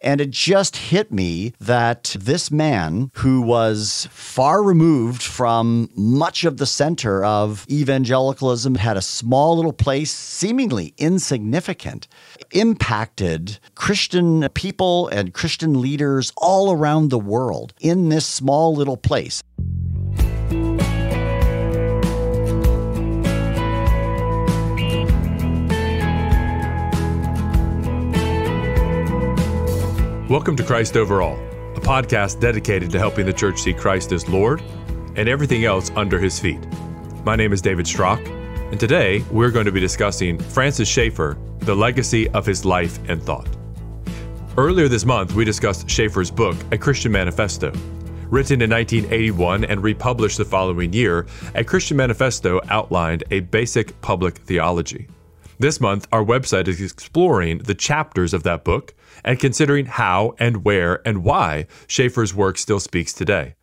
And 0.00 0.20
it 0.20 0.30
just 0.30 0.76
hit 0.76 1.10
me 1.10 1.54
that 1.58 2.14
this 2.18 2.50
man, 2.50 3.10
who 3.14 3.42
was 3.42 4.08
far 4.10 4.62
removed 4.62 5.22
from 5.22 5.90
much 5.96 6.44
of 6.44 6.58
the 6.58 6.66
center 6.66 7.24
of 7.24 7.66
evangelicalism, 7.68 8.76
had 8.76 8.96
a 8.96 9.02
small 9.02 9.56
little 9.56 9.72
place, 9.72 10.12
seemingly 10.12 10.94
insignificant, 10.98 12.06
impacted 12.52 13.58
Christian 13.74 14.48
people 14.50 15.08
and 15.08 15.34
Christian 15.34 15.80
leaders 15.80 16.32
all 16.36 16.72
around 16.72 17.08
the 17.08 17.18
world 17.18 17.74
in 17.80 18.08
this 18.08 18.26
small 18.26 18.74
little 18.74 18.96
place. 18.96 19.42
Welcome 30.28 30.56
to 30.56 30.62
Christ 30.62 30.94
Overall, 30.98 31.38
a 31.74 31.80
podcast 31.80 32.38
dedicated 32.38 32.90
to 32.90 32.98
helping 32.98 33.24
the 33.24 33.32
church 33.32 33.62
see 33.62 33.72
Christ 33.72 34.12
as 34.12 34.28
Lord 34.28 34.60
and 35.16 35.26
everything 35.26 35.64
else 35.64 35.90
under 35.96 36.18
his 36.18 36.38
feet. 36.38 36.60
My 37.24 37.34
name 37.34 37.54
is 37.54 37.62
David 37.62 37.86
Schrock, 37.86 38.22
and 38.70 38.78
today 38.78 39.24
we're 39.30 39.50
going 39.50 39.64
to 39.64 39.72
be 39.72 39.80
discussing 39.80 40.38
Francis 40.38 40.86
Schaeffer, 40.86 41.38
the 41.60 41.74
legacy 41.74 42.28
of 42.32 42.44
his 42.44 42.66
life 42.66 42.98
and 43.08 43.22
thought. 43.22 43.48
Earlier 44.58 44.86
this 44.86 45.06
month, 45.06 45.32
we 45.32 45.46
discussed 45.46 45.88
Schaeffer's 45.88 46.30
book, 46.30 46.58
A 46.72 46.76
Christian 46.76 47.10
Manifesto. 47.10 47.72
Written 48.28 48.60
in 48.60 48.68
1981 48.68 49.64
and 49.64 49.82
republished 49.82 50.36
the 50.36 50.44
following 50.44 50.92
year, 50.92 51.26
A 51.54 51.64
Christian 51.64 51.96
Manifesto 51.96 52.60
outlined 52.68 53.24
a 53.30 53.40
basic 53.40 53.98
public 54.02 54.36
theology. 54.36 55.08
This 55.58 55.80
month, 55.80 56.06
our 56.12 56.22
website 56.22 56.68
is 56.68 56.82
exploring 56.82 57.60
the 57.60 57.74
chapters 57.74 58.34
of 58.34 58.42
that 58.42 58.62
book 58.62 58.94
and 59.24 59.38
considering 59.38 59.86
how 59.86 60.34
and 60.38 60.64
where 60.64 61.06
and 61.06 61.24
why 61.24 61.66
Schaeffer's 61.86 62.34
work 62.34 62.58
still 62.58 62.80
speaks 62.80 63.12
today. 63.12 63.54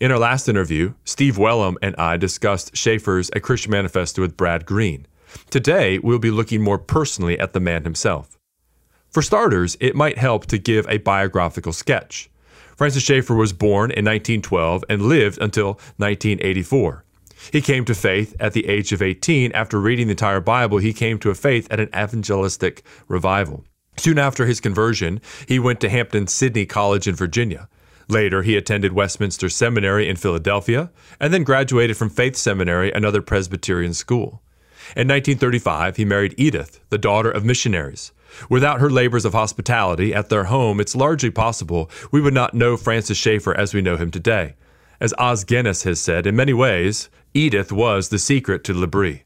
In 0.00 0.10
our 0.10 0.18
last 0.18 0.48
interview, 0.48 0.94
Steve 1.04 1.36
Wellum 1.36 1.76
and 1.82 1.94
I 1.96 2.16
discussed 2.16 2.76
Schaeffer's 2.76 3.30
A 3.34 3.40
Christian 3.40 3.70
Manifesto 3.70 4.22
with 4.22 4.36
Brad 4.36 4.64
Green. 4.64 5.06
Today, 5.50 5.98
we'll 5.98 6.18
be 6.18 6.30
looking 6.30 6.62
more 6.62 6.78
personally 6.78 7.38
at 7.38 7.52
the 7.52 7.60
man 7.60 7.84
himself. 7.84 8.38
For 9.10 9.22
starters, 9.22 9.76
it 9.80 9.94
might 9.94 10.18
help 10.18 10.46
to 10.46 10.58
give 10.58 10.86
a 10.88 10.98
biographical 10.98 11.72
sketch. 11.72 12.30
Francis 12.76 13.02
Schaeffer 13.02 13.34
was 13.34 13.52
born 13.52 13.90
in 13.90 14.06
1912 14.06 14.84
and 14.88 15.02
lived 15.02 15.38
until 15.38 15.74
1984. 15.98 17.04
He 17.52 17.60
came 17.60 17.84
to 17.84 17.94
faith 17.94 18.34
at 18.40 18.52
the 18.52 18.66
age 18.68 18.92
of 18.92 19.02
18. 19.02 19.52
After 19.52 19.80
reading 19.80 20.06
the 20.06 20.12
entire 20.12 20.40
Bible, 20.40 20.78
he 20.78 20.92
came 20.92 21.18
to 21.18 21.30
a 21.30 21.34
faith 21.34 21.66
at 21.70 21.80
an 21.80 21.88
evangelistic 21.88 22.82
revival. 23.08 23.64
Soon 23.96 24.18
after 24.18 24.46
his 24.46 24.60
conversion, 24.60 25.20
he 25.46 25.58
went 25.58 25.80
to 25.80 25.90
Hampden-Sydney 25.90 26.66
College 26.66 27.06
in 27.06 27.14
Virginia. 27.14 27.68
Later, 28.08 28.42
he 28.42 28.56
attended 28.56 28.92
Westminster 28.92 29.48
Seminary 29.48 30.08
in 30.08 30.16
Philadelphia 30.16 30.90
and 31.20 31.32
then 31.32 31.44
graduated 31.44 31.96
from 31.96 32.10
Faith 32.10 32.34
Seminary, 32.34 32.90
another 32.92 33.22
Presbyterian 33.22 33.94
school. 33.94 34.42
In 34.96 35.06
1935, 35.06 35.96
he 35.96 36.04
married 36.04 36.34
Edith, 36.36 36.80
the 36.88 36.98
daughter 36.98 37.30
of 37.30 37.44
missionaries. 37.44 38.12
Without 38.48 38.80
her 38.80 38.90
labors 38.90 39.24
of 39.24 39.32
hospitality 39.32 40.14
at 40.14 40.28
their 40.28 40.44
home, 40.44 40.80
it's 40.80 40.96
largely 40.96 41.30
possible 41.30 41.90
we 42.10 42.20
would 42.20 42.34
not 42.34 42.54
know 42.54 42.76
Francis 42.76 43.18
Schaeffer 43.18 43.56
as 43.56 43.74
we 43.74 43.82
know 43.82 43.96
him 43.96 44.10
today. 44.10 44.54
As 45.00 45.14
Os 45.18 45.44
Guinness 45.44 45.84
has 45.84 46.00
said, 46.00 46.26
in 46.26 46.36
many 46.36 46.52
ways, 46.52 47.08
Edith 47.34 47.70
was 47.70 48.08
the 48.08 48.18
secret 48.18 48.64
to 48.64 48.74
L'Abri. 48.74 49.24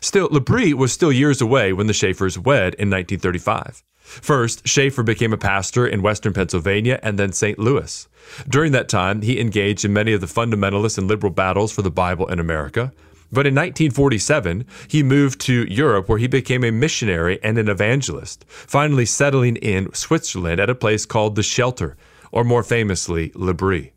Still, 0.00 0.28
L'Abri 0.30 0.74
was 0.74 0.92
still 0.92 1.12
years 1.12 1.40
away 1.40 1.72
when 1.72 1.86
the 1.86 1.92
Schaeffers 1.92 2.38
wed 2.38 2.74
in 2.74 2.90
1935. 2.90 3.82
First, 4.04 4.68
Schaeffer 4.68 5.02
became 5.02 5.32
a 5.32 5.38
pastor 5.38 5.86
in 5.86 6.02
western 6.02 6.34
Pennsylvania 6.34 7.00
and 7.02 7.18
then 7.18 7.32
St. 7.32 7.58
Louis. 7.58 8.06
During 8.46 8.72
that 8.72 8.88
time, 8.88 9.22
he 9.22 9.40
engaged 9.40 9.84
in 9.84 9.92
many 9.92 10.12
of 10.12 10.20
the 10.20 10.26
fundamentalist 10.26 10.98
and 10.98 11.08
liberal 11.08 11.32
battles 11.32 11.72
for 11.72 11.82
the 11.82 11.90
Bible 11.90 12.26
in 12.26 12.38
America. 12.38 12.92
But 13.32 13.46
in 13.46 13.54
1947, 13.54 14.66
he 14.86 15.02
moved 15.02 15.40
to 15.42 15.64
Europe 15.64 16.08
where 16.08 16.18
he 16.18 16.26
became 16.26 16.64
a 16.64 16.70
missionary 16.70 17.42
and 17.42 17.56
an 17.58 17.68
evangelist, 17.68 18.44
finally 18.46 19.06
settling 19.06 19.56
in 19.56 19.92
Switzerland 19.94 20.60
at 20.60 20.70
a 20.70 20.74
place 20.74 21.06
called 21.06 21.34
The 21.34 21.42
Shelter, 21.42 21.96
or 22.30 22.44
more 22.44 22.62
famously, 22.62 23.32
L'Abri. 23.34 23.93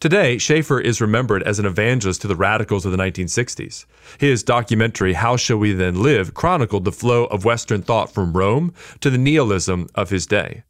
Today, 0.00 0.38
Schaeffer 0.38 0.80
is 0.80 1.00
remembered 1.00 1.42
as 1.42 1.58
an 1.58 1.66
evangelist 1.66 2.22
to 2.22 2.28
the 2.28 2.36
radicals 2.36 2.86
of 2.86 2.92
the 2.92 2.98
1960s. 2.98 3.84
His 4.18 4.42
documentary, 4.42 5.12
How 5.12 5.36
Shall 5.36 5.58
We 5.58 5.72
Then 5.72 6.02
Live, 6.02 6.34
chronicled 6.34 6.84
the 6.84 6.92
flow 6.92 7.26
of 7.26 7.44
Western 7.44 7.82
thought 7.82 8.12
from 8.12 8.32
Rome 8.32 8.72
to 9.00 9.10
the 9.10 9.18
nihilism 9.18 9.88
of 9.94 10.10
his 10.10 10.26
day. 10.26 10.64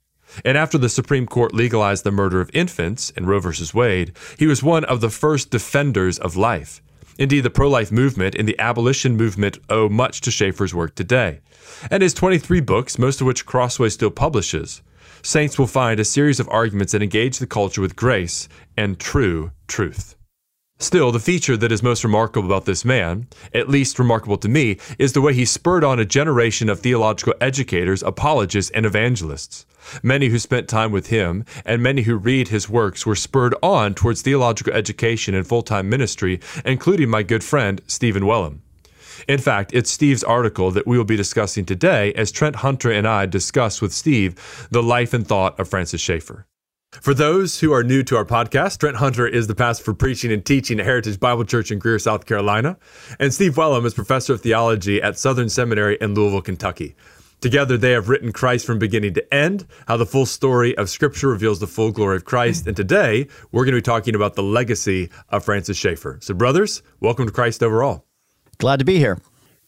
And 0.45 0.57
after 0.57 0.79
the 0.79 0.89
Supreme 0.89 1.27
Court 1.27 1.55
legalized 1.55 2.05
the 2.05 2.11
murder 2.11 2.41
of 2.41 2.51
infants 2.55 3.11
in 3.11 3.27
Roe 3.27 3.41
v. 3.41 3.51
Wade, 3.75 4.13
he 4.39 4.47
was 4.47 4.63
one 4.63 4.85
of 4.85 5.01
the 5.01 5.11
first 5.11 5.51
defenders 5.51 6.19
of 6.19 6.37
life. 6.37 6.83
Indeed, 7.19 7.43
the 7.43 7.51
pro 7.51 7.69
life 7.69 7.93
movement 7.93 8.35
and 8.35 8.49
the 8.49 8.59
abolition 8.59 9.17
movement 9.17 9.59
owe 9.69 9.89
much 9.89 10.23
to 10.23 10.31
Schaeffer's 10.31 10.75
work 10.75 10.95
today. 10.95 11.41
And 11.91 12.03
his 12.03 12.15
23 12.15 12.61
books, 12.61 12.99
most 12.99 13.21
of 13.21 13.27
which 13.27 13.47
Crossway 13.47 13.91
still 13.91 14.11
publishes, 14.11 14.83
saints 15.23 15.59
will 15.59 15.67
find 15.67 16.01
a 16.01 16.05
series 16.05 16.41
of 16.41 16.49
arguments 16.49 16.93
that 16.93 17.03
engage 17.03 17.39
the 17.39 17.47
culture 17.47 17.81
with 17.81 17.97
grace 17.97 18.49
and 18.77 18.99
true 18.99 19.53
truth. 19.69 20.17
Still, 20.79 21.13
the 21.13 21.21
feature 21.21 21.57
that 21.57 21.71
is 21.71 21.81
most 21.81 22.03
remarkable 22.03 22.47
about 22.47 22.65
this 22.65 22.85
man, 22.85 23.29
at 23.55 23.69
least 23.69 24.01
remarkable 24.01 24.37
to 24.39 24.49
me, 24.49 24.79
is 24.99 25.13
the 25.13 25.21
way 25.21 25.33
he 25.33 25.45
spurred 25.45 25.85
on 25.85 26.01
a 26.01 26.05
generation 26.05 26.69
of 26.69 26.81
theological 26.81 27.35
educators, 27.41 28.03
apologists, 28.03 28.73
and 28.73 28.85
evangelists. 28.85 29.65
Many 30.03 30.29
who 30.29 30.41
spent 30.41 30.69
time 30.69 30.91
with 30.91 31.07
him 31.07 31.45
and 31.65 31.83
many 31.83 32.03
who 32.03 32.17
read 32.17 32.49
his 32.49 32.69
works 32.69 33.07
were 33.07 33.15
spurred 33.15 33.55
on 33.63 33.95
towards 33.95 34.23
theological 34.23 34.73
education 34.73 35.37
and 35.37 35.47
full 35.47 35.63
time 35.63 35.89
ministry, 35.89 36.41
including 36.65 37.09
my 37.09 37.23
good 37.23 37.45
friend 37.45 37.81
Stephen 37.87 38.27
Wellum. 38.27 38.63
In 39.29 39.39
fact, 39.39 39.73
it's 39.73 39.91
Steve's 39.91 40.25
article 40.25 40.71
that 40.71 40.87
we 40.87 40.97
will 40.99 41.05
be 41.05 41.17
discussing 41.17 41.65
today 41.65 42.13
as 42.15 42.33
Trent 42.33 42.57
Hunter 42.57 42.91
and 42.91 43.07
I 43.07 43.27
discuss 43.27 43.81
with 43.81 43.93
Steve 43.93 44.69
the 44.71 44.83
life 44.83 45.15
and 45.15 45.27
thought 45.27 45.59
of 45.59 45.69
Francis 45.69 46.01
Schaeffer. 46.01 46.47
For 47.01 47.15
those 47.15 47.61
who 47.61 47.73
are 47.73 47.83
new 47.83 48.03
to 48.03 48.17
our 48.17 48.25
podcast, 48.25 48.79
Trent 48.79 48.97
Hunter 48.97 49.27
is 49.27 49.47
the 49.47 49.55
pastor 49.55 49.83
for 49.83 49.95
preaching 49.95 50.31
and 50.31 50.45
teaching 50.45 50.79
at 50.79 50.85
Heritage 50.85 51.19
Bible 51.19 51.45
Church 51.45 51.71
in 51.71 51.79
Greer, 51.79 51.99
South 51.99 52.27
Carolina, 52.27 52.77
and 53.19 53.33
Steve 53.33 53.57
Wellum 53.57 53.87
is 53.87 53.95
professor 53.95 54.35
of 54.35 54.43
theology 54.43 55.01
at 55.01 55.19
Southern 55.19 55.49
Seminary 55.49 55.97
in 56.03 56.13
Louisville, 56.13 56.43
Kentucky. 56.43 56.95
Together, 57.41 57.79
they 57.79 57.91
have 57.93 58.09
written 58.09 58.31
Christ 58.31 58.67
from 58.67 58.79
beginning 58.79 59.15
to 59.15 59.35
end, 59.35 59.67
how 59.89 59.97
the 59.97 60.07
full 60.07 60.27
story 60.27 60.77
of 60.77 60.91
Scripture 60.91 61.29
reveals 61.29 61.61
the 61.61 61.67
full 61.67 61.91
glory 61.91 62.17
of 62.17 62.25
Christ. 62.25 62.69
And 62.69 62.77
today, 62.77 63.27
we're 63.51 63.65
going 63.65 63.75
to 63.75 63.79
be 63.79 63.83
talking 63.83 64.15
about 64.15 64.35
the 64.35 64.45
legacy 64.45 65.11
of 65.31 65.45
Francis 65.45 65.77
Schaeffer. 65.77 66.19
So, 66.21 66.35
brothers, 66.35 66.83
welcome 67.01 67.27
to 67.27 67.33
Christ 67.33 67.63
Overall. 67.63 68.07
Glad 68.63 68.79
to 68.79 68.85
be 68.85 68.97
here. 68.97 69.19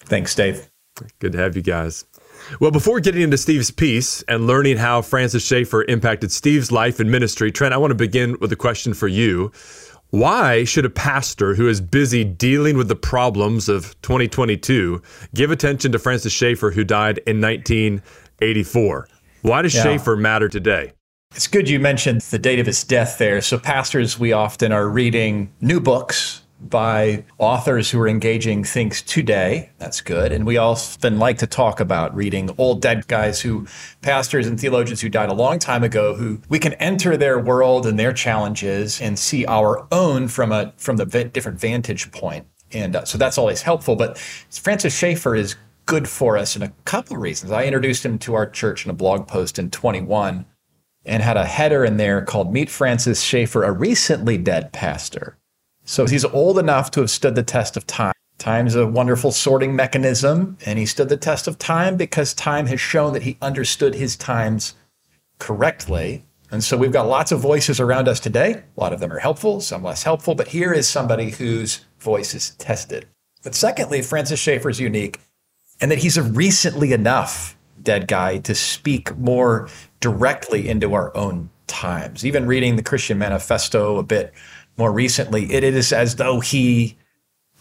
Thanks, 0.04 0.36
Dave. 0.36 0.70
Good 1.18 1.32
to 1.32 1.38
have 1.38 1.56
you 1.56 1.62
guys. 1.62 2.04
Well, 2.60 2.70
before 2.70 3.00
getting 3.00 3.22
into 3.22 3.36
Steve's 3.36 3.72
piece 3.72 4.22
and 4.28 4.46
learning 4.46 4.76
how 4.76 5.02
Francis 5.02 5.44
Schaeffer 5.44 5.82
impacted 5.88 6.30
Steve's 6.30 6.70
life 6.70 7.00
and 7.00 7.10
ministry, 7.10 7.50
Trent, 7.50 7.74
I 7.74 7.76
want 7.76 7.90
to 7.90 7.96
begin 7.96 8.36
with 8.40 8.52
a 8.52 8.56
question 8.56 8.94
for 8.94 9.08
you. 9.08 9.50
Why 10.10 10.62
should 10.62 10.84
a 10.84 10.90
pastor 10.90 11.56
who 11.56 11.66
is 11.66 11.80
busy 11.80 12.22
dealing 12.22 12.76
with 12.76 12.86
the 12.86 12.94
problems 12.94 13.68
of 13.68 14.00
2022 14.02 15.02
give 15.34 15.50
attention 15.50 15.90
to 15.90 15.98
Francis 15.98 16.32
Schaeffer, 16.32 16.70
who 16.70 16.84
died 16.84 17.18
in 17.26 17.40
1984? 17.40 19.08
Why 19.42 19.62
does 19.62 19.74
yeah. 19.74 19.82
Schaeffer 19.82 20.14
matter 20.14 20.48
today? 20.48 20.92
It's 21.34 21.48
good 21.48 21.68
you 21.68 21.80
mentioned 21.80 22.20
the 22.20 22.38
date 22.38 22.60
of 22.60 22.66
his 22.66 22.84
death 22.84 23.18
there. 23.18 23.40
So, 23.40 23.58
pastors, 23.58 24.20
we 24.20 24.32
often 24.32 24.70
are 24.70 24.88
reading 24.88 25.52
new 25.60 25.80
books 25.80 26.43
by 26.60 27.24
authors 27.38 27.90
who 27.90 28.00
are 28.00 28.08
engaging 28.08 28.64
things 28.64 29.02
today. 29.02 29.70
That's 29.78 30.00
good. 30.00 30.32
And 30.32 30.46
we 30.46 30.56
often 30.56 31.18
like 31.18 31.38
to 31.38 31.46
talk 31.46 31.80
about 31.80 32.14
reading 32.14 32.50
old 32.58 32.80
dead 32.80 33.06
guys 33.06 33.40
who, 33.40 33.66
pastors 34.00 34.46
and 34.46 34.58
theologians 34.58 35.00
who 35.00 35.08
died 35.08 35.28
a 35.28 35.34
long 35.34 35.58
time 35.58 35.84
ago, 35.84 36.14
who 36.14 36.40
we 36.48 36.58
can 36.58 36.72
enter 36.74 37.16
their 37.16 37.38
world 37.38 37.86
and 37.86 37.98
their 37.98 38.12
challenges 38.12 39.00
and 39.00 39.18
see 39.18 39.44
our 39.46 39.86
own 39.92 40.28
from 40.28 40.52
a 40.52 40.72
from 40.76 40.96
the 40.96 41.04
different 41.04 41.60
vantage 41.60 42.10
point. 42.12 42.46
And 42.72 42.96
uh, 42.96 43.04
so 43.04 43.18
that's 43.18 43.38
always 43.38 43.62
helpful. 43.62 43.96
But 43.96 44.18
Francis 44.18 44.96
Schaeffer 44.96 45.36
is 45.36 45.56
good 45.86 46.08
for 46.08 46.38
us 46.38 46.56
in 46.56 46.62
a 46.62 46.72
couple 46.84 47.16
of 47.16 47.22
reasons. 47.22 47.52
I 47.52 47.64
introduced 47.64 48.04
him 48.04 48.18
to 48.20 48.34
our 48.34 48.48
church 48.48 48.84
in 48.84 48.90
a 48.90 48.94
blog 48.94 49.28
post 49.28 49.58
in 49.58 49.70
21 49.70 50.46
and 51.04 51.22
had 51.22 51.36
a 51.36 51.44
header 51.44 51.84
in 51.84 51.98
there 51.98 52.22
called 52.22 52.52
Meet 52.52 52.70
Francis 52.70 53.20
Schaeffer, 53.20 53.62
a 53.62 53.72
recently 53.72 54.38
dead 54.38 54.72
pastor. 54.72 55.36
So 55.84 56.06
he's 56.06 56.24
old 56.24 56.58
enough 56.58 56.90
to 56.92 57.00
have 57.00 57.10
stood 57.10 57.34
the 57.34 57.42
test 57.42 57.76
of 57.76 57.86
time. 57.86 58.14
Time's 58.38 58.74
a 58.74 58.86
wonderful 58.86 59.30
sorting 59.30 59.76
mechanism, 59.76 60.58
and 60.66 60.78
he 60.78 60.86
stood 60.86 61.08
the 61.08 61.16
test 61.16 61.46
of 61.46 61.58
time 61.58 61.96
because 61.96 62.34
time 62.34 62.66
has 62.66 62.80
shown 62.80 63.12
that 63.12 63.22
he 63.22 63.38
understood 63.40 63.94
his 63.94 64.16
times 64.16 64.74
correctly. 65.38 66.24
And 66.50 66.62
so 66.62 66.76
we've 66.76 66.92
got 66.92 67.06
lots 67.06 67.32
of 67.32 67.40
voices 67.40 67.80
around 67.80 68.08
us 68.08 68.20
today. 68.20 68.62
A 68.76 68.80
lot 68.80 68.92
of 68.92 69.00
them 69.00 69.12
are 69.12 69.18
helpful, 69.18 69.60
some 69.60 69.82
less 69.82 70.02
helpful, 70.02 70.34
but 70.34 70.48
here 70.48 70.72
is 70.72 70.88
somebody 70.88 71.30
whose 71.30 71.84
voice 72.00 72.34
is 72.34 72.50
tested. 72.56 73.06
But 73.42 73.54
secondly, 73.54 74.02
Francis 74.02 74.40
Schaeffer 74.40 74.70
is 74.70 74.80
unique 74.80 75.20
in 75.80 75.88
that 75.90 75.98
he's 75.98 76.16
a 76.16 76.22
recently 76.22 76.92
enough 76.92 77.56
dead 77.82 78.08
guy 78.08 78.38
to 78.38 78.54
speak 78.54 79.16
more 79.18 79.68
directly 80.00 80.68
into 80.68 80.94
our 80.94 81.14
own 81.16 81.50
times. 81.66 82.24
Even 82.24 82.46
reading 82.46 82.76
the 82.76 82.82
Christian 82.82 83.18
Manifesto 83.18 83.96
a 83.96 84.02
bit 84.02 84.32
more 84.76 84.92
recently, 84.92 85.52
it 85.52 85.64
is 85.64 85.92
as 85.92 86.16
though 86.16 86.40
he 86.40 86.96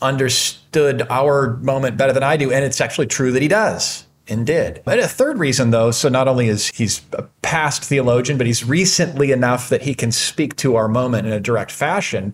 understood 0.01 1.05
our 1.09 1.57
moment 1.57 1.97
better 1.97 2.13
than 2.13 2.23
I 2.23 2.37
do. 2.37 2.51
And 2.51 2.65
it's 2.65 2.81
actually 2.81 3.07
true 3.07 3.31
that 3.31 3.41
he 3.41 3.47
does 3.47 4.05
and 4.27 4.45
did. 4.45 4.81
But 4.85 4.99
a 4.99 5.07
third 5.07 5.37
reason, 5.37 5.71
though, 5.71 5.91
so 5.91 6.09
not 6.09 6.27
only 6.27 6.47
is 6.47 6.69
he's 6.69 7.01
a 7.13 7.23
past 7.41 7.83
theologian, 7.83 8.37
but 8.37 8.47
he's 8.47 8.63
recently 8.63 9.31
enough 9.31 9.69
that 9.69 9.83
he 9.83 9.93
can 9.93 10.11
speak 10.11 10.55
to 10.57 10.75
our 10.75 10.87
moment 10.87 11.27
in 11.27 11.33
a 11.33 11.39
direct 11.39 11.71
fashion. 11.71 12.33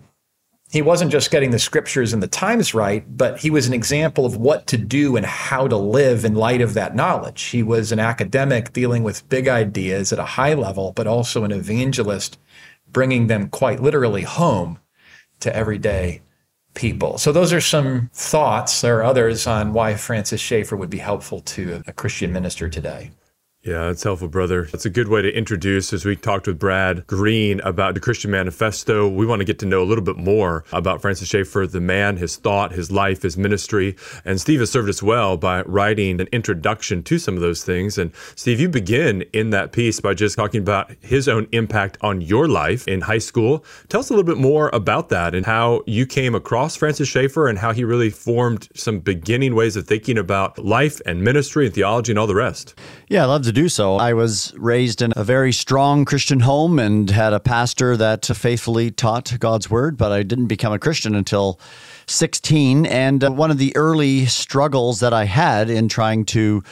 He 0.70 0.82
wasn't 0.82 1.10
just 1.10 1.32
getting 1.32 1.50
the 1.50 1.58
scriptures 1.58 2.12
and 2.12 2.22
the 2.22 2.28
times 2.28 2.74
right, 2.74 3.04
but 3.16 3.40
he 3.40 3.50
was 3.50 3.66
an 3.66 3.72
example 3.72 4.24
of 4.24 4.36
what 4.36 4.68
to 4.68 4.76
do 4.76 5.16
and 5.16 5.26
how 5.26 5.66
to 5.66 5.76
live 5.76 6.24
in 6.24 6.36
light 6.36 6.60
of 6.60 6.74
that 6.74 6.94
knowledge. 6.94 7.42
He 7.42 7.64
was 7.64 7.90
an 7.90 7.98
academic 7.98 8.72
dealing 8.72 9.02
with 9.02 9.28
big 9.28 9.48
ideas 9.48 10.12
at 10.12 10.20
a 10.20 10.24
high 10.24 10.54
level, 10.54 10.92
but 10.94 11.08
also 11.08 11.42
an 11.42 11.50
evangelist, 11.50 12.38
bringing 12.92 13.26
them 13.26 13.48
quite 13.48 13.80
literally 13.80 14.22
home 14.22 14.78
to 15.40 15.54
everyday 15.54 16.22
people. 16.74 17.18
So 17.18 17.32
those 17.32 17.52
are 17.52 17.60
some 17.60 18.10
thoughts. 18.12 18.80
There 18.80 18.98
are 18.98 19.04
others 19.04 19.46
on 19.46 19.72
why 19.72 19.94
Francis 19.94 20.40
Schaeffer 20.40 20.76
would 20.76 20.90
be 20.90 20.98
helpful 20.98 21.40
to 21.40 21.82
a 21.86 21.92
Christian 21.92 22.32
minister 22.32 22.68
today. 22.68 23.10
Yeah, 23.62 23.88
that's 23.88 24.02
helpful, 24.02 24.28
brother. 24.28 24.68
That's 24.72 24.86
a 24.86 24.90
good 24.90 25.08
way 25.08 25.20
to 25.20 25.30
introduce 25.30 25.92
as 25.92 26.06
we 26.06 26.16
talked 26.16 26.46
with 26.46 26.58
Brad 26.58 27.06
Green 27.06 27.60
about 27.60 27.92
the 27.92 28.00
Christian 28.00 28.30
Manifesto. 28.30 29.06
We 29.06 29.26
want 29.26 29.40
to 29.40 29.44
get 29.44 29.58
to 29.58 29.66
know 29.66 29.82
a 29.82 29.84
little 29.84 30.02
bit 30.02 30.16
more 30.16 30.64
about 30.72 31.02
Francis 31.02 31.28
Schaeffer, 31.28 31.66
the 31.66 31.78
man, 31.78 32.16
his 32.16 32.36
thought, 32.36 32.72
his 32.72 32.90
life, 32.90 33.20
his 33.20 33.36
ministry. 33.36 33.96
And 34.24 34.40
Steve 34.40 34.60
has 34.60 34.70
served 34.70 34.88
us 34.88 35.02
well 35.02 35.36
by 35.36 35.60
writing 35.62 36.22
an 36.22 36.28
introduction 36.32 37.02
to 37.02 37.18
some 37.18 37.34
of 37.34 37.42
those 37.42 37.62
things. 37.62 37.98
And 37.98 38.12
Steve, 38.34 38.60
you 38.60 38.70
begin 38.70 39.24
in 39.34 39.50
that 39.50 39.72
piece 39.72 40.00
by 40.00 40.14
just 40.14 40.36
talking 40.36 40.62
about 40.62 40.92
his 41.02 41.28
own 41.28 41.46
impact 41.52 41.98
on 42.00 42.22
your 42.22 42.48
life 42.48 42.88
in 42.88 43.02
high 43.02 43.18
school. 43.18 43.62
Tell 43.90 44.00
us 44.00 44.08
a 44.08 44.14
little 44.14 44.24
bit 44.24 44.38
more 44.38 44.70
about 44.72 45.10
that 45.10 45.34
and 45.34 45.44
how 45.44 45.82
you 45.86 46.06
came 46.06 46.34
across 46.34 46.76
Francis 46.76 47.08
Schaeffer 47.08 47.46
and 47.46 47.58
how 47.58 47.74
he 47.74 47.84
really 47.84 48.08
formed 48.08 48.70
some 48.74 49.00
beginning 49.00 49.54
ways 49.54 49.76
of 49.76 49.86
thinking 49.86 50.16
about 50.16 50.58
life 50.58 50.98
and 51.04 51.22
ministry 51.22 51.66
and 51.66 51.74
theology 51.74 52.12
and 52.12 52.18
all 52.18 52.26
the 52.26 52.34
rest. 52.34 52.74
Yeah, 53.08 53.24
I 53.24 53.26
love 53.26 53.42
to 53.42 53.49
do 53.52 53.68
so. 53.68 53.96
I 53.96 54.12
was 54.12 54.52
raised 54.56 55.02
in 55.02 55.12
a 55.16 55.24
very 55.24 55.52
strong 55.52 56.04
Christian 56.04 56.40
home 56.40 56.78
and 56.78 57.10
had 57.10 57.32
a 57.32 57.40
pastor 57.40 57.96
that 57.96 58.26
faithfully 58.26 58.90
taught 58.90 59.32
God's 59.38 59.70
word, 59.70 59.96
but 59.96 60.12
I 60.12 60.22
didn't 60.22 60.46
become 60.46 60.72
a 60.72 60.78
Christian 60.78 61.14
until 61.14 61.58
16. 62.06 62.86
And 62.86 63.24
uh, 63.24 63.30
one 63.30 63.50
of 63.50 63.58
the 63.58 63.76
early 63.76 64.26
struggles 64.26 65.00
that 65.00 65.12
I 65.12 65.24
had 65.24 65.70
in 65.70 65.88
trying 65.88 66.24
to 66.26 66.62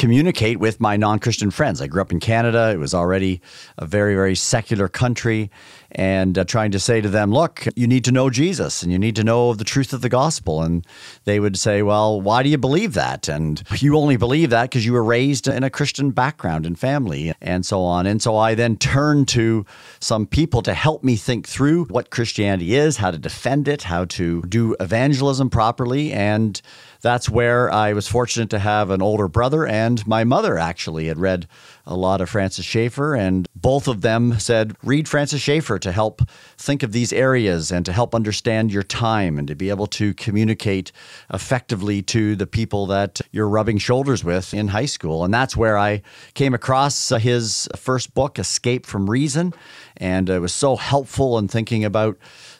communicate 0.00 0.58
with 0.58 0.80
my 0.80 0.96
non 0.96 1.18
Christian 1.18 1.50
friends. 1.50 1.82
I 1.82 1.86
grew 1.86 2.00
up 2.00 2.10
in 2.10 2.20
Canada. 2.20 2.70
It 2.70 2.78
was 2.78 2.94
already 2.94 3.42
a 3.76 3.84
very, 3.84 4.14
very 4.14 4.34
secular 4.34 4.88
country. 4.88 5.50
And 5.92 6.38
uh, 6.38 6.44
trying 6.44 6.70
to 6.70 6.78
say 6.78 7.02
to 7.02 7.08
them, 7.08 7.32
look, 7.32 7.66
you 7.76 7.86
need 7.86 8.04
to 8.04 8.12
know 8.12 8.30
Jesus 8.30 8.82
and 8.82 8.90
you 8.90 8.98
need 8.98 9.16
to 9.16 9.24
know 9.24 9.52
the 9.52 9.64
truth 9.64 9.92
of 9.92 10.00
the 10.00 10.08
gospel. 10.08 10.62
And 10.62 10.86
they 11.24 11.38
would 11.38 11.58
say, 11.58 11.82
well, 11.82 12.18
why 12.18 12.42
do 12.42 12.48
you 12.48 12.56
believe 12.56 12.94
that? 12.94 13.28
And 13.28 13.62
you 13.76 13.94
only 13.96 14.16
believe 14.16 14.48
that 14.50 14.70
because 14.70 14.86
you 14.86 14.94
were 14.94 15.04
raised 15.04 15.48
in 15.48 15.64
a 15.64 15.70
Christian 15.70 16.12
background 16.12 16.64
and 16.64 16.78
family 16.78 17.34
and 17.42 17.66
so 17.66 17.82
on. 17.82 18.06
And 18.06 18.22
so 18.22 18.36
I 18.36 18.54
then 18.54 18.76
turned 18.78 19.28
to 19.28 19.66
some 19.98 20.26
people 20.26 20.62
to 20.62 20.72
help 20.72 21.04
me 21.04 21.16
think 21.16 21.46
through 21.46 21.84
what 21.86 22.10
Christianity 22.10 22.74
is, 22.74 22.96
how 22.96 23.10
to 23.10 23.18
defend 23.18 23.68
it, 23.68 23.82
how 23.82 24.06
to 24.06 24.40
do 24.42 24.76
evangelism 24.80 25.50
properly. 25.50 26.12
And 26.12 26.62
that's 27.00 27.28
where 27.28 27.70
I 27.70 27.92
was 27.92 28.08
fortunate 28.08 28.50
to 28.50 28.58
have 28.58 28.90
an 28.90 29.02
older 29.02 29.28
brother, 29.28 29.66
and 29.66 30.06
my 30.06 30.24
mother 30.24 30.58
actually 30.58 31.06
had 31.06 31.18
read 31.18 31.46
a 31.86 31.96
lot 31.96 32.20
of 32.20 32.30
Francis 32.30 32.64
Schaeffer, 32.64 33.14
and 33.14 33.48
both 33.54 33.88
of 33.88 34.02
them 34.02 34.38
said, 34.38 34.76
read 34.82 35.08
Francis 35.08 35.40
Schaeffer 35.40 35.78
to 35.78 35.92
help 35.92 36.22
think 36.56 36.82
of 36.82 36.92
these 36.92 37.12
areas 37.12 37.72
and 37.72 37.84
to 37.86 37.92
help 37.92 38.14
understand 38.14 38.72
your 38.72 38.82
time 38.82 39.38
and 39.38 39.48
to 39.48 39.54
be 39.54 39.70
able 39.70 39.86
to 39.86 40.14
communicate 40.14 40.92
effectively 41.32 42.02
to 42.02 42.36
the 42.36 42.46
people 42.46 42.86
that 42.86 43.20
you're 43.32 43.48
rubbing 43.48 43.78
shoulders 43.78 44.22
with 44.22 44.54
in 44.54 44.68
high 44.68 44.86
school. 44.86 45.24
And 45.24 45.32
that's 45.32 45.56
where 45.56 45.78
I 45.78 46.02
came 46.34 46.54
across 46.54 47.08
his 47.08 47.68
first 47.76 48.14
book, 48.14 48.38
Escape 48.38 48.86
from 48.86 49.08
Reason, 49.08 49.52
and 49.96 50.28
it 50.28 50.40
was 50.40 50.54
so 50.54 50.76
helpful 50.76 51.38
in 51.38 51.48
thinking 51.48 51.84
about 51.84 52.18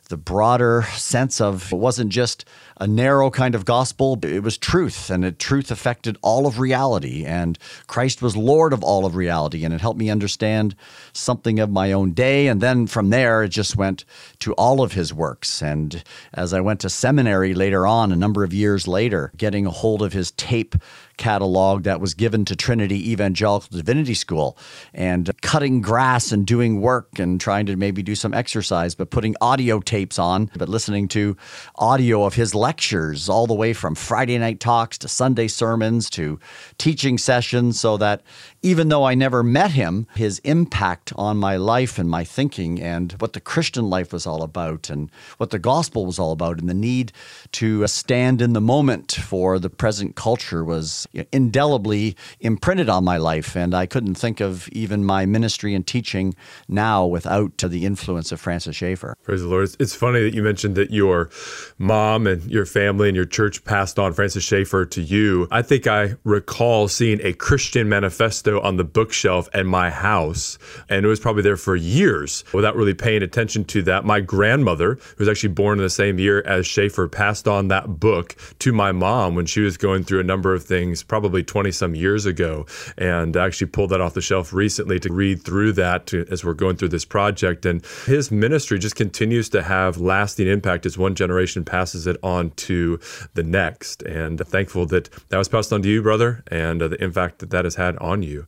the 0.08 0.16
broader 0.16 0.82
sense 0.96 1.40
of 1.40 1.72
it 1.72 1.76
wasn't 1.76 2.10
just 2.10 2.44
a 2.80 2.86
narrow 2.86 3.30
kind 3.30 3.54
of 3.54 3.66
gospel. 3.66 4.18
It 4.22 4.42
was 4.42 4.56
truth, 4.56 5.10
and 5.10 5.24
it, 5.24 5.38
truth 5.38 5.70
affected 5.70 6.16
all 6.22 6.46
of 6.46 6.58
reality. 6.58 7.24
And 7.26 7.58
Christ 7.86 8.22
was 8.22 8.36
Lord 8.36 8.72
of 8.72 8.82
all 8.82 9.04
of 9.04 9.14
reality, 9.14 9.64
and 9.64 9.74
it 9.74 9.82
helped 9.82 9.98
me 9.98 10.08
understand 10.08 10.74
something 11.12 11.60
of 11.60 11.70
my 11.70 11.92
own 11.92 12.12
day. 12.12 12.48
And 12.48 12.60
then 12.60 12.86
from 12.86 13.10
there, 13.10 13.42
it 13.42 13.50
just 13.50 13.76
went 13.76 14.06
to 14.40 14.54
all 14.54 14.82
of 14.82 14.92
his 14.92 15.12
works. 15.12 15.62
And 15.62 16.02
as 16.32 16.54
I 16.54 16.60
went 16.60 16.80
to 16.80 16.90
seminary 16.90 17.52
later 17.52 17.86
on, 17.86 18.12
a 18.12 18.16
number 18.16 18.42
of 18.42 18.54
years 18.54 18.88
later, 18.88 19.30
getting 19.36 19.66
a 19.66 19.70
hold 19.70 20.02
of 20.02 20.14
his 20.14 20.30
tape 20.32 20.74
catalog 21.20 21.82
that 21.82 22.00
was 22.00 22.14
given 22.14 22.46
to 22.46 22.56
Trinity 22.56 23.12
Evangelical 23.12 23.68
Divinity 23.76 24.14
School 24.14 24.56
and 24.94 25.30
cutting 25.42 25.82
grass 25.82 26.32
and 26.32 26.46
doing 26.46 26.80
work 26.80 27.18
and 27.18 27.38
trying 27.38 27.66
to 27.66 27.76
maybe 27.76 28.02
do 28.02 28.14
some 28.14 28.32
exercise, 28.32 28.94
but 28.94 29.10
putting 29.10 29.36
audio 29.40 29.80
tapes 29.80 30.18
on, 30.18 30.50
but 30.56 30.68
listening 30.68 31.06
to 31.08 31.36
audio 31.76 32.24
of 32.24 32.34
his 32.34 32.54
lectures 32.54 33.28
all 33.28 33.46
the 33.46 33.54
way 33.54 33.74
from 33.74 33.94
Friday 33.94 34.38
night 34.38 34.60
talks 34.60 34.96
to 34.96 35.08
Sunday 35.08 35.46
sermons 35.46 36.08
to 36.08 36.40
teaching 36.78 37.18
sessions 37.18 37.78
so 37.78 37.98
that 37.98 38.22
even 38.62 38.88
though 38.88 39.04
I 39.04 39.14
never 39.14 39.42
met 39.42 39.72
him, 39.72 40.06
his 40.16 40.38
impact 40.40 41.12
on 41.16 41.36
my 41.36 41.56
life 41.56 41.98
and 41.98 42.08
my 42.08 42.24
thinking 42.24 42.80
and 42.80 43.12
what 43.18 43.34
the 43.34 43.40
Christian 43.40 43.90
life 43.90 44.12
was 44.12 44.26
all 44.26 44.42
about 44.42 44.88
and 44.88 45.10
what 45.36 45.50
the 45.50 45.58
gospel 45.58 46.06
was 46.06 46.18
all 46.18 46.32
about 46.32 46.58
and 46.58 46.68
the 46.68 46.74
need 46.74 47.12
to 47.52 47.86
stand 47.86 48.40
in 48.40 48.54
the 48.54 48.60
moment 48.60 49.12
for 49.12 49.58
the 49.58 49.68
present 49.68 50.16
culture 50.16 50.64
was 50.64 51.06
indelibly 51.32 52.16
imprinted 52.40 52.88
on 52.88 53.04
my 53.04 53.16
life. 53.16 53.56
And 53.56 53.74
I 53.74 53.86
couldn't 53.86 54.14
think 54.14 54.40
of 54.40 54.68
even 54.70 55.04
my 55.04 55.26
ministry 55.26 55.74
and 55.74 55.86
teaching 55.86 56.34
now 56.68 57.06
without 57.06 57.58
the 57.58 57.84
influence 57.84 58.32
of 58.32 58.40
Francis 58.40 58.76
Schaeffer. 58.76 59.16
Praise 59.22 59.42
the 59.42 59.48
Lord. 59.48 59.70
It's 59.78 59.94
funny 59.94 60.22
that 60.22 60.34
you 60.34 60.42
mentioned 60.42 60.76
that 60.76 60.90
your 60.90 61.30
mom 61.78 62.26
and 62.26 62.42
your 62.50 62.66
family 62.66 63.08
and 63.08 63.16
your 63.16 63.24
church 63.24 63.64
passed 63.64 63.98
on 63.98 64.12
Francis 64.12 64.44
Schaeffer 64.44 64.86
to 64.86 65.02
you. 65.02 65.48
I 65.50 65.62
think 65.62 65.86
I 65.86 66.14
recall 66.24 66.88
seeing 66.88 67.20
a 67.22 67.32
Christian 67.32 67.88
manifesto 67.88 68.60
on 68.60 68.76
the 68.76 68.84
bookshelf 68.84 69.48
at 69.52 69.66
my 69.66 69.90
house. 69.90 70.58
And 70.88 71.04
it 71.04 71.08
was 71.08 71.20
probably 71.20 71.42
there 71.42 71.56
for 71.56 71.76
years 71.76 72.44
without 72.52 72.76
really 72.76 72.94
paying 72.94 73.22
attention 73.22 73.64
to 73.66 73.82
that. 73.82 74.04
My 74.04 74.20
grandmother, 74.20 74.94
who 74.94 75.16
was 75.18 75.28
actually 75.28 75.50
born 75.54 75.78
in 75.78 75.84
the 75.84 75.90
same 75.90 76.18
year 76.18 76.42
as 76.42 76.66
Schaeffer, 76.66 77.08
passed 77.08 77.48
on 77.48 77.68
that 77.68 78.00
book 78.00 78.36
to 78.60 78.72
my 78.72 78.92
mom 78.92 79.34
when 79.34 79.46
she 79.46 79.60
was 79.60 79.76
going 79.76 80.04
through 80.04 80.20
a 80.20 80.24
number 80.24 80.54
of 80.54 80.64
things, 80.64 80.99
probably 81.02 81.42
20 81.42 81.70
some 81.72 81.94
years 81.94 82.26
ago. 82.26 82.66
And 82.96 83.36
actually 83.36 83.68
pulled 83.68 83.90
that 83.90 84.00
off 84.00 84.14
the 84.14 84.20
shelf 84.20 84.52
recently 84.52 84.98
to 85.00 85.12
read 85.12 85.42
through 85.42 85.72
that 85.72 86.06
to, 86.06 86.26
as 86.30 86.44
we're 86.44 86.54
going 86.54 86.76
through 86.76 86.88
this 86.88 87.04
project. 87.04 87.66
And 87.66 87.84
his 88.06 88.30
ministry 88.30 88.78
just 88.78 88.96
continues 88.96 89.48
to 89.50 89.62
have 89.62 89.98
lasting 89.98 90.46
impact 90.46 90.86
as 90.86 90.96
one 90.96 91.14
generation 91.14 91.64
passes 91.64 92.06
it 92.06 92.16
on 92.22 92.50
to 92.50 92.98
the 93.34 93.42
next. 93.42 94.02
And 94.02 94.40
thankful 94.40 94.86
that 94.86 95.10
that 95.28 95.38
was 95.38 95.48
passed 95.48 95.72
on 95.72 95.82
to 95.82 95.88
you, 95.88 96.02
brother, 96.02 96.42
and 96.48 96.82
uh, 96.82 96.88
the 96.88 97.02
impact 97.02 97.38
that 97.40 97.50
that 97.50 97.64
has 97.64 97.76
had 97.76 97.96
on 97.98 98.22
you. 98.22 98.46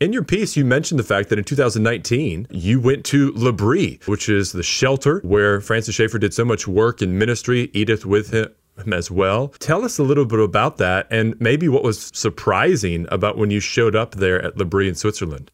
In 0.00 0.14
your 0.14 0.24
piece, 0.24 0.56
you 0.56 0.64
mentioned 0.64 0.98
the 0.98 1.04
fact 1.04 1.28
that 1.28 1.38
in 1.38 1.44
2019, 1.44 2.46
you 2.50 2.80
went 2.80 3.04
to 3.06 3.32
L'Abri, 3.32 4.00
which 4.06 4.30
is 4.30 4.52
the 4.52 4.62
shelter 4.62 5.20
where 5.20 5.60
Francis 5.60 5.94
Schaeffer 5.94 6.18
did 6.18 6.32
so 6.32 6.44
much 6.44 6.66
work 6.66 7.02
in 7.02 7.18
ministry, 7.18 7.70
Edith 7.74 8.06
with 8.06 8.30
him 8.30 8.48
as 8.92 9.10
well. 9.10 9.48
Tell 9.58 9.84
us 9.84 9.98
a 9.98 10.02
little 10.02 10.24
bit 10.24 10.40
about 10.40 10.78
that 10.78 11.06
and 11.10 11.38
maybe 11.40 11.68
what 11.68 11.82
was 11.82 12.10
surprising 12.14 13.06
about 13.10 13.36
when 13.38 13.50
you 13.50 13.60
showed 13.60 13.94
up 13.94 14.16
there 14.16 14.42
at 14.44 14.56
L'Abri 14.56 14.88
in 14.88 14.94
Switzerland. 14.94 15.50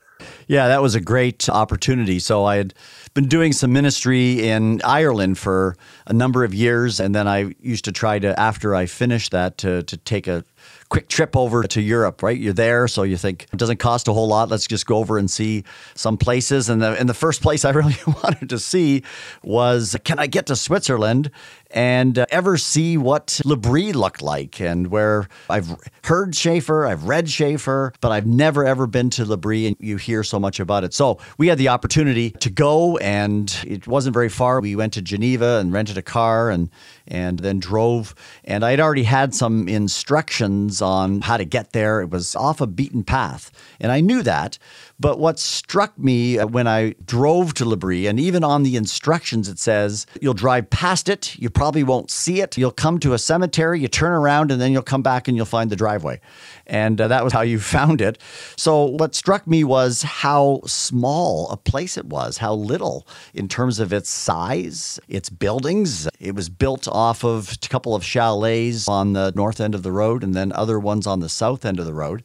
Yeah, 0.47 0.69
that 0.69 0.81
was 0.81 0.95
a 0.95 1.01
great 1.01 1.49
opportunity. 1.49 2.19
So 2.19 2.45
I 2.45 2.57
had 2.57 2.75
been 3.15 3.29
doing 3.29 3.53
some 3.53 3.73
ministry 3.73 4.47
in 4.49 4.81
Ireland 4.83 5.39
for 5.39 5.77
a 6.07 6.13
number 6.13 6.45
of 6.45 6.55
years, 6.55 7.01
and 7.01 7.15
then 7.15 7.27
I 7.27 7.55
used 7.61 7.85
to 7.87 7.93
try 7.93 8.19
to, 8.19 8.39
after 8.39 8.75
I 8.75 8.87
finished 8.87 9.33
that, 9.33 9.59
to 9.59 9.83
to 9.85 9.97
take 9.97 10.27
a 10.27 10.45
quick 10.89 11.09
trip 11.09 11.37
over 11.37 11.65
to 11.65 11.81
Europe, 11.81 12.23
right? 12.23 12.39
You're 12.39 12.53
there, 12.53 12.87
so 12.87 13.03
you 13.03 13.17
think 13.17 13.47
it 13.53 13.57
doesn't 13.57 13.79
cost 13.79 14.07
a 14.09 14.13
whole 14.13 14.29
lot. 14.29 14.49
Let's 14.49 14.67
just 14.67 14.87
go 14.87 14.99
over 14.99 15.19
and 15.19 15.31
see 15.31 15.65
some 15.95 16.17
places. 16.17 16.69
And 16.69 16.81
the, 16.81 16.99
and 16.99 17.09
the 17.09 17.15
first 17.15 17.43
place 17.43 17.65
I 17.65 17.71
really 17.81 17.97
wanted 18.07 18.49
to 18.51 18.59
see 18.59 19.03
was 19.43 19.97
can 20.05 20.19
I 20.19 20.27
get 20.27 20.47
to 20.47 20.57
Switzerland 20.57 21.31
and 21.71 22.19
uh, 22.19 22.27
ever 22.31 22.57
see 22.57 22.97
what 22.97 23.41
L'Abri 23.45 23.93
looked 23.93 24.23
like 24.23 24.61
and 24.61 24.89
where 24.89 25.29
I've 25.51 25.77
heard 26.05 26.35
Schaeffer, 26.35 26.87
I've 26.87 27.05
read 27.05 27.29
Schaeffer, 27.29 27.93
but 28.01 28.13
I've 28.13 28.27
never 28.27 28.65
ever 28.65 28.87
been 28.87 29.11
to 29.11 29.25
L'Abri 29.25 29.67
and 29.67 29.77
you 29.81 29.97
hear 29.97 30.23
so 30.23 30.39
much 30.39 30.61
about 30.61 30.85
it. 30.85 30.95
So 30.95 31.19
we 31.39 31.49
had 31.49 31.59
the 31.59 31.69
opportunity 31.69 32.31
to 32.31 32.51
go 32.51 32.97
and 32.99 33.55
it 33.67 33.87
wasn't 33.87 34.15
very 34.15 34.29
far. 34.29 34.61
We 34.61 34.77
went 34.77 34.93
to 34.95 35.03
Geneva 35.03 35.59
and 35.61 35.73
rented 35.73 35.99
a 35.99 36.03
car 36.03 36.51
and 36.51 36.71
and 37.09 37.39
then 37.39 37.61
drove 37.61 38.15
and 38.45 38.65
I 38.65 38.71
had 38.71 38.81
already 38.81 39.05
had 39.05 39.35
some 39.35 39.69
instructions 39.69 40.83
on 40.83 41.21
how 41.21 41.37
to 41.37 41.45
get 41.45 41.73
there. 41.73 42.01
It 42.01 42.11
was 42.11 42.35
off 42.35 42.61
a 42.61 42.67
beaten 42.67 43.05
path. 43.05 43.51
And 43.81 43.93
I 43.93 44.01
knew 44.01 44.23
that. 44.23 44.59
But 44.99 45.19
what 45.19 45.39
struck 45.39 45.99
me 45.99 46.39
uh, 46.39 46.47
when 46.47 46.67
I 46.67 46.95
drove 47.05 47.53
to 47.55 47.65
L'Abri, 47.65 48.07
and 48.07 48.19
even 48.19 48.43
on 48.43 48.63
the 48.63 48.77
instructions, 48.77 49.49
it 49.49 49.59
says 49.59 50.07
you'll 50.21 50.35
drive 50.35 50.71
past 50.71 51.09
it, 51.09 51.39
you 51.39 51.51
probably 51.51 51.83
won't 51.83 52.11
see 52.11 52.41
it. 52.41 52.57
You'll 52.57 52.71
come 52.71 52.99
to 53.01 53.13
a 53.13 53.19
cemetery, 53.19 53.81
you 53.81 53.89
turn 53.89 54.13
around, 54.13 54.51
and 54.51 54.61
then 54.61 54.73
you'll 54.73 54.83
come 54.83 55.03
back 55.03 55.29
and 55.29 55.37
you'll 55.37 55.47
find 55.47 55.71
the 55.71 55.77
driveway. 55.77 56.21
And 56.67 57.01
uh, 57.01 57.09
that 57.09 57.25
was 57.25 57.33
how 57.33 57.43
you 57.43 57.59
found 57.77 58.01
it. 58.01 58.19
So 58.57 58.85
what 58.85 59.15
struck 59.15 59.47
me 59.47 59.65
was 59.65 60.03
how 60.03 60.61
small 60.65 61.51
a 61.51 61.57
place 61.57 61.99
it 61.99 62.07
was, 62.07 62.39
how 62.39 62.55
little 62.55 63.07
in 63.35 63.49
terms 63.49 63.79
of 63.79 63.93
its 63.93 64.09
size, 64.09 64.99
its 65.09 65.29
buildings. 65.29 66.09
It 66.19 66.35
was 66.35 66.49
built 66.49 66.89
off 66.89 67.23
of 67.23 67.53
a 67.53 67.69
couple 67.69 67.95
of 67.95 68.03
chalets 68.03 68.89
on 68.89 69.13
the 69.13 69.33
north 69.35 69.61
end 69.61 69.75
of 69.75 69.83
the 69.83 69.93
road 69.93 70.25
and 70.25 70.35
then 70.35 70.53
other 70.53 70.79
ones 70.79 71.07
on 71.07 71.21
the 71.21 71.29
south 71.29 71.65
end 71.65 71.79
of 71.79 71.87
the 71.87 71.95
road 71.95 72.23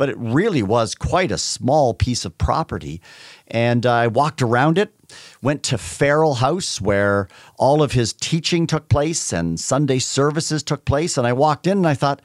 but 0.00 0.08
it 0.08 0.16
really 0.16 0.62
was 0.62 0.94
quite 0.94 1.30
a 1.30 1.36
small 1.36 1.92
piece 1.92 2.24
of 2.24 2.38
property. 2.38 3.02
And 3.48 3.84
I 3.84 4.06
walked 4.06 4.40
around 4.40 4.78
it, 4.78 4.94
went 5.42 5.62
to 5.64 5.76
Farel 5.76 6.36
House 6.36 6.80
where 6.80 7.28
all 7.58 7.82
of 7.82 7.92
his 7.92 8.14
teaching 8.14 8.66
took 8.66 8.88
place 8.88 9.30
and 9.30 9.60
Sunday 9.60 9.98
services 9.98 10.62
took 10.62 10.86
place. 10.86 11.18
And 11.18 11.26
I 11.26 11.34
walked 11.34 11.66
in 11.66 11.76
and 11.76 11.86
I 11.86 11.92
thought, 11.92 12.22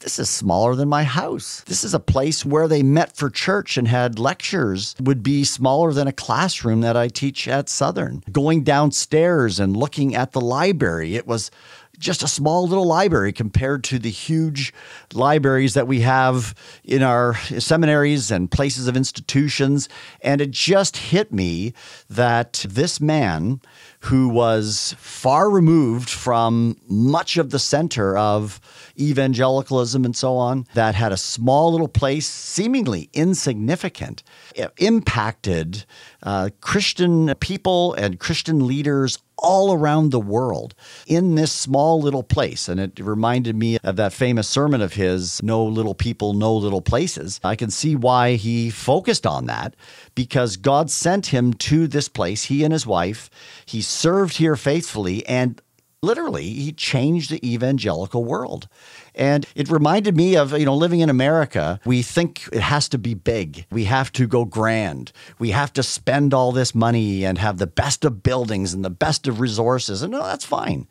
this 0.00 0.18
is 0.18 0.28
smaller 0.28 0.74
than 0.74 0.90
my 0.90 1.04
house. 1.04 1.62
This 1.66 1.84
is 1.84 1.94
a 1.94 2.00
place 2.00 2.44
where 2.44 2.68
they 2.68 2.82
met 2.82 3.16
for 3.16 3.30
church 3.30 3.78
and 3.78 3.88
had 3.88 4.18
lectures 4.18 4.94
would 5.00 5.22
be 5.22 5.42
smaller 5.44 5.94
than 5.94 6.06
a 6.06 6.12
classroom 6.12 6.82
that 6.82 6.98
I 6.98 7.08
teach 7.08 7.48
at 7.48 7.70
Southern. 7.70 8.22
Going 8.30 8.62
downstairs 8.62 9.58
and 9.58 9.74
looking 9.74 10.14
at 10.14 10.32
the 10.32 10.40
library, 10.40 11.16
it 11.16 11.26
was 11.26 11.50
just 12.00 12.22
a 12.22 12.28
small 12.28 12.66
little 12.66 12.86
library 12.86 13.32
compared 13.32 13.84
to 13.84 13.98
the 13.98 14.10
huge 14.10 14.72
libraries 15.12 15.74
that 15.74 15.86
we 15.86 16.00
have 16.00 16.54
in 16.82 17.02
our 17.02 17.36
seminaries 17.36 18.30
and 18.30 18.50
places 18.50 18.88
of 18.88 18.96
institutions. 18.96 19.88
And 20.22 20.40
it 20.40 20.50
just 20.50 20.96
hit 20.96 21.32
me 21.32 21.74
that 22.08 22.64
this 22.68 23.00
man, 23.00 23.60
who 24.04 24.28
was 24.28 24.94
far 24.98 25.50
removed 25.50 26.08
from 26.08 26.76
much 26.88 27.36
of 27.36 27.50
the 27.50 27.58
center 27.58 28.16
of 28.16 28.60
evangelicalism 28.98 30.04
and 30.04 30.16
so 30.16 30.36
on, 30.36 30.66
that 30.74 30.94
had 30.94 31.12
a 31.12 31.16
small 31.16 31.72
little 31.72 31.88
place, 31.88 32.26
seemingly 32.26 33.10
insignificant, 33.12 34.22
impacted 34.78 35.84
uh, 36.22 36.50
Christian 36.60 37.34
people 37.36 37.94
and 37.94 38.18
Christian 38.18 38.66
leaders 38.66 39.18
all 39.42 39.72
around 39.72 40.10
the 40.10 40.20
world 40.20 40.74
in 41.06 41.34
this 41.34 41.50
small 41.50 42.00
little 42.00 42.22
place. 42.22 42.68
And 42.68 42.78
it 42.78 42.98
reminded 43.00 43.56
me 43.56 43.78
of 43.82 43.96
that 43.96 44.12
famous 44.12 44.48
sermon 44.48 44.80
of 44.82 44.94
his, 44.94 45.42
No 45.42 45.64
Little 45.64 45.94
People, 45.94 46.34
No 46.34 46.54
Little 46.54 46.82
Places. 46.82 47.40
I 47.42 47.56
can 47.56 47.70
see 47.70 47.96
why 47.96 48.34
he 48.34 48.70
focused 48.70 49.26
on 49.26 49.46
that 49.46 49.74
because 50.20 50.58
God 50.58 50.90
sent 50.90 51.28
him 51.28 51.54
to 51.54 51.86
this 51.86 52.06
place, 52.06 52.44
he 52.44 52.62
and 52.62 52.74
his 52.74 52.86
wife. 52.86 53.30
He 53.64 53.80
served 53.80 54.36
here 54.36 54.54
faithfully 54.54 55.26
and 55.26 55.62
literally 56.02 56.44
he 56.44 56.72
changed 56.72 57.30
the 57.30 57.40
evangelical 57.42 58.22
world. 58.22 58.68
And 59.14 59.46
it 59.54 59.70
reminded 59.70 60.14
me 60.14 60.36
of, 60.36 60.52
you 60.52 60.66
know, 60.66 60.76
living 60.76 61.00
in 61.00 61.08
America. 61.08 61.80
We 61.86 62.02
think 62.02 62.46
it 62.52 62.60
has 62.60 62.86
to 62.90 62.98
be 62.98 63.14
big. 63.14 63.64
We 63.70 63.84
have 63.84 64.12
to 64.12 64.26
go 64.26 64.44
grand. 64.44 65.10
We 65.38 65.52
have 65.52 65.72
to 65.72 65.82
spend 65.82 66.34
all 66.34 66.52
this 66.52 66.74
money 66.74 67.24
and 67.24 67.38
have 67.38 67.56
the 67.56 67.66
best 67.66 68.04
of 68.04 68.22
buildings 68.22 68.74
and 68.74 68.84
the 68.84 68.90
best 68.90 69.26
of 69.26 69.40
resources. 69.40 70.02
And 70.02 70.12
no, 70.12 70.22
that's 70.22 70.44
fine. 70.44 70.86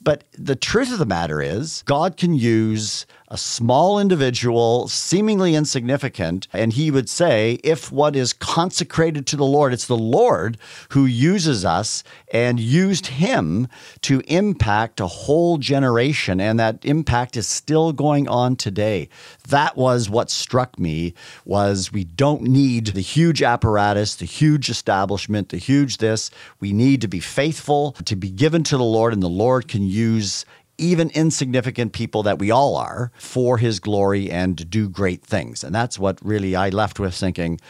But 0.00 0.24
the 0.32 0.56
truth 0.56 0.90
of 0.90 0.98
the 0.98 1.06
matter 1.06 1.42
is, 1.42 1.82
God 1.86 2.16
can 2.16 2.34
use 2.34 3.06
a 3.32 3.38
small 3.38 3.98
individual, 3.98 4.86
seemingly 4.88 5.54
insignificant, 5.54 6.46
and 6.52 6.74
he 6.74 6.90
would 6.90 7.08
say, 7.08 7.58
if 7.64 7.90
what 7.90 8.14
is 8.14 8.34
consecrated 8.34 9.26
to 9.26 9.36
the 9.36 9.44
Lord, 9.44 9.72
it's 9.72 9.86
the 9.86 9.96
Lord 9.96 10.58
who 10.90 11.06
uses 11.06 11.64
us 11.64 12.04
and 12.30 12.60
used 12.60 13.06
him 13.06 13.68
to 14.02 14.20
impact 14.26 15.00
a 15.00 15.06
whole 15.06 15.56
generation, 15.56 16.42
and 16.42 16.60
that 16.60 16.84
impact 16.84 17.34
is 17.38 17.48
still 17.48 17.94
going 17.94 18.28
on 18.28 18.54
today. 18.54 19.08
That 19.48 19.78
was 19.78 20.10
what 20.10 20.30
struck 20.30 20.78
me 20.78 21.14
was 21.46 21.90
we 21.90 22.04
don't 22.04 22.42
need 22.42 22.88
the 22.88 23.00
huge 23.00 23.42
apparatus, 23.42 24.14
the 24.14 24.26
huge 24.26 24.68
establishment, 24.68 25.48
the 25.48 25.56
huge 25.56 25.96
this. 25.96 26.30
We 26.60 26.74
need 26.74 27.00
to 27.00 27.08
be 27.08 27.20
faithful, 27.20 27.92
to 28.04 28.14
be 28.14 28.28
given 28.28 28.62
to 28.64 28.76
the 28.76 28.84
Lord, 28.84 29.14
and 29.14 29.22
the 29.22 29.28
Lord 29.28 29.68
can 29.68 29.86
use 29.86 30.44
even 30.82 31.10
insignificant 31.10 31.92
people 31.92 32.22
that 32.24 32.38
we 32.38 32.50
all 32.50 32.76
are 32.76 33.12
for 33.16 33.58
his 33.58 33.80
glory 33.80 34.30
and 34.30 34.58
to 34.58 34.64
do 34.64 34.88
great 34.88 35.24
things. 35.24 35.62
And 35.64 35.74
that's 35.74 35.98
what 35.98 36.18
really 36.24 36.56
I 36.56 36.68
left 36.68 36.98
with 36.98 37.14
thinking 37.14 37.60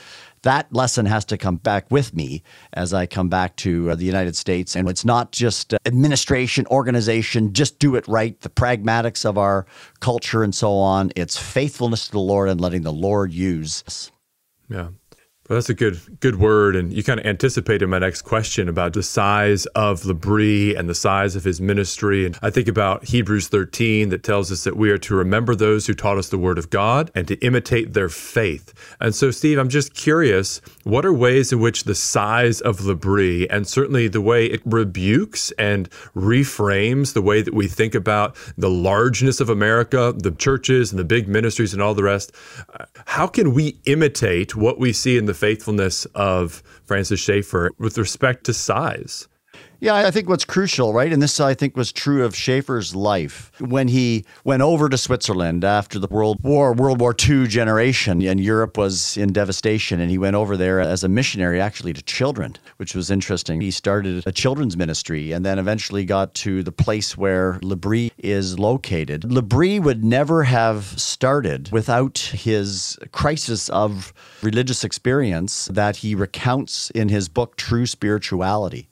that 0.42 0.72
lesson 0.72 1.06
has 1.06 1.24
to 1.26 1.38
come 1.38 1.56
back 1.56 1.90
with 1.90 2.14
me 2.14 2.42
as 2.72 2.92
I 2.92 3.06
come 3.06 3.28
back 3.28 3.56
to 3.56 3.90
uh, 3.90 3.94
the 3.94 4.04
United 4.04 4.36
States. 4.36 4.74
And 4.74 4.88
it's 4.88 5.04
not 5.04 5.32
just 5.32 5.72
uh, 5.72 5.78
administration, 5.86 6.66
organization, 6.66 7.52
just 7.52 7.78
do 7.78 7.94
it 7.94 8.06
right, 8.08 8.38
the 8.40 8.48
pragmatics 8.48 9.24
of 9.24 9.38
our 9.38 9.66
culture 10.00 10.42
and 10.42 10.54
so 10.54 10.72
on. 10.72 11.12
It's 11.16 11.38
faithfulness 11.38 12.06
to 12.06 12.12
the 12.12 12.18
Lord 12.18 12.48
and 12.48 12.60
letting 12.60 12.82
the 12.82 12.92
Lord 12.92 13.32
use 13.32 13.84
us. 13.86 14.10
Yeah. 14.68 14.88
Well, 15.52 15.58
that's 15.58 15.68
a 15.68 15.74
good 15.74 16.00
good 16.20 16.36
word, 16.36 16.74
and 16.76 16.90
you 16.94 17.04
kind 17.04 17.20
of 17.20 17.26
anticipated 17.26 17.86
my 17.86 17.98
next 17.98 18.22
question 18.22 18.70
about 18.70 18.94
the 18.94 19.02
size 19.02 19.66
of 19.74 20.06
L'Abri 20.06 20.74
and 20.74 20.88
the 20.88 20.94
size 20.94 21.36
of 21.36 21.44
his 21.44 21.60
ministry. 21.60 22.24
And 22.24 22.38
I 22.40 22.48
think 22.48 22.68
about 22.68 23.04
Hebrews 23.04 23.48
13 23.48 24.08
that 24.08 24.22
tells 24.22 24.50
us 24.50 24.64
that 24.64 24.78
we 24.78 24.88
are 24.88 24.96
to 24.96 25.14
remember 25.14 25.54
those 25.54 25.86
who 25.86 25.92
taught 25.92 26.16
us 26.16 26.30
the 26.30 26.38
word 26.38 26.56
of 26.56 26.70
God 26.70 27.10
and 27.14 27.28
to 27.28 27.36
imitate 27.44 27.92
their 27.92 28.08
faith. 28.08 28.72
And 28.98 29.14
so, 29.14 29.30
Steve, 29.30 29.58
I'm 29.58 29.68
just 29.68 29.92
curious, 29.92 30.62
what 30.84 31.04
are 31.04 31.12
ways 31.12 31.52
in 31.52 31.60
which 31.60 31.84
the 31.84 31.94
size 31.94 32.62
of 32.62 32.80
L'Abri 32.80 33.46
and 33.50 33.68
certainly 33.68 34.08
the 34.08 34.22
way 34.22 34.46
it 34.46 34.62
rebukes 34.64 35.50
and 35.58 35.90
reframes 36.16 37.12
the 37.12 37.20
way 37.20 37.42
that 37.42 37.52
we 37.52 37.68
think 37.68 37.94
about 37.94 38.36
the 38.56 38.70
largeness 38.70 39.38
of 39.38 39.50
America, 39.50 40.14
the 40.16 40.30
churches 40.30 40.92
and 40.92 40.98
the 40.98 41.04
big 41.04 41.28
ministries 41.28 41.74
and 41.74 41.82
all 41.82 41.92
the 41.92 42.04
rest, 42.04 42.32
uh, 42.72 42.86
how 43.04 43.26
can 43.26 43.52
we 43.52 43.76
imitate 43.84 44.56
what 44.56 44.78
we 44.78 44.94
see 44.94 45.18
in 45.18 45.26
the 45.26 45.41
faithfulness 45.42 46.04
of 46.14 46.62
Francis 46.84 47.18
Schaeffer 47.18 47.72
with 47.76 47.98
respect 47.98 48.44
to 48.44 48.54
size. 48.54 49.26
Yeah, 49.82 49.96
I 49.96 50.12
think 50.12 50.28
what's 50.28 50.44
crucial, 50.44 50.92
right? 50.92 51.12
And 51.12 51.20
this 51.20 51.40
I 51.40 51.54
think 51.54 51.76
was 51.76 51.90
true 51.90 52.24
of 52.24 52.36
Schaeffer's 52.36 52.94
life 52.94 53.50
when 53.58 53.88
he 53.88 54.24
went 54.44 54.62
over 54.62 54.88
to 54.88 54.96
Switzerland 54.96 55.64
after 55.64 55.98
the 55.98 56.06
World 56.06 56.38
War, 56.40 56.72
World 56.72 57.00
War 57.00 57.12
II 57.18 57.48
generation, 57.48 58.22
and 58.22 58.38
Europe 58.38 58.78
was 58.78 59.16
in 59.16 59.32
devastation. 59.32 59.98
And 59.98 60.08
he 60.08 60.18
went 60.18 60.36
over 60.36 60.56
there 60.56 60.78
as 60.78 61.02
a 61.02 61.08
missionary, 61.08 61.60
actually 61.60 61.92
to 61.94 62.02
children, 62.02 62.54
which 62.76 62.94
was 62.94 63.10
interesting. 63.10 63.60
He 63.60 63.72
started 63.72 64.24
a 64.24 64.30
children's 64.30 64.76
ministry 64.76 65.32
and 65.32 65.44
then 65.44 65.58
eventually 65.58 66.04
got 66.04 66.32
to 66.36 66.62
the 66.62 66.70
place 66.70 67.16
where 67.16 67.58
L'Abri 67.60 68.12
is 68.18 68.60
located. 68.60 69.24
L'Abri 69.32 69.80
would 69.80 70.04
never 70.04 70.44
have 70.44 70.84
started 70.96 71.72
without 71.72 72.18
his 72.18 73.00
crisis 73.10 73.68
of 73.70 74.14
religious 74.42 74.84
experience 74.84 75.64
that 75.72 75.96
he 75.96 76.14
recounts 76.14 76.90
in 76.90 77.08
his 77.08 77.28
book, 77.28 77.56
True 77.56 77.86
Spirituality. 77.86 78.88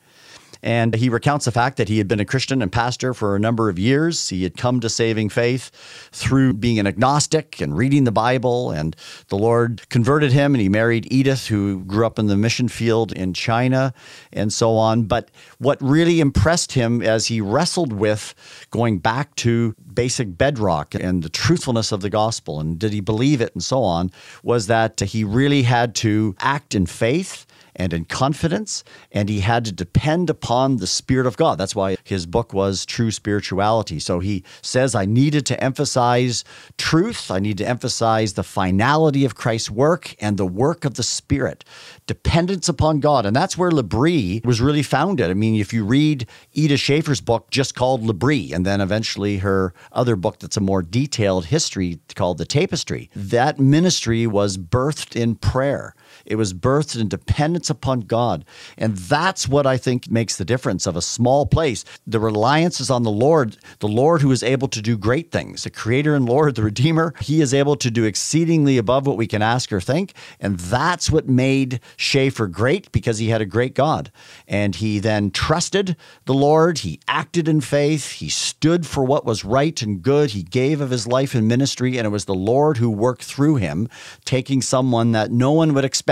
And 0.62 0.95
he 0.95 1.09
recounts 1.09 1.45
the 1.47 1.52
fact 1.52 1.76
that 1.79 1.88
he 1.88 1.99
had 1.99 2.09
been 2.09 2.21
a 2.21 2.25
Christian 2.25 2.62
and 2.62 2.71
pastor 2.71 3.14
for 3.14 3.35
a 3.35 3.40
number 3.40 3.69
of 3.69 3.79
years. 3.79 4.29
He 4.29 4.43
had 4.43 4.57
come 4.57 4.81
to 4.81 4.88
saving 4.88 5.31
faith 5.31 5.71
through 6.12 6.55
being 6.55 6.79
an 6.79 6.87
agnostic 6.87 7.61
and 7.61 7.76
reading 7.76 8.05
the 8.05 8.12
Bible. 8.12 8.71
And 8.71 8.95
the 9.29 9.38
Lord 9.38 9.88
converted 9.88 10.33
him, 10.33 10.55
and 10.55 10.61
he 10.61 10.69
married 10.69 11.11
Edith, 11.11 11.47
who 11.47 11.81
grew 11.85 12.07
up 12.07 12.19
in 12.19 12.26
the 12.26 12.37
mission 12.37 12.69
field 12.69 13.12
in 13.12 13.33
China, 13.33 13.95
and 14.33 14.52
so 14.52 14.76
on. 14.76 15.05
But 15.05 15.31
what 15.59 15.81
really 15.81 16.21
impressed 16.21 16.73
him 16.73 17.02
as 17.02 17.26
he 17.26 17.40
wrestled 17.40 17.93
with 17.93 18.35
going 18.71 18.99
back 18.99 19.35
to 19.37 19.75
basic 19.95 20.38
bedrock 20.38 20.95
and 20.95 21.23
the 21.23 21.29
truthfulness 21.29 21.93
of 21.93 22.00
the 22.00 22.11
gospel 22.11 22.61
and 22.61 22.79
did 22.79 22.93
he 22.93 23.00
believe 23.00 23.40
it 23.40 23.52
and 23.55 23.62
so 23.62 23.83
on 23.83 24.11
was 24.43 24.67
that 24.67 25.00
he 25.00 25.25
really 25.25 25.62
had 25.62 25.95
to 25.95 26.35
act 26.40 26.75
in 26.75 26.87
faith 26.87 27.47
and 27.81 27.95
in 27.95 28.05
confidence, 28.05 28.85
and 29.11 29.31
he 29.31 29.41
had 29.41 29.65
to 29.65 29.73
depend 29.73 30.29
upon 30.29 30.77
the 30.77 30.87
Spirit 30.87 31.27
of 31.27 31.39
God. 31.39 31.57
That's 31.57 31.75
why 31.75 31.97
his 32.05 32.27
book 32.27 32.53
was 32.53 32.85
True 32.85 33.11
Spirituality. 33.11 33.99
So 33.99 34.21
he 34.21 34.45
says, 34.61 34.95
I 34.95 35.07
needed 35.07 35.47
to 35.47 35.65
emphasize 35.65 36.45
truth, 36.77 37.31
I 37.31 37.39
need 37.39 37.57
to 37.57 37.67
emphasize 37.67 38.35
the 38.35 38.43
finality 38.43 39.25
of 39.25 39.35
Christ's 39.35 39.71
work 39.71 40.15
and 40.21 40.37
the 40.37 40.45
work 40.45 40.85
of 40.85 40.95
the 40.95 41.03
Spirit, 41.03 41.65
dependence 42.07 42.69
upon 42.69 43.01
God. 43.01 43.25
And 43.25 43.35
that's 43.35 43.57
where 43.57 43.71
L'Abri 43.71 44.43
was 44.45 44.61
really 44.61 44.83
founded. 44.83 45.31
I 45.31 45.35
mean, 45.35 45.59
if 45.59 45.73
you 45.73 45.83
read 45.83 46.27
Edith 46.53 46.81
Schaeffer's 46.81 47.23
book 47.23 47.51
just 47.51 47.75
called 47.75 48.03
L'Abri, 48.03 48.53
and 48.53 48.67
then 48.67 48.83
eventually 48.83 49.39
her 49.39 49.73
other 49.93 50.17
book 50.17 50.39
that's 50.39 50.59
a 50.59 50.61
more 50.61 50.83
detailed 50.83 51.47
history 51.47 51.99
called 52.15 52.37
The 52.37 52.45
Tapestry, 52.45 53.09
that 53.17 53.59
ministry 53.59 54.27
was 54.27 54.59
birthed 54.59 55.17
in 55.19 55.35
prayer. 55.35 55.95
It 56.27 56.37
was 56.37 56.55
birthed 56.55 57.00
in 57.00 57.09
dependence 57.09 57.71
upon 57.71 58.00
God. 58.00 58.45
And 58.77 58.97
that's 58.97 59.49
what 59.49 59.67
I 59.67 59.77
think 59.77 60.11
makes 60.11 60.37
the 60.37 60.45
difference 60.45 60.87
of 60.87 60.97
a 60.97 61.03
small 61.03 61.47
place. 61.47 61.85
The 62.07 62.21
reliance 62.21 62.81
is 62.81 62.91
on 62.91 63.03
the 63.03 63.11
Lord, 63.11 63.57
the 63.79 63.89
Lord 63.89 64.23
who 64.23 64.33
is 64.33 64.43
able 64.43 64.69
to 64.69 64.83
do 64.83 64.97
great 64.97 65.31
things, 65.31 65.65
the 65.65 65.71
creator 65.71 66.15
and 66.15 66.27
Lord, 66.27 66.55
the 66.55 66.62
Redeemer. 66.62 67.15
He 67.21 67.41
is 67.41 67.55
able 67.55 67.77
to 67.77 67.91
do 67.91 68.05
exceedingly 68.05 68.79
above 68.79 69.07
what 69.07 69.17
we 69.17 69.27
can 69.27 69.43
ask 69.43 69.73
or 69.73 69.81
think. 69.81 70.15
And 70.39 70.59
that's 70.59 71.11
what 71.11 71.29
made 71.29 71.81
Schaeffer 71.97 72.47
great 72.47 72.93
because 72.93 73.19
he 73.19 73.29
had 73.29 73.41
a 73.41 73.47
great 73.47 73.75
God. 73.75 74.11
And 74.47 74.77
he 74.77 74.99
then 74.99 75.31
trusted 75.31 75.97
the 76.27 76.35
Lord. 76.35 76.79
He 76.79 77.00
acted 77.09 77.49
in 77.49 77.61
faith. 77.61 78.12
He 78.12 78.29
stood 78.29 78.87
for 78.87 79.05
what 79.05 79.25
was 79.25 79.45
right 79.45 79.81
and 79.83 80.03
good. 80.03 80.31
He 80.31 80.43
gave 80.43 80.81
of 80.81 80.91
his 80.91 81.07
life 81.07 81.35
in 81.35 81.47
ministry. 81.47 81.97
And 81.97 82.07
it 82.07 82.11
was 82.11 82.25
the 82.25 82.35
Lord 82.35 82.77
who 82.77 82.91
worked 82.91 83.25
through 83.25 83.57
him, 83.57 83.89
taking 84.25 84.62
someone 84.62 85.12
that 85.12 85.31
no 85.31 85.53
one 85.53 85.75
would 85.75 85.85
expect 85.85 86.10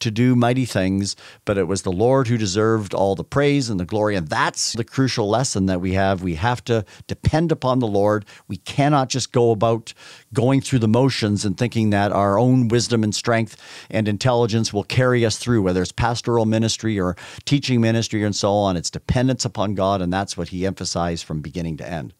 to 0.00 0.10
do 0.10 0.34
mighty 0.34 0.64
things, 0.64 1.16
but 1.44 1.58
it 1.58 1.68
was 1.68 1.82
the 1.82 1.92
Lord 1.92 2.28
who 2.28 2.36
deserved 2.36 2.94
all 2.94 3.14
the 3.14 3.24
praise 3.24 3.68
and 3.68 3.78
the 3.78 3.84
glory. 3.84 4.16
And 4.16 4.28
that's 4.28 4.72
the 4.72 4.84
crucial 4.84 5.28
lesson 5.28 5.66
that 5.66 5.80
we 5.80 5.92
have. 5.92 6.22
We 6.22 6.36
have 6.36 6.64
to 6.64 6.84
depend 7.06 7.52
upon 7.52 7.78
the 7.78 7.86
Lord. 7.86 8.24
We 8.48 8.56
cannot 8.56 9.08
just 9.08 9.32
go 9.32 9.50
about 9.50 9.92
going 10.32 10.60
through 10.60 10.80
the 10.80 10.88
motions 10.88 11.44
and 11.44 11.56
thinking 11.56 11.90
that 11.90 12.12
our 12.12 12.38
own 12.38 12.68
wisdom 12.68 13.04
and 13.04 13.14
strength 13.14 13.56
and 13.90 14.08
intelligence 14.08 14.72
will 14.72 14.84
carry 14.84 15.24
us 15.24 15.38
through, 15.38 15.62
whether 15.62 15.82
it's 15.82 15.92
pastoral 15.92 16.46
ministry 16.46 16.98
or 16.98 17.16
teaching 17.44 17.80
ministry 17.80 18.22
and 18.22 18.34
so 18.34 18.52
on. 18.52 18.76
It's 18.76 18.90
dependence 18.90 19.44
upon 19.44 19.74
God, 19.74 20.00
and 20.00 20.12
that's 20.12 20.36
what 20.36 20.48
he 20.48 20.66
emphasized 20.66 21.24
from 21.24 21.40
beginning 21.40 21.76
to 21.78 21.88
end. 21.88 22.14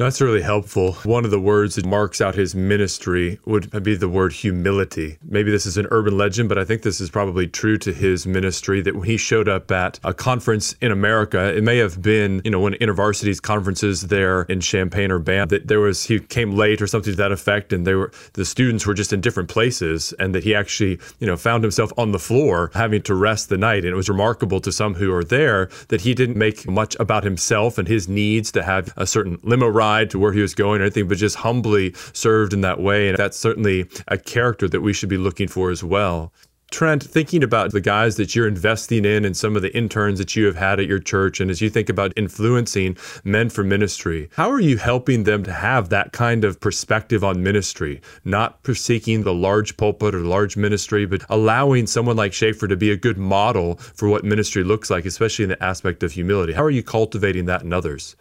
That's 0.00 0.22
really 0.22 0.40
helpful. 0.40 0.94
One 1.04 1.26
of 1.26 1.30
the 1.30 1.38
words 1.38 1.74
that 1.74 1.84
marks 1.84 2.22
out 2.22 2.34
his 2.34 2.54
ministry 2.54 3.38
would 3.44 3.70
be 3.82 3.94
the 3.96 4.08
word 4.08 4.32
humility. 4.32 5.18
Maybe 5.22 5.50
this 5.50 5.66
is 5.66 5.76
an 5.76 5.88
urban 5.90 6.16
legend, 6.16 6.48
but 6.48 6.56
I 6.56 6.64
think 6.64 6.80
this 6.80 7.02
is 7.02 7.10
probably 7.10 7.46
true 7.46 7.76
to 7.76 7.92
his 7.92 8.26
ministry 8.26 8.80
that 8.80 8.96
when 8.96 9.04
he 9.04 9.18
showed 9.18 9.46
up 9.46 9.70
at 9.70 10.00
a 10.02 10.14
conference 10.14 10.74
in 10.80 10.90
America, 10.90 11.54
it 11.54 11.62
may 11.62 11.76
have 11.76 12.00
been, 12.00 12.40
you 12.46 12.50
know, 12.50 12.60
one 12.60 12.72
of 12.72 12.80
InterVarsity's 12.80 13.40
conferences 13.40 14.06
there 14.06 14.44
in 14.44 14.62
Champaign 14.62 15.10
or 15.10 15.18
Banff, 15.18 15.50
that 15.50 15.68
there 15.68 15.80
was, 15.80 16.04
he 16.04 16.18
came 16.18 16.52
late 16.52 16.80
or 16.80 16.86
something 16.86 17.12
to 17.12 17.16
that 17.18 17.30
effect, 17.30 17.70
and 17.70 17.86
they 17.86 17.94
were, 17.94 18.10
the 18.32 18.46
students 18.46 18.86
were 18.86 18.94
just 18.94 19.12
in 19.12 19.20
different 19.20 19.50
places, 19.50 20.14
and 20.18 20.34
that 20.34 20.44
he 20.44 20.54
actually, 20.54 20.98
you 21.18 21.26
know, 21.26 21.36
found 21.36 21.62
himself 21.62 21.92
on 21.98 22.12
the 22.12 22.18
floor 22.18 22.70
having 22.72 23.02
to 23.02 23.14
rest 23.14 23.50
the 23.50 23.58
night. 23.58 23.84
And 23.84 23.92
it 23.92 23.96
was 23.96 24.08
remarkable 24.08 24.62
to 24.62 24.72
some 24.72 24.94
who 24.94 25.10
were 25.10 25.24
there 25.24 25.68
that 25.88 26.00
he 26.00 26.14
didn't 26.14 26.38
make 26.38 26.66
much 26.66 26.96
about 26.98 27.22
himself 27.22 27.76
and 27.76 27.86
his 27.86 28.08
needs 28.08 28.50
to 28.52 28.62
have 28.62 28.94
a 28.96 29.06
certain 29.06 29.38
limo 29.42 29.68
ride 29.68 29.89
to 30.10 30.18
where 30.18 30.32
he 30.32 30.40
was 30.40 30.54
going 30.54 30.80
or 30.80 30.84
anything, 30.84 31.08
but 31.08 31.18
just 31.18 31.36
humbly 31.36 31.92
served 32.12 32.52
in 32.52 32.60
that 32.62 32.80
way. 32.80 33.08
And 33.08 33.18
that's 33.18 33.36
certainly 33.36 33.88
a 34.08 34.16
character 34.16 34.68
that 34.68 34.80
we 34.80 34.92
should 34.92 35.08
be 35.08 35.18
looking 35.18 35.48
for 35.48 35.70
as 35.70 35.84
well. 35.84 36.32
Trent, 36.70 37.02
thinking 37.02 37.42
about 37.42 37.72
the 37.72 37.80
guys 37.80 38.14
that 38.14 38.36
you're 38.36 38.46
investing 38.46 39.04
in 39.04 39.24
and 39.24 39.36
some 39.36 39.56
of 39.56 39.62
the 39.62 39.76
interns 39.76 40.20
that 40.20 40.36
you 40.36 40.46
have 40.46 40.54
had 40.54 40.78
at 40.78 40.86
your 40.86 41.00
church, 41.00 41.40
and 41.40 41.50
as 41.50 41.60
you 41.60 41.68
think 41.68 41.88
about 41.88 42.12
influencing 42.16 42.96
men 43.24 43.50
for 43.50 43.64
ministry, 43.64 44.30
how 44.36 44.48
are 44.48 44.60
you 44.60 44.76
helping 44.76 45.24
them 45.24 45.42
to 45.42 45.52
have 45.52 45.88
that 45.88 46.12
kind 46.12 46.44
of 46.44 46.60
perspective 46.60 47.24
on 47.24 47.42
ministry? 47.42 48.00
Not 48.24 48.60
seeking 48.72 49.24
the 49.24 49.34
large 49.34 49.76
pulpit 49.76 50.14
or 50.14 50.20
large 50.20 50.56
ministry, 50.56 51.06
but 51.06 51.24
allowing 51.28 51.88
someone 51.88 52.16
like 52.16 52.32
Schaeffer 52.32 52.68
to 52.68 52.76
be 52.76 52.92
a 52.92 52.96
good 52.96 53.18
model 53.18 53.74
for 53.74 54.08
what 54.08 54.22
ministry 54.22 54.62
looks 54.62 54.90
like, 54.90 55.04
especially 55.04 55.42
in 55.42 55.48
the 55.48 55.62
aspect 55.62 56.04
of 56.04 56.12
humility. 56.12 56.52
How 56.52 56.62
are 56.62 56.70
you 56.70 56.84
cultivating 56.84 57.46
that 57.46 57.62
in 57.62 57.72
others? 57.72 58.14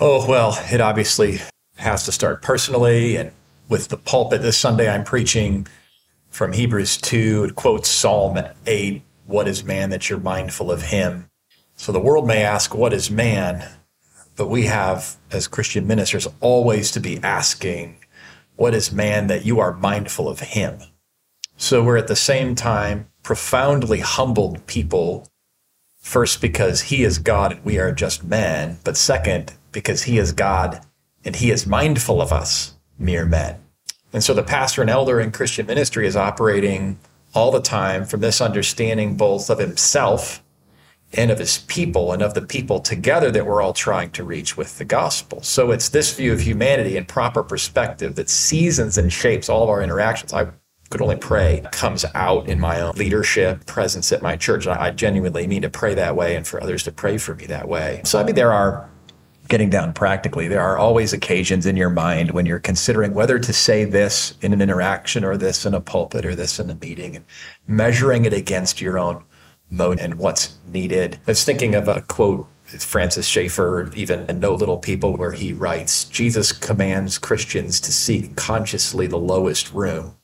Oh, 0.00 0.24
well, 0.28 0.56
it 0.70 0.80
obviously 0.80 1.40
has 1.76 2.04
to 2.04 2.12
start 2.12 2.40
personally. 2.40 3.16
And 3.16 3.32
with 3.68 3.88
the 3.88 3.96
pulpit 3.96 4.42
this 4.42 4.56
Sunday, 4.56 4.88
I'm 4.88 5.02
preaching 5.02 5.66
from 6.30 6.52
Hebrews 6.52 6.98
2. 6.98 7.46
It 7.48 7.54
quotes 7.56 7.88
Psalm 7.88 8.38
8 8.64 9.02
What 9.26 9.48
is 9.48 9.64
man 9.64 9.90
that 9.90 10.08
you're 10.08 10.20
mindful 10.20 10.70
of 10.70 10.82
him? 10.82 11.28
So 11.74 11.90
the 11.90 11.98
world 11.98 12.28
may 12.28 12.44
ask, 12.44 12.76
What 12.76 12.92
is 12.92 13.10
man? 13.10 13.68
But 14.36 14.46
we 14.46 14.66
have, 14.66 15.16
as 15.32 15.48
Christian 15.48 15.88
ministers, 15.88 16.28
always 16.40 16.92
to 16.92 17.00
be 17.00 17.18
asking, 17.24 17.96
What 18.54 18.74
is 18.74 18.92
man 18.92 19.26
that 19.26 19.44
you 19.44 19.58
are 19.58 19.72
mindful 19.72 20.28
of 20.28 20.38
him? 20.38 20.78
So 21.56 21.82
we're 21.82 21.96
at 21.96 22.06
the 22.06 22.14
same 22.14 22.54
time 22.54 23.08
profoundly 23.24 23.98
humbled 23.98 24.64
people 24.68 25.26
First, 26.08 26.40
because 26.40 26.80
he 26.82 27.04
is 27.04 27.18
God 27.18 27.52
and 27.52 27.64
we 27.64 27.78
are 27.78 27.92
just 27.92 28.24
men. 28.24 28.78
But 28.82 28.96
second, 28.96 29.52
because 29.78 30.02
he 30.02 30.18
is 30.18 30.32
God 30.32 30.80
and 31.24 31.36
he 31.36 31.52
is 31.52 31.66
mindful 31.66 32.20
of 32.20 32.32
us, 32.32 32.74
mere 32.98 33.24
men. 33.24 33.62
And 34.12 34.24
so 34.24 34.34
the 34.34 34.42
pastor 34.42 34.80
and 34.80 34.90
elder 34.90 35.20
in 35.20 35.30
Christian 35.30 35.66
ministry 35.66 36.04
is 36.04 36.16
operating 36.16 36.98
all 37.32 37.52
the 37.52 37.60
time 37.60 38.04
from 38.04 38.20
this 38.20 38.40
understanding 38.40 39.16
both 39.16 39.48
of 39.50 39.58
himself 39.58 40.42
and 41.12 41.30
of 41.30 41.38
his 41.38 41.58
people 41.68 42.12
and 42.12 42.22
of 42.22 42.34
the 42.34 42.42
people 42.42 42.80
together 42.80 43.30
that 43.30 43.46
we're 43.46 43.62
all 43.62 43.72
trying 43.72 44.10
to 44.10 44.24
reach 44.24 44.56
with 44.56 44.78
the 44.78 44.84
gospel. 44.84 45.40
So 45.42 45.70
it's 45.70 45.90
this 45.90 46.14
view 46.14 46.32
of 46.32 46.40
humanity 46.40 46.96
in 46.96 47.04
proper 47.04 47.44
perspective 47.44 48.16
that 48.16 48.28
seasons 48.28 48.98
and 48.98 49.12
shapes 49.12 49.48
all 49.48 49.62
of 49.62 49.68
our 49.68 49.80
interactions. 49.80 50.32
I 50.32 50.48
could 50.90 51.02
only 51.02 51.16
pray 51.16 51.64
comes 51.70 52.04
out 52.14 52.48
in 52.48 52.58
my 52.58 52.80
own 52.80 52.94
leadership 52.96 53.64
presence 53.66 54.10
at 54.10 54.22
my 54.22 54.36
church. 54.36 54.66
I 54.66 54.90
genuinely 54.90 55.46
mean 55.46 55.62
to 55.62 55.70
pray 55.70 55.94
that 55.94 56.16
way 56.16 56.34
and 56.34 56.46
for 56.46 56.60
others 56.62 56.82
to 56.84 56.92
pray 56.92 57.16
for 57.16 57.34
me 57.34 57.46
that 57.46 57.68
way. 57.68 58.00
So, 58.04 58.18
I 58.18 58.24
mean, 58.24 58.34
there 58.34 58.52
are, 58.52 58.90
getting 59.48 59.70
down 59.70 59.92
practically, 59.92 60.48
there 60.48 60.60
are 60.60 60.78
always 60.78 61.12
occasions 61.12 61.66
in 61.66 61.76
your 61.76 61.90
mind 61.90 62.30
when 62.30 62.46
you're 62.46 62.58
considering 62.58 63.14
whether 63.14 63.38
to 63.38 63.52
say 63.52 63.84
this 63.84 64.34
in 64.42 64.52
an 64.52 64.60
interaction 64.60 65.24
or 65.24 65.36
this 65.36 65.66
in 65.66 65.74
a 65.74 65.80
pulpit 65.80 66.24
or 66.24 66.34
this 66.34 66.58
in 66.58 66.70
a 66.70 66.74
meeting 66.76 67.16
and 67.16 67.24
measuring 67.66 68.24
it 68.24 68.32
against 68.32 68.80
your 68.80 68.98
own 68.98 69.24
mode 69.70 69.98
and 69.98 70.16
what's 70.16 70.56
needed. 70.70 71.18
I 71.26 71.30
was 71.30 71.44
thinking 71.44 71.74
of 71.74 71.88
a 71.88 72.02
quote 72.02 72.46
Francis 72.64 73.26
Schaeffer, 73.26 73.90
even 73.96 74.28
in 74.28 74.40
No 74.40 74.54
Little 74.54 74.76
People, 74.76 75.16
where 75.16 75.32
he 75.32 75.54
writes 75.54 76.04
Jesus 76.04 76.52
commands 76.52 77.16
Christians 77.16 77.80
to 77.80 77.92
seek 77.92 78.36
consciously 78.36 79.06
the 79.06 79.18
lowest 79.18 79.72
room 79.72 80.14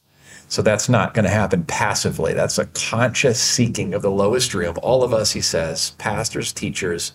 so 0.48 0.62
that's 0.62 0.88
not 0.88 1.14
going 1.14 1.24
to 1.24 1.30
happen 1.30 1.64
passively. 1.64 2.32
That's 2.32 2.58
a 2.58 2.66
conscious 2.66 3.40
seeking 3.40 3.94
of 3.94 4.02
the 4.02 4.10
lowest 4.10 4.54
room. 4.54 4.76
All 4.82 5.02
of 5.02 5.12
us, 5.12 5.32
he 5.32 5.40
says, 5.40 5.90
pastors, 5.98 6.52
teachers, 6.52 7.12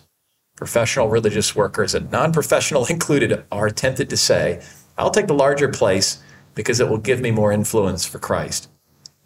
professional 0.60 1.08
religious 1.08 1.56
workers, 1.56 1.94
and 1.94 2.12
non 2.12 2.32
professional 2.32 2.84
included, 2.90 3.44
are 3.50 3.70
tempted 3.70 4.10
to 4.10 4.16
say, 4.16 4.62
I'll 4.98 5.10
take 5.10 5.26
the 5.26 5.34
larger 5.34 5.68
place 5.68 6.22
because 6.54 6.80
it 6.80 6.88
will 6.88 6.98
give 6.98 7.20
me 7.20 7.30
more 7.30 7.50
influence 7.50 8.04
for 8.04 8.18
Christ. 8.18 8.68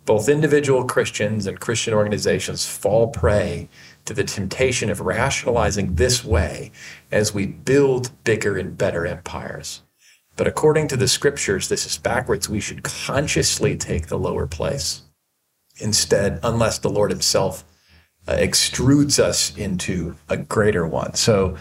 Both 0.07 0.29
individual 0.29 0.85
Christians 0.85 1.49
and 1.49 1.59
Christian 1.59 1.93
organizations 1.93 2.67
fall 2.67 3.09
prey 3.09 3.69
to 4.05 4.15
the 4.15 4.23
temptation 4.23 4.91
of 4.91 5.01
rationalizing 5.01 5.97
this 5.97 6.25
way 6.25 6.71
as 7.11 7.35
we 7.35 7.47
build 7.47 8.13
bigger 8.23 8.57
and 8.57 8.79
better 8.79 9.05
empires. 9.05 9.83
But 10.37 10.47
according 10.47 10.87
to 10.89 10.97
the 10.97 11.09
scriptures, 11.09 11.69
this 11.69 11.85
is 11.85 11.99
backwards. 11.99 12.49
We 12.49 12.61
should 12.61 12.85
consciously 12.85 13.77
take 13.77 14.07
the 14.07 14.19
lower 14.19 14.47
place. 14.47 15.03
Instead, 15.81 16.39
unless 16.45 16.79
the 16.79 16.91
Lord 16.91 17.11
Himself 17.11 17.65
Uh, 18.27 18.37
extrudes 18.37 19.19
us 19.19 19.55
into 19.59 20.17
a 20.31 20.37
greater 20.37 20.87
one. 20.87 21.13
So, 21.13 21.59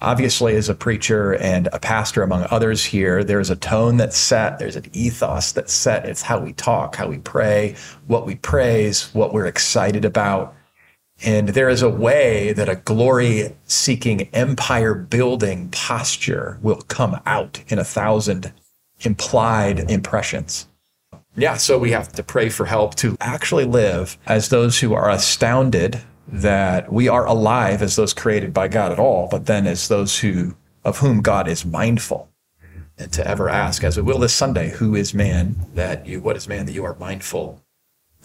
obviously, 0.00 0.56
as 0.56 0.70
a 0.70 0.74
preacher 0.74 1.34
and 1.34 1.68
a 1.74 1.78
pastor, 1.78 2.22
among 2.22 2.46
others 2.50 2.86
here, 2.86 3.22
there's 3.22 3.50
a 3.50 3.56
tone 3.56 3.98
that's 3.98 4.16
set, 4.16 4.58
there's 4.58 4.76
an 4.76 4.86
ethos 4.94 5.52
that's 5.52 5.74
set. 5.74 6.06
It's 6.06 6.22
how 6.22 6.38
we 6.38 6.54
talk, 6.54 6.96
how 6.96 7.06
we 7.06 7.18
pray, 7.18 7.76
what 8.06 8.24
we 8.24 8.36
praise, 8.36 9.10
what 9.14 9.34
we're 9.34 9.44
excited 9.44 10.06
about. 10.06 10.54
And 11.22 11.50
there 11.50 11.68
is 11.68 11.82
a 11.82 11.90
way 11.90 12.54
that 12.54 12.70
a 12.70 12.76
glory 12.76 13.54
seeking, 13.66 14.22
empire 14.32 14.94
building 14.94 15.68
posture 15.70 16.58
will 16.62 16.80
come 16.88 17.20
out 17.26 17.62
in 17.68 17.78
a 17.78 17.84
thousand 17.84 18.54
implied 19.00 19.90
impressions. 19.90 20.66
Yeah, 21.36 21.56
so 21.56 21.78
we 21.78 21.90
have 21.90 22.10
to 22.12 22.22
pray 22.22 22.48
for 22.48 22.64
help 22.64 22.94
to 22.96 23.16
actually 23.20 23.66
live 23.66 24.16
as 24.26 24.48
those 24.48 24.80
who 24.80 24.94
are 24.94 25.10
astounded 25.10 26.00
that 26.28 26.90
we 26.90 27.08
are 27.08 27.26
alive 27.26 27.82
as 27.82 27.96
those 27.96 28.14
created 28.14 28.54
by 28.54 28.68
God 28.68 28.90
at 28.90 28.98
all, 28.98 29.28
but 29.30 29.46
then 29.46 29.66
as 29.66 29.88
those 29.88 30.20
who 30.20 30.56
of 30.82 30.98
whom 30.98 31.20
God 31.20 31.48
is 31.48 31.64
mindful. 31.64 32.30
And 32.96 33.12
to 33.12 33.26
ever 33.26 33.50
ask, 33.50 33.84
as 33.84 33.96
we 33.96 34.02
will 34.02 34.18
this 34.18 34.32
Sunday, 34.32 34.70
who 34.70 34.94
is 34.94 35.12
man 35.12 35.56
that 35.74 36.06
you 36.06 36.20
what 36.20 36.36
is 36.36 36.48
man 36.48 36.64
that 36.66 36.72
you 36.72 36.84
are 36.84 36.96
mindful 36.98 37.62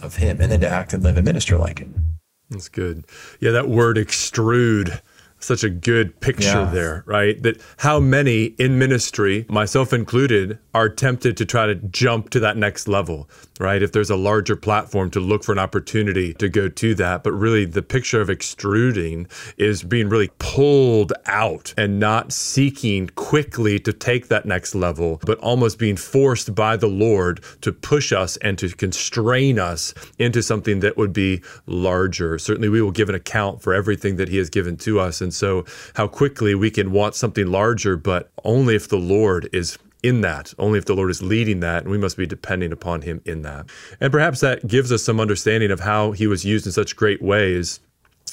of 0.00 0.16
him, 0.16 0.40
and 0.40 0.50
then 0.50 0.60
to 0.60 0.68
act 0.68 0.94
and 0.94 1.02
live 1.02 1.16
and 1.16 1.26
minister 1.26 1.58
like 1.58 1.80
him. 1.80 2.18
That's 2.48 2.68
good. 2.68 3.04
Yeah, 3.40 3.50
that 3.50 3.68
word 3.68 3.96
extrude, 3.98 5.00
such 5.44 5.64
a 5.64 5.70
good 5.70 6.18
picture 6.20 6.62
yeah. 6.62 6.70
there, 6.72 7.02
right? 7.06 7.42
That 7.42 7.60
how 7.78 8.00
many 8.00 8.44
in 8.58 8.78
ministry, 8.78 9.46
myself 9.48 9.92
included, 9.92 10.58
are 10.74 10.88
tempted 10.88 11.36
to 11.36 11.44
try 11.44 11.66
to 11.66 11.74
jump 11.74 12.30
to 12.30 12.40
that 12.40 12.56
next 12.56 12.88
level, 12.88 13.28
right? 13.62 13.80
If 13.80 13.92
there's 13.92 14.10
a 14.10 14.16
larger 14.16 14.56
platform 14.56 15.10
to 15.12 15.20
look 15.20 15.44
for 15.44 15.52
an 15.52 15.58
opportunity 15.58 16.34
to 16.34 16.48
go 16.48 16.68
to 16.68 16.94
that. 16.96 17.22
But 17.22 17.32
really, 17.32 17.64
the 17.64 17.80
picture 17.80 18.20
of 18.20 18.28
extruding 18.28 19.28
is 19.56 19.84
being 19.84 20.08
really 20.08 20.30
pulled 20.38 21.12
out 21.26 21.72
and 21.78 22.00
not 22.00 22.32
seeking 22.32 23.06
quickly 23.14 23.78
to 23.78 23.92
take 23.92 24.26
that 24.28 24.46
next 24.46 24.74
level, 24.74 25.20
but 25.24 25.38
almost 25.38 25.78
being 25.78 25.96
forced 25.96 26.56
by 26.56 26.76
the 26.76 26.88
Lord 26.88 27.42
to 27.60 27.72
push 27.72 28.12
us 28.12 28.36
and 28.38 28.58
to 28.58 28.68
constrain 28.70 29.60
us 29.60 29.94
into 30.18 30.42
something 30.42 30.80
that 30.80 30.96
would 30.96 31.12
be 31.12 31.40
larger. 31.66 32.38
Certainly, 32.38 32.68
we 32.68 32.82
will 32.82 32.90
give 32.90 33.08
an 33.08 33.14
account 33.14 33.62
for 33.62 33.72
everything 33.72 34.16
that 34.16 34.28
He 34.28 34.38
has 34.38 34.50
given 34.50 34.76
to 34.78 34.98
us. 34.98 35.20
And 35.20 35.32
so, 35.32 35.64
how 35.94 36.08
quickly 36.08 36.56
we 36.56 36.70
can 36.70 36.90
want 36.90 37.14
something 37.14 37.46
larger, 37.46 37.96
but 37.96 38.32
only 38.42 38.74
if 38.74 38.88
the 38.88 38.98
Lord 38.98 39.48
is 39.52 39.78
in 40.02 40.20
that, 40.22 40.52
only 40.58 40.78
if 40.78 40.84
the 40.84 40.94
Lord 40.94 41.10
is 41.10 41.22
leading 41.22 41.60
that, 41.60 41.82
and 41.82 41.90
we 41.90 41.98
must 41.98 42.16
be 42.16 42.26
depending 42.26 42.72
upon 42.72 43.02
Him 43.02 43.20
in 43.24 43.42
that. 43.42 43.66
And 44.00 44.12
perhaps 44.12 44.40
that 44.40 44.66
gives 44.66 44.90
us 44.90 45.02
some 45.02 45.20
understanding 45.20 45.70
of 45.70 45.80
how 45.80 46.12
He 46.12 46.26
was 46.26 46.44
used 46.44 46.66
in 46.66 46.72
such 46.72 46.96
great 46.96 47.22
ways 47.22 47.80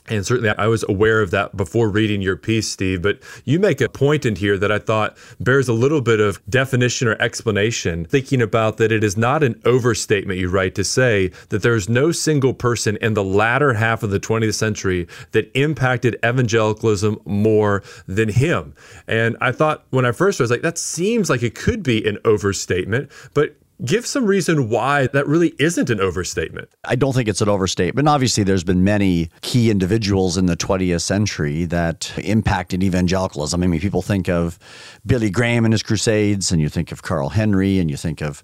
and 0.10 0.26
certainly 0.26 0.50
I 0.50 0.68
was 0.68 0.84
aware 0.90 1.22
of 1.22 1.32
that 1.32 1.56
before 1.56 1.90
reading 1.90 2.22
your 2.22 2.36
piece, 2.36 2.68
Steve. 2.68 3.02
But 3.02 3.20
you 3.46 3.60
make 3.60 3.82
a 3.82 3.90
point 3.90 4.26
in 4.26 4.36
here 4.36 4.58
that 4.58 4.72
I 4.72 4.80
thought 4.80 5.18
bears 5.40 5.70
a 5.70 5.74
little 5.74 6.02
bit 6.02 6.20
of 6.20 6.42
definition 6.50 7.08
or 7.08 7.22
explanation, 7.22 8.06
thinking 8.06 8.42
about 8.42 8.78
that 8.78 8.92
it 8.92 9.04
is 9.04 9.18
not 9.18 9.44
an 9.44 9.62
overstatement, 9.66 10.40
you 10.40 10.50
write, 10.50 10.76
to 10.76 10.84
say 10.84 11.32
that 11.50 11.62
there 11.62 11.76
is 11.76 11.88
no 11.88 12.12
single 12.12 12.54
person 12.54 12.98
in 12.98 13.14
the 13.14 13.24
latter 13.24 13.74
half 13.74 14.04
of 14.04 14.12
the 14.12 14.20
20th 14.20 14.56
century 14.56 15.08
that 15.32 15.50
impacted 15.58 16.16
evangelicalism 16.26 17.20
more 17.26 17.84
than 18.08 18.30
him. 18.30 18.74
And 19.08 19.38
I 19.42 19.52
thought 19.52 19.86
when 19.92 20.06
I 20.06 20.12
first 20.12 20.40
was 20.40 20.52
like, 20.52 20.62
that 20.62 20.78
seems 20.78 21.30
like 21.30 21.44
it 21.44 21.56
could 21.56 21.84
be 21.84 22.06
an 22.08 22.18
overstatement. 22.26 23.12
But 23.34 23.56
Give 23.86 24.06
some 24.06 24.26
reason 24.26 24.68
why 24.68 25.08
that 25.08 25.26
really 25.26 25.54
isn't 25.58 25.90
an 25.90 26.02
overstatement. 26.02 26.70
I 26.84 26.96
don't 26.96 27.14
think 27.14 27.30
it's 27.30 27.40
an 27.40 27.48
overstatement. 27.48 28.10
Obviously, 28.10 28.44
there's 28.44 28.64
been 28.66 28.84
many 28.84 29.30
key 29.42 29.72
individuals 29.72 30.36
in 30.36 30.48
the 30.48 30.58
20th 30.58 31.02
century 31.02 31.64
that 31.66 32.12
impacted 32.18 32.84
evangelicalism. 32.84 33.64
I 33.64 33.68
mean, 33.68 33.80
people 33.80 34.02
think 34.02 34.28
of 34.28 34.60
Billy 35.06 35.30
Graham 35.30 35.64
and 35.64 35.74
his 35.74 35.82
crusades, 35.82 36.52
and 36.52 36.62
you 36.62 36.68
think 36.68 36.92
of 36.92 37.04
Carl 37.04 37.30
Henry, 37.30 37.80
and 37.80 37.90
you 37.90 37.96
think 37.96 38.22
of 38.22 38.44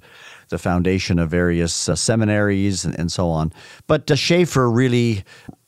the 0.49 0.57
foundation 0.57 1.19
of 1.19 1.29
various 1.29 1.89
uh, 1.89 1.95
seminaries 1.95 2.85
and, 2.85 2.97
and, 2.97 3.11
so 3.11 3.27
on. 3.29 3.51
But 3.87 4.09
uh, 4.09 4.15
Schaeffer 4.15 4.69
really 4.69 5.23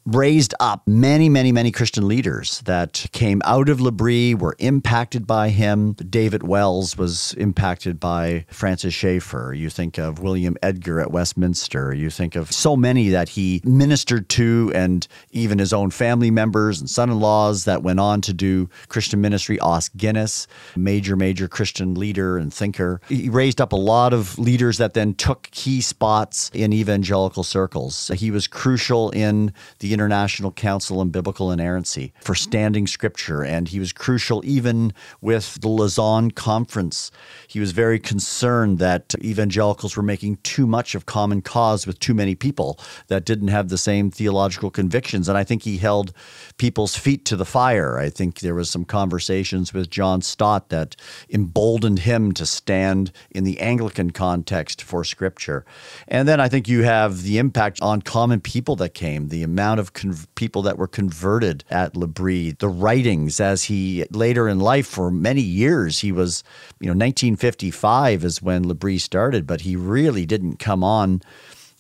raised 0.08 0.54
up 0.62 0.88
many, 0.88 1.28
many, 1.28 1.52
many 1.52 1.70
Christian 1.70 2.08
leaders 2.08 2.62
that 2.62 3.06
came 3.12 3.42
out 3.44 3.68
of 3.68 3.82
L'Abri, 3.82 4.34
were 4.34 4.56
impacted 4.58 5.28
by 5.28 5.50
him. 5.50 5.94
David 5.94 6.44
Wells 6.44 6.98
was 6.98 7.34
impacted 7.34 8.00
by 8.00 8.46
Francis 8.50 8.94
Schaeffer. 8.94 9.54
You 9.54 9.70
think 9.70 9.98
of 9.98 10.20
William 10.20 10.56
Edgar 10.64 11.02
at 11.02 11.12
Westminster. 11.12 11.94
You 11.94 12.10
think 12.10 12.38
of 12.38 12.54
so 12.54 12.78
many 12.78 13.10
that 13.10 13.28
he 13.30 13.62
ministered 13.66 14.30
to, 14.30 14.72
and 14.74 15.06
even 15.32 15.60
his 15.60 15.74
own 15.74 15.92
family 15.92 16.32
members 16.32 16.80
and 16.80 16.90
son 16.90 17.10
in 17.10 17.20
laws 17.20 17.66
that 17.66 17.84
went 17.84 18.00
on 18.00 18.22
to 18.22 18.34
do 18.34 18.70
Christian 18.88 19.20
ministry. 19.20 19.60
Os 19.60 19.90
Guinness, 19.90 20.48
major, 20.78 21.18
major 21.18 21.50
Christian 21.50 21.96
leader 21.96 22.38
and 22.38 22.54
thinker. 22.54 23.02
He 23.10 23.28
raised 23.28 23.60
up 23.60 23.74
a 23.74 23.78
lot 23.78 24.14
of 24.14 24.40
leaders 24.40 24.78
that 24.78 24.94
then 24.94 25.16
took 25.16 25.50
key 25.52 25.82
spots 25.82 26.50
in 26.54 26.72
evangelical 26.72 27.44
circles. 27.44 28.10
He 28.16 28.32
was 28.32 28.48
crucial 28.48 29.10
in 29.10 29.52
the 29.80 29.97
International 29.98 30.52
Council 30.52 31.00
on 31.00 31.10
Biblical 31.10 31.52
Inerrancy 31.52 32.14
for 32.22 32.36
standing 32.36 32.86
scripture, 32.86 33.44
and 33.44 33.68
he 33.68 33.80
was 33.80 33.92
crucial 33.92 34.44
even 34.46 34.94
with 35.22 35.60
the 35.62 35.68
Lausanne 35.68 36.30
Conference. 36.30 37.10
He 37.48 37.60
was 37.60 37.72
very 37.72 37.98
concerned 37.98 38.78
that 38.78 39.16
evangelicals 39.24 39.98
were 39.98 40.04
making 40.04 40.38
too 40.44 40.68
much 40.68 40.94
of 40.94 41.08
common 41.08 41.42
cause 41.42 41.88
with 41.88 41.98
too 41.98 42.14
many 42.14 42.36
people 42.36 42.80
that 43.08 43.26
didn't 43.26 43.48
have 43.48 43.70
the 43.70 43.78
same 43.78 44.12
theological 44.12 44.70
convictions. 44.70 45.28
And 45.28 45.36
I 45.36 45.44
think 45.44 45.64
he 45.64 45.78
held 45.78 46.14
people's 46.58 46.96
feet 46.96 47.26
to 47.26 47.36
the 47.36 47.46
fire. 47.46 47.98
I 47.98 48.12
think 48.12 48.40
there 48.40 48.54
was 48.54 48.70
some 48.70 48.86
conversations 48.86 49.74
with 49.74 49.90
John 49.90 50.22
Stott 50.22 50.70
that 50.70 50.96
emboldened 51.32 52.00
him 52.00 52.34
to 52.34 52.46
stand 52.46 53.12
in 53.32 53.44
the 53.46 53.60
Anglican 53.60 54.12
context 54.12 54.84
for 54.84 55.04
scripture. 55.04 55.66
And 56.08 56.28
then 56.28 56.40
I 56.40 56.48
think 56.48 56.68
you 56.68 56.84
have 56.84 57.24
the 57.24 57.40
impact 57.40 57.82
on 57.82 58.02
common 58.02 58.42
people 58.42 58.76
that 58.78 58.94
came, 58.94 59.30
the 59.30 59.44
amount 59.44 59.80
of 59.80 59.87
of 59.88 59.94
con- 59.94 60.16
people 60.36 60.62
that 60.64 60.78
were 60.78 60.88
converted 60.88 61.64
at 61.70 61.96
L'Abri, 61.96 62.52
the 62.52 62.68
writings 62.68 63.40
as 63.40 63.66
he 63.66 64.06
later 64.12 64.48
in 64.48 64.60
life 64.60 64.88
for 64.88 65.10
many 65.10 65.42
years, 65.42 66.00
he 66.00 66.12
was, 66.12 66.44
you 66.80 66.88
know, 66.88 66.92
1955 66.92 68.24
is 68.24 68.42
when 68.42 68.68
L'Abri 68.68 68.98
started, 68.98 69.48
but 69.48 69.62
he 69.62 69.76
really 69.76 70.26
didn't 70.26 70.58
come 70.58 70.84
on 70.84 71.22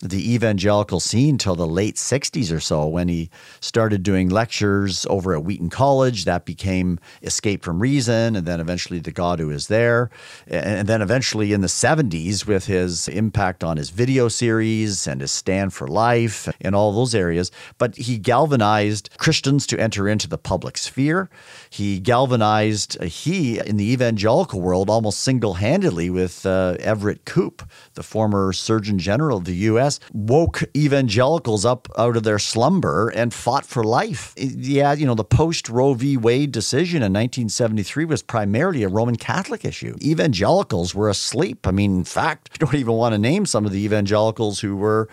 the 0.01 0.33
evangelical 0.33 0.99
scene 0.99 1.39
till 1.39 1.55
the 1.55 1.65
late 1.65 1.95
60s 1.95 2.55
or 2.55 2.59
so 2.59 2.85
when 2.85 3.07
he 3.07 3.31
started 3.59 4.03
doing 4.03 4.29
lectures 4.29 5.07
over 5.09 5.33
at 5.33 5.43
Wheaton 5.43 5.71
College. 5.71 6.25
That 6.25 6.45
became 6.45 6.99
Escape 7.23 7.63
from 7.63 7.79
Reason, 7.79 8.35
and 8.35 8.45
then 8.45 8.59
eventually 8.59 8.99
The 8.99 9.11
God 9.11 9.39
Who 9.39 9.49
Is 9.49 9.67
There. 9.67 10.11
And 10.45 10.87
then 10.87 11.01
eventually 11.01 11.51
in 11.51 11.61
the 11.61 11.67
70s 11.67 12.45
with 12.45 12.67
his 12.67 13.07
impact 13.07 13.63
on 13.63 13.77
his 13.77 13.89
video 13.89 14.27
series 14.27 15.07
and 15.07 15.19
his 15.19 15.31
Stand 15.31 15.73
for 15.73 15.87
Life 15.87 16.47
and 16.61 16.75
all 16.75 16.93
those 16.93 17.15
areas. 17.15 17.51
But 17.79 17.95
he 17.95 18.19
galvanized 18.19 19.09
Christians 19.17 19.65
to 19.67 19.79
enter 19.79 20.07
into 20.07 20.27
the 20.27 20.37
public 20.37 20.77
sphere. 20.77 21.27
He 21.71 21.99
galvanized, 21.99 23.01
he 23.01 23.59
in 23.59 23.77
the 23.77 23.91
evangelical 23.91 24.61
world 24.61 24.91
almost 24.91 25.21
single 25.21 25.55
handedly 25.55 26.11
with 26.11 26.45
uh, 26.45 26.75
Everett 26.79 27.25
Koop, 27.25 27.67
the 27.95 28.03
former 28.03 28.53
Surgeon 28.53 28.99
General 28.99 29.39
of 29.39 29.45
the 29.45 29.55
U.S 29.55 29.86
woke 30.13 30.63
evangelicals 30.75 31.65
up 31.65 31.87
out 31.97 32.17
of 32.17 32.23
their 32.23 32.39
slumber 32.39 33.09
and 33.09 33.33
fought 33.33 33.65
for 33.65 33.83
life. 33.83 34.33
Yeah, 34.37 34.93
you 34.93 35.05
know, 35.05 35.15
the 35.15 35.23
post 35.23 35.69
Roe 35.69 35.93
v. 35.93 36.17
Wade 36.17 36.51
decision 36.51 36.97
in 36.97 37.13
1973 37.13 38.05
was 38.05 38.21
primarily 38.21 38.83
a 38.83 38.89
Roman 38.89 39.15
Catholic 39.15 39.65
issue. 39.65 39.95
Evangelicals 40.01 40.93
were 40.93 41.09
asleep. 41.09 41.67
I 41.67 41.71
mean, 41.71 41.97
in 41.97 42.03
fact, 42.03 42.49
I 42.53 42.57
don't 42.57 42.75
even 42.75 42.93
want 42.93 43.13
to 43.13 43.19
name 43.19 43.45
some 43.45 43.65
of 43.65 43.71
the 43.71 43.83
evangelicals 43.83 44.59
who 44.59 44.75
were 44.75 45.09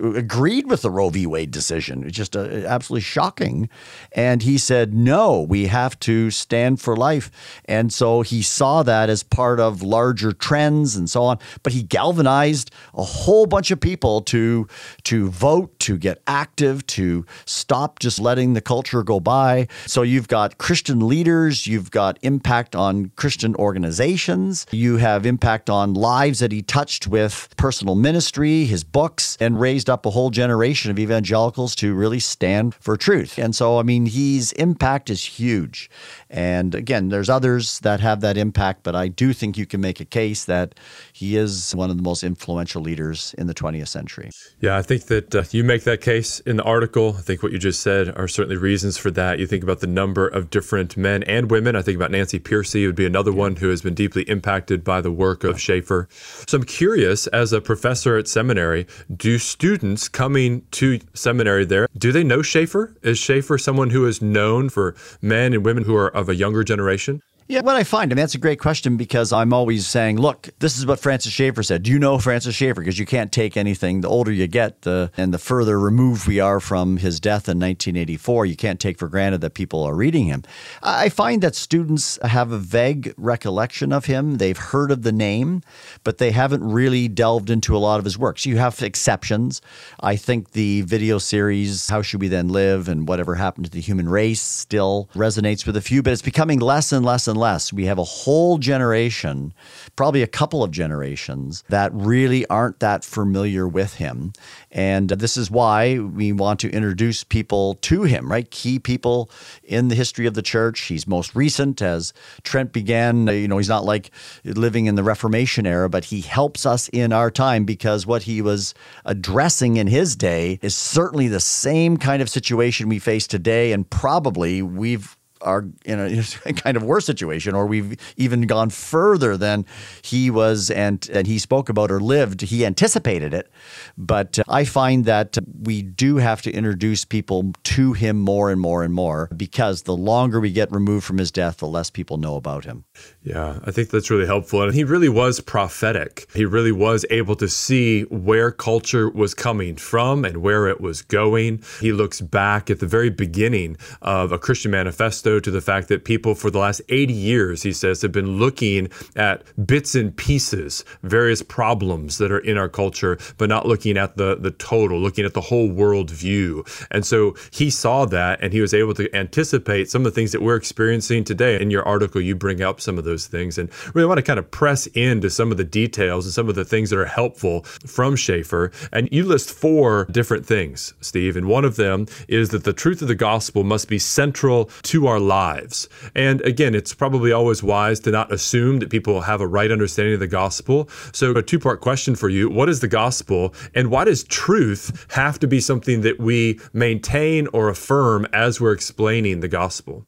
agreed 0.00 0.66
with 0.66 0.82
the 0.82 0.90
Roe 0.90 1.10
v. 1.10 1.26
Wade 1.26 1.50
decision. 1.50 2.04
It's 2.04 2.16
just 2.16 2.36
uh, 2.36 2.44
absolutely 2.66 3.02
shocking. 3.02 3.68
And 4.12 4.42
he 4.42 4.58
said, 4.58 4.94
no, 4.94 5.40
we 5.42 5.66
have 5.66 5.98
to 6.00 6.30
stand 6.30 6.80
for 6.80 6.96
life. 6.96 7.30
And 7.66 7.92
so 7.92 8.22
he 8.22 8.42
saw 8.42 8.82
that 8.82 9.08
as 9.10 9.22
part 9.22 9.60
of 9.60 9.82
larger 9.82 10.32
trends 10.32 10.96
and 10.96 11.08
so 11.08 11.22
on. 11.24 11.38
But 11.62 11.72
he 11.72 11.82
galvanized 11.82 12.70
a 12.94 13.02
whole 13.02 13.46
bunch 13.46 13.70
of 13.70 13.80
people 13.80 14.03
people 14.04 14.20
to 14.20 14.68
to 15.04 15.30
vote, 15.30 15.78
to 15.78 15.96
get 15.96 16.20
active, 16.26 16.86
to 16.86 17.24
stop 17.46 18.00
just 18.00 18.18
letting 18.18 18.52
the 18.52 18.60
culture 18.60 19.02
go 19.02 19.18
by. 19.18 19.66
So 19.86 20.02
you've 20.02 20.28
got 20.28 20.58
Christian 20.58 21.08
leaders, 21.08 21.66
you've 21.66 21.90
got 21.90 22.18
impact 22.20 22.76
on 22.76 23.12
Christian 23.16 23.54
organizations, 23.56 24.66
you 24.70 24.98
have 24.98 25.24
impact 25.24 25.70
on 25.70 25.94
lives 25.94 26.40
that 26.40 26.52
he 26.52 26.60
touched 26.60 27.06
with 27.06 27.48
personal 27.56 27.94
ministry, 27.94 28.66
his 28.66 28.84
books, 28.84 29.38
and 29.40 29.58
raised 29.58 29.88
up 29.88 30.04
a 30.04 30.10
whole 30.10 30.30
generation 30.30 30.90
of 30.90 30.98
evangelicals 30.98 31.74
to 31.76 31.94
really 31.94 32.20
stand 32.20 32.74
for 32.74 32.98
truth. 32.98 33.38
And 33.38 33.56
so, 33.56 33.78
I 33.78 33.84
mean, 33.84 34.04
his 34.04 34.52
impact 34.52 35.08
is 35.08 35.24
huge. 35.24 35.88
And 36.34 36.74
again, 36.74 37.10
there's 37.10 37.30
others 37.30 37.78
that 37.80 38.00
have 38.00 38.20
that 38.22 38.36
impact, 38.36 38.82
but 38.82 38.96
I 38.96 39.06
do 39.06 39.32
think 39.32 39.56
you 39.56 39.66
can 39.66 39.80
make 39.80 40.00
a 40.00 40.04
case 40.04 40.46
that 40.46 40.74
he 41.12 41.36
is 41.36 41.72
one 41.76 41.90
of 41.90 41.96
the 41.96 42.02
most 42.02 42.24
influential 42.24 42.82
leaders 42.82 43.36
in 43.38 43.46
the 43.46 43.54
20th 43.54 43.86
century. 43.86 44.30
Yeah, 44.58 44.76
I 44.76 44.82
think 44.82 45.04
that 45.04 45.32
uh, 45.32 45.44
you 45.52 45.62
make 45.62 45.84
that 45.84 46.00
case 46.00 46.40
in 46.40 46.56
the 46.56 46.64
article. 46.64 47.14
I 47.16 47.20
think 47.20 47.44
what 47.44 47.52
you 47.52 47.58
just 47.58 47.82
said 47.82 48.08
are 48.18 48.26
certainly 48.26 48.56
reasons 48.56 48.98
for 48.98 49.12
that. 49.12 49.38
You 49.38 49.46
think 49.46 49.62
about 49.62 49.78
the 49.78 49.86
number 49.86 50.26
of 50.26 50.50
different 50.50 50.96
men 50.96 51.22
and 51.22 51.52
women. 51.52 51.76
I 51.76 51.82
think 51.82 51.94
about 51.94 52.10
Nancy 52.10 52.40
Pearcey 52.40 52.84
would 52.84 52.96
be 52.96 53.06
another 53.06 53.30
yeah. 53.30 53.38
one 53.38 53.54
who 53.54 53.68
has 53.68 53.80
been 53.80 53.94
deeply 53.94 54.24
impacted 54.24 54.82
by 54.82 55.00
the 55.00 55.12
work 55.12 55.44
of 55.44 55.60
Schaeffer. 55.60 56.08
So 56.48 56.58
I'm 56.58 56.64
curious, 56.64 57.28
as 57.28 57.52
a 57.52 57.60
professor 57.60 58.16
at 58.16 58.26
seminary, 58.26 58.88
do 59.16 59.38
students 59.38 60.08
coming 60.08 60.66
to 60.72 60.98
seminary 61.14 61.64
there, 61.64 61.86
do 61.96 62.10
they 62.10 62.24
know 62.24 62.42
Schaeffer? 62.42 62.92
Is 63.02 63.20
Schaeffer 63.20 63.56
someone 63.56 63.90
who 63.90 64.04
is 64.04 64.20
known 64.20 64.68
for 64.68 64.96
men 65.22 65.52
and 65.52 65.64
women 65.64 65.84
who 65.84 65.94
are 65.94 66.23
of 66.24 66.30
a 66.30 66.34
younger 66.34 66.64
generation? 66.64 67.20
Yeah, 67.46 67.60
what 67.60 67.76
I 67.76 67.84
find, 67.84 68.10
I 68.10 68.14
mean, 68.14 68.22
that's 68.22 68.34
a 68.34 68.38
great 68.38 68.58
question 68.58 68.96
because 68.96 69.30
I'm 69.30 69.52
always 69.52 69.86
saying, 69.86 70.18
look, 70.18 70.48
this 70.60 70.78
is 70.78 70.86
what 70.86 70.98
Francis 70.98 71.30
Schaeffer 71.30 71.62
said. 71.62 71.82
Do 71.82 71.90
you 71.90 71.98
know 71.98 72.18
Francis 72.18 72.54
Schaeffer? 72.54 72.80
Because 72.80 72.98
you 72.98 73.04
can't 73.04 73.30
take 73.30 73.58
anything. 73.58 74.00
The 74.00 74.08
older 74.08 74.32
you 74.32 74.46
get, 74.46 74.80
the 74.80 75.10
and 75.18 75.34
the 75.34 75.38
further 75.38 75.78
removed 75.78 76.26
we 76.26 76.40
are 76.40 76.58
from 76.58 76.96
his 76.96 77.20
death 77.20 77.46
in 77.46 77.58
1984, 77.58 78.46
you 78.46 78.56
can't 78.56 78.80
take 78.80 78.98
for 78.98 79.08
granted 79.08 79.42
that 79.42 79.52
people 79.52 79.82
are 79.82 79.94
reading 79.94 80.24
him. 80.24 80.42
I 80.82 81.10
find 81.10 81.42
that 81.42 81.54
students 81.54 82.18
have 82.22 82.50
a 82.50 82.56
vague 82.56 83.12
recollection 83.18 83.92
of 83.92 84.06
him. 84.06 84.38
They've 84.38 84.56
heard 84.56 84.90
of 84.90 85.02
the 85.02 85.12
name, 85.12 85.60
but 86.02 86.16
they 86.16 86.30
haven't 86.30 86.64
really 86.64 87.08
delved 87.08 87.50
into 87.50 87.76
a 87.76 87.78
lot 87.78 87.98
of 87.98 88.06
his 88.06 88.16
works. 88.16 88.46
You 88.46 88.56
have 88.56 88.80
exceptions. 88.80 89.60
I 90.00 90.16
think 90.16 90.52
the 90.52 90.80
video 90.80 91.18
series, 91.18 91.90
How 91.90 92.00
Should 92.00 92.22
We 92.22 92.28
Then 92.28 92.48
Live 92.48 92.88
and 92.88 93.06
Whatever 93.06 93.34
Happened 93.34 93.66
to 93.66 93.70
the 93.70 93.82
Human 93.82 94.08
Race, 94.08 94.40
still 94.40 95.10
resonates 95.14 95.66
with 95.66 95.76
a 95.76 95.82
few, 95.82 96.02
but 96.02 96.14
it's 96.14 96.22
becoming 96.22 96.58
less 96.58 96.90
and 96.90 97.04
less 97.04 97.28
and 97.28 97.33
and 97.34 97.40
less. 97.40 97.72
We 97.72 97.86
have 97.86 97.98
a 97.98 98.04
whole 98.04 98.58
generation, 98.58 99.52
probably 99.96 100.22
a 100.22 100.26
couple 100.26 100.62
of 100.62 100.70
generations, 100.70 101.64
that 101.68 101.92
really 101.92 102.46
aren't 102.46 102.80
that 102.80 103.04
familiar 103.04 103.66
with 103.66 103.94
him. 103.94 104.32
And 104.70 105.08
this 105.10 105.36
is 105.36 105.50
why 105.50 105.98
we 105.98 106.32
want 106.32 106.60
to 106.60 106.70
introduce 106.70 107.24
people 107.24 107.74
to 107.82 108.04
him, 108.04 108.30
right? 108.30 108.50
Key 108.50 108.78
people 108.78 109.30
in 109.64 109.88
the 109.88 109.94
history 109.94 110.26
of 110.26 110.34
the 110.34 110.42
church. 110.42 110.80
He's 110.82 111.06
most 111.06 111.34
recent 111.34 111.82
as 111.82 112.12
Trent 112.42 112.72
began. 112.72 113.26
You 113.26 113.48
know, 113.48 113.58
he's 113.58 113.68
not 113.68 113.84
like 113.84 114.10
living 114.44 114.86
in 114.86 114.94
the 114.94 115.02
Reformation 115.02 115.66
era, 115.66 115.88
but 115.88 116.06
he 116.06 116.20
helps 116.20 116.64
us 116.64 116.88
in 116.88 117.12
our 117.12 117.30
time 117.30 117.64
because 117.64 118.06
what 118.06 118.22
he 118.22 118.40
was 118.40 118.74
addressing 119.04 119.76
in 119.76 119.88
his 119.88 120.14
day 120.16 120.58
is 120.62 120.76
certainly 120.76 121.28
the 121.28 121.40
same 121.40 121.96
kind 121.96 122.22
of 122.22 122.28
situation 122.28 122.88
we 122.88 122.98
face 122.98 123.26
today. 123.26 123.72
And 123.72 123.88
probably 123.88 124.62
we've 124.62 125.16
are 125.44 125.66
in 125.84 126.00
a 126.46 126.52
kind 126.52 126.76
of 126.76 126.82
worse 126.82 127.06
situation, 127.06 127.54
or 127.54 127.66
we've 127.66 127.96
even 128.16 128.42
gone 128.42 128.70
further 128.70 129.36
than 129.36 129.64
he 130.02 130.30
was 130.30 130.70
and 130.70 131.08
and 131.12 131.26
he 131.26 131.38
spoke 131.38 131.68
about 131.68 131.90
or 131.90 132.00
lived. 132.00 132.42
He 132.42 132.66
anticipated 132.66 133.32
it, 133.32 133.50
but 133.96 134.38
uh, 134.38 134.44
I 134.48 134.64
find 134.64 135.04
that 135.04 135.38
we 135.62 135.82
do 135.82 136.16
have 136.16 136.42
to 136.42 136.52
introduce 136.52 137.04
people 137.04 137.52
to 137.64 137.92
him 137.92 138.18
more 138.18 138.50
and 138.50 138.60
more 138.60 138.82
and 138.82 138.92
more 138.92 139.28
because 139.36 139.82
the 139.82 139.96
longer 139.96 140.40
we 140.40 140.50
get 140.50 140.70
removed 140.72 141.04
from 141.04 141.18
his 141.18 141.30
death, 141.30 141.58
the 141.58 141.66
less 141.66 141.90
people 141.90 142.16
know 142.16 142.36
about 142.36 142.64
him. 142.64 142.84
Yeah, 143.22 143.58
I 143.64 143.70
think 143.70 143.90
that's 143.90 144.10
really 144.10 144.26
helpful. 144.26 144.62
And 144.62 144.74
he 144.74 144.84
really 144.84 145.08
was 145.08 145.40
prophetic. 145.40 146.26
He 146.34 146.44
really 146.44 146.72
was 146.72 147.04
able 147.10 147.36
to 147.36 147.48
see 147.48 148.02
where 148.02 148.50
culture 148.50 149.08
was 149.08 149.34
coming 149.34 149.76
from 149.76 150.24
and 150.24 150.38
where 150.38 150.68
it 150.68 150.80
was 150.80 151.02
going. 151.02 151.62
He 151.80 151.92
looks 151.92 152.20
back 152.20 152.70
at 152.70 152.80
the 152.80 152.86
very 152.86 153.10
beginning 153.10 153.76
of 154.02 154.32
a 154.32 154.38
Christian 154.38 154.70
manifesto 154.70 155.33
to 155.40 155.50
the 155.50 155.60
fact 155.60 155.88
that 155.88 156.04
people 156.04 156.34
for 156.34 156.50
the 156.50 156.58
last 156.58 156.82
80 156.88 157.12
years, 157.12 157.62
he 157.62 157.72
says, 157.72 158.02
have 158.02 158.12
been 158.12 158.38
looking 158.38 158.88
at 159.16 159.42
bits 159.66 159.94
and 159.94 160.16
pieces, 160.16 160.84
various 161.02 161.42
problems 161.42 162.18
that 162.18 162.32
are 162.32 162.38
in 162.38 162.56
our 162.56 162.68
culture, 162.68 163.18
but 163.38 163.48
not 163.48 163.66
looking 163.66 163.96
at 163.96 164.16
the, 164.16 164.36
the 164.36 164.50
total, 164.50 164.98
looking 164.98 165.24
at 165.24 165.34
the 165.34 165.40
whole 165.40 165.68
world 165.68 166.10
view. 166.10 166.64
And 166.90 167.04
so 167.04 167.34
he 167.50 167.70
saw 167.70 168.04
that 168.06 168.40
and 168.42 168.52
he 168.52 168.60
was 168.60 168.74
able 168.74 168.94
to 168.94 169.14
anticipate 169.14 169.90
some 169.90 170.02
of 170.02 170.12
the 170.12 170.14
things 170.14 170.32
that 170.32 170.42
we're 170.42 170.56
experiencing 170.56 171.24
today. 171.24 171.60
In 171.60 171.70
your 171.70 171.86
article, 171.86 172.20
you 172.20 172.34
bring 172.34 172.62
up 172.62 172.80
some 172.80 172.98
of 172.98 173.04
those 173.04 173.26
things 173.26 173.58
and 173.58 173.70
really 173.94 174.06
want 174.06 174.18
to 174.18 174.22
kind 174.22 174.38
of 174.38 174.50
press 174.50 174.86
into 174.88 175.30
some 175.30 175.50
of 175.50 175.56
the 175.56 175.64
details 175.64 176.26
and 176.26 176.34
some 176.34 176.48
of 176.48 176.54
the 176.54 176.64
things 176.64 176.90
that 176.90 176.98
are 176.98 177.04
helpful 177.04 177.62
from 177.62 178.16
Schaeffer. 178.16 178.70
And 178.92 179.08
you 179.10 179.24
list 179.24 179.50
four 179.50 180.06
different 180.10 180.46
things, 180.46 180.94
Steve. 181.00 181.36
And 181.36 181.46
one 181.46 181.64
of 181.64 181.76
them 181.76 182.06
is 182.28 182.50
that 182.50 182.64
the 182.64 182.72
truth 182.72 183.02
of 183.02 183.08
the 183.08 183.14
gospel 183.14 183.64
must 183.64 183.88
be 183.88 183.98
central 183.98 184.66
to 184.82 185.06
our 185.06 185.20
lives. 185.24 185.88
And 186.14 186.40
again, 186.42 186.74
it's 186.74 186.94
probably 186.94 187.32
always 187.32 187.62
wise 187.62 188.00
to 188.00 188.10
not 188.10 188.32
assume 188.32 188.78
that 188.78 188.90
people 188.90 189.22
have 189.22 189.40
a 189.40 189.46
right 189.46 189.70
understanding 189.70 190.14
of 190.14 190.20
the 190.20 190.26
gospel. 190.26 190.88
So, 191.12 191.32
a 191.32 191.42
two 191.42 191.58
part 191.58 191.80
question 191.80 192.14
for 192.14 192.28
you 192.28 192.48
What 192.48 192.68
is 192.68 192.80
the 192.80 192.88
gospel? 192.88 193.54
And 193.74 193.90
why 193.90 194.04
does 194.04 194.24
truth 194.24 195.06
have 195.10 195.38
to 195.40 195.46
be 195.46 195.60
something 195.60 196.02
that 196.02 196.20
we 196.20 196.60
maintain 196.72 197.48
or 197.48 197.68
affirm 197.68 198.26
as 198.32 198.60
we're 198.60 198.72
explaining 198.72 199.40
the 199.40 199.48
gospel? 199.48 200.06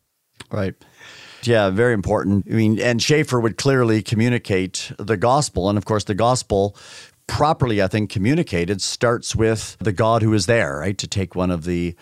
Right. 0.51 0.75
Yeah, 1.43 1.71
very 1.71 1.95
important. 1.95 2.47
I 2.51 2.55
mean, 2.55 2.81
and 2.81 3.01
Schaeffer 3.01 3.41
would 3.41 3.57
clearly 3.57 4.03
communicate 4.03 4.91
the 4.99 5.17
gospel. 5.17 5.69
And 5.69 5.79
of 5.79 5.85
course, 5.85 6.05
the 6.05 6.15
gospel 6.15 6.77
properly, 7.27 7.83
I 7.83 7.89
think, 7.89 8.11
communicated 8.11 8.81
starts 8.81 9.35
with 9.35 9.77
the 9.79 9.93
God 9.93 10.23
who 10.23 10.33
is 10.35 10.47
there, 10.47 10.79
right? 10.79 10.97
To 10.99 11.07
take 11.07 11.35
one 11.35 11.51
of 11.51 11.65
the 11.65 11.95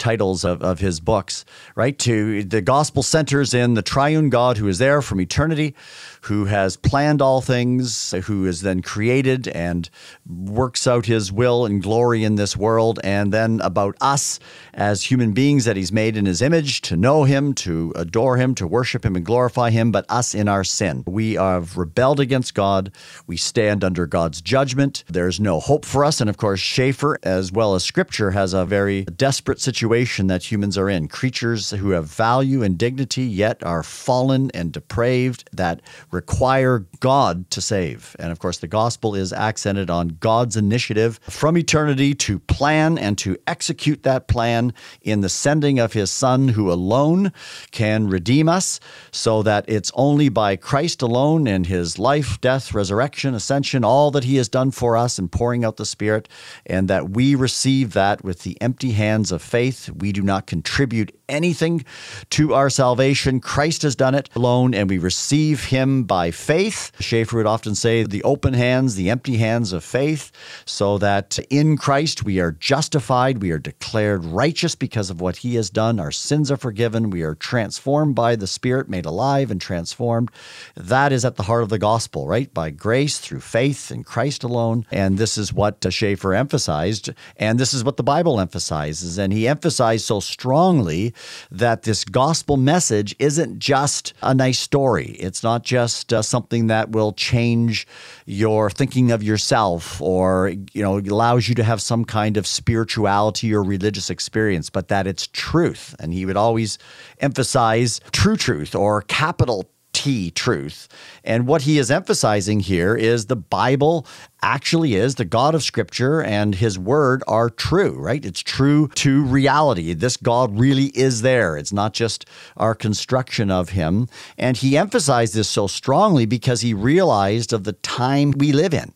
titles 0.00 0.44
of, 0.44 0.62
of 0.62 0.80
his 0.80 0.98
books, 0.98 1.44
right? 1.76 1.96
To 2.00 2.42
the 2.42 2.60
gospel 2.60 3.04
centers 3.04 3.54
in 3.54 3.74
the 3.74 3.82
triune 3.82 4.30
God 4.30 4.56
who 4.56 4.66
is 4.66 4.78
there 4.78 5.00
from 5.02 5.20
eternity, 5.20 5.74
who 6.22 6.46
has 6.46 6.76
planned 6.76 7.22
all 7.22 7.40
things, 7.40 8.12
who 8.24 8.46
is 8.46 8.62
then 8.62 8.82
created 8.82 9.48
and 9.48 9.88
works 10.26 10.86
out 10.86 11.06
his 11.06 11.32
will 11.32 11.66
and 11.66 11.82
glory 11.82 12.24
in 12.24 12.34
this 12.34 12.56
world, 12.56 13.00
and 13.02 13.32
then 13.32 13.60
about 13.62 13.96
us 14.00 14.38
as 14.74 15.04
human 15.04 15.32
beings 15.32 15.64
that 15.64 15.76
he's 15.76 15.92
made 15.92 16.16
in 16.16 16.26
his 16.26 16.42
image 16.42 16.80
to 16.82 16.96
know 16.96 17.24
him, 17.24 17.54
to 17.54 17.92
adore 17.96 18.36
him, 18.36 18.54
to 18.54 18.66
worship 18.66 19.04
him 19.04 19.16
and 19.16 19.24
glorify 19.24 19.70
him, 19.70 19.90
but 19.90 20.06
us 20.08 20.34
in 20.34 20.48
our 20.48 20.64
sin. 20.64 21.04
We 21.06 21.34
have 21.34 21.76
rebelled 21.76 22.20
against 22.20 22.54
God. 22.54 22.92
We 23.26 23.36
stand 23.36 23.84
under 23.84 24.06
God's 24.06 24.40
judgment. 24.40 25.04
There's 25.08 25.40
no 25.40 25.60
hope 25.60 25.84
for 25.84 26.04
us. 26.04 26.20
And 26.20 26.30
of 26.30 26.36
course, 26.36 26.60
Schaeffer, 26.60 27.18
as 27.22 27.52
well 27.52 27.74
as 27.74 27.84
scripture, 27.84 28.32
has 28.32 28.52
a 28.52 28.64
very 28.64 29.04
desperate 29.04 29.60
situation 29.60 30.26
that 30.28 30.50
humans 30.50 30.78
are 30.78 30.88
in. 30.88 31.08
Creatures 31.08 31.70
who 31.70 31.90
have 31.90 32.06
value 32.06 32.62
and 32.62 32.78
dignity, 32.78 33.24
yet 33.24 33.62
are 33.62 33.82
fallen 33.82 34.50
and 34.52 34.72
depraved, 34.72 35.48
that 35.52 35.80
require 36.10 36.86
God 37.00 37.50
to 37.50 37.60
save. 37.60 38.16
And 38.18 38.32
of 38.32 38.38
course, 38.38 38.58
the 38.58 38.66
gospel 38.66 39.14
is 39.14 39.32
accented 39.32 39.90
on 39.90 40.16
God's 40.20 40.56
initiative 40.56 41.20
from 41.22 41.56
eternity 41.56 42.14
to 42.14 42.38
plan 42.38 42.98
and 42.98 43.16
to 43.18 43.36
execute 43.46 44.02
that 44.02 44.28
plan 44.28 44.72
in 45.02 45.20
the 45.20 45.28
sending 45.28 45.78
of 45.78 45.92
his 45.92 46.10
Son, 46.10 46.48
who 46.48 46.70
alone 46.72 47.32
can 47.70 48.08
redeem 48.08 48.48
us, 48.48 48.80
so 49.10 49.42
that 49.42 49.64
it's 49.68 49.92
only 49.94 50.28
by 50.28 50.56
Christ 50.56 51.02
alone 51.02 51.46
and 51.46 51.66
his 51.66 51.98
life, 51.98 52.40
death, 52.40 52.74
resurrection, 52.74 53.34
ascension, 53.34 53.84
all 53.84 54.10
that 54.10 54.24
he 54.24 54.36
has 54.36 54.48
done 54.48 54.70
for 54.70 54.96
us 54.96 55.18
and 55.18 55.30
pouring 55.30 55.64
out 55.64 55.76
the 55.76 55.86
Spirit, 55.86 56.28
and 56.66 56.88
that 56.88 57.10
we 57.10 57.34
receive 57.34 57.92
that 57.92 58.24
with 58.24 58.40
the 58.42 58.60
empty 58.60 58.92
hands 58.92 59.32
of 59.32 59.42
faith. 59.42 59.88
We 59.90 60.12
do 60.12 60.22
not 60.22 60.46
contribute 60.46 61.16
anything 61.28 61.84
to 62.30 62.54
our 62.54 62.70
salvation. 62.70 63.40
Christ 63.40 63.82
has 63.82 63.94
done 63.96 64.14
it 64.14 64.28
alone, 64.34 64.74
and 64.74 64.90
we 64.90 64.98
receive 64.98 65.64
him 65.64 65.99
by 66.04 66.30
faith. 66.30 66.92
Schaeffer 67.00 67.36
would 67.36 67.46
often 67.46 67.74
say 67.74 68.02
the 68.02 68.22
open 68.22 68.54
hands, 68.54 68.94
the 68.94 69.10
empty 69.10 69.36
hands 69.36 69.72
of 69.72 69.84
faith, 69.84 70.32
so 70.64 70.98
that 70.98 71.38
in 71.50 71.76
Christ 71.76 72.24
we 72.24 72.40
are 72.40 72.52
justified, 72.52 73.42
we 73.42 73.50
are 73.50 73.58
declared 73.58 74.24
righteous 74.24 74.74
because 74.74 75.10
of 75.10 75.20
what 75.20 75.38
he 75.38 75.54
has 75.56 75.70
done. 75.70 76.00
Our 76.00 76.12
sins 76.12 76.50
are 76.50 76.56
forgiven, 76.56 77.10
we 77.10 77.22
are 77.22 77.34
transformed 77.34 78.14
by 78.14 78.36
the 78.36 78.46
Spirit, 78.46 78.88
made 78.88 79.06
alive 79.06 79.50
and 79.50 79.60
transformed. 79.60 80.30
That 80.76 81.12
is 81.12 81.24
at 81.24 81.36
the 81.36 81.44
heart 81.44 81.62
of 81.62 81.68
the 81.68 81.78
gospel, 81.78 82.26
right? 82.26 82.52
By 82.52 82.70
grace 82.70 83.18
through 83.18 83.40
faith 83.40 83.90
in 83.90 84.04
Christ 84.04 84.44
alone. 84.44 84.86
And 84.90 85.18
this 85.18 85.36
is 85.36 85.52
what 85.52 85.84
Schaeffer 85.90 86.34
emphasized, 86.34 87.10
and 87.36 87.58
this 87.58 87.74
is 87.74 87.84
what 87.84 87.96
the 87.96 88.02
Bible 88.02 88.40
emphasizes. 88.40 89.18
And 89.18 89.32
he 89.32 89.48
emphasized 89.48 90.04
so 90.04 90.20
strongly 90.20 91.14
that 91.50 91.82
this 91.82 92.04
gospel 92.04 92.56
message 92.56 93.14
isn't 93.18 93.58
just 93.58 94.12
a 94.22 94.34
nice 94.34 94.58
story. 94.58 95.16
It's 95.18 95.42
not 95.42 95.62
just 95.64 95.89
uh, 96.12 96.22
something 96.22 96.68
that 96.68 96.90
will 96.90 97.12
change 97.12 97.86
your 98.26 98.70
thinking 98.70 99.10
of 99.10 99.22
yourself 99.22 100.00
or 100.00 100.52
you 100.72 100.82
know 100.82 100.98
allows 100.98 101.48
you 101.48 101.54
to 101.54 101.64
have 101.64 101.80
some 101.80 102.04
kind 102.04 102.36
of 102.36 102.46
spirituality 102.46 103.54
or 103.54 103.62
religious 103.62 104.10
experience, 104.10 104.70
but 104.70 104.88
that 104.88 105.06
it's 105.06 105.26
truth. 105.28 105.94
And 106.00 106.12
he 106.12 106.26
would 106.26 106.36
always 106.36 106.78
emphasize 107.20 108.00
true 108.12 108.36
truth 108.36 108.74
or 108.74 109.02
capital 109.02 109.70
T 110.00 110.30
truth. 110.30 110.88
And 111.24 111.46
what 111.46 111.60
he 111.62 111.78
is 111.78 111.90
emphasizing 111.90 112.60
here 112.60 112.96
is 112.96 113.26
the 113.26 113.36
Bible 113.36 114.06
actually 114.40 114.94
is 114.94 115.16
the 115.16 115.26
God 115.26 115.54
of 115.54 115.62
Scripture 115.62 116.22
and 116.22 116.54
His 116.54 116.78
Word 116.78 117.22
are 117.28 117.50
true, 117.50 118.00
right? 118.00 118.24
It's 118.24 118.40
true 118.40 118.88
to 118.94 119.22
reality. 119.22 119.92
This 119.92 120.16
God 120.16 120.58
really 120.58 120.86
is 120.94 121.20
there. 121.20 121.58
It's 121.58 121.70
not 121.70 121.92
just 121.92 122.24
our 122.56 122.74
construction 122.74 123.50
of 123.50 123.68
Him. 123.68 124.08
And 124.38 124.56
he 124.56 124.78
emphasized 124.78 125.34
this 125.34 125.50
so 125.50 125.66
strongly 125.66 126.24
because 126.24 126.62
he 126.62 126.72
realized 126.72 127.52
of 127.52 127.64
the 127.64 127.74
time 127.74 128.30
we 128.30 128.52
live 128.52 128.72
in 128.72 128.94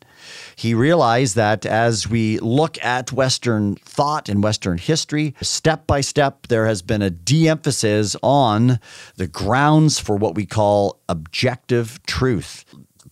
he 0.55 0.73
realized 0.73 1.35
that 1.35 1.65
as 1.65 2.07
we 2.07 2.39
look 2.39 2.83
at 2.83 3.11
Western 3.11 3.75
thought 3.75 4.29
and 4.29 4.43
Western 4.43 4.77
history, 4.77 5.35
step 5.41 5.87
by 5.87 6.01
step, 6.01 6.47
there 6.47 6.65
has 6.65 6.81
been 6.81 7.01
a 7.01 7.09
de 7.09 7.47
emphasis 7.47 8.15
on 8.21 8.79
the 9.15 9.27
grounds 9.27 9.99
for 9.99 10.15
what 10.15 10.35
we 10.35 10.45
call 10.45 10.99
objective 11.09 11.99
truth 12.05 12.65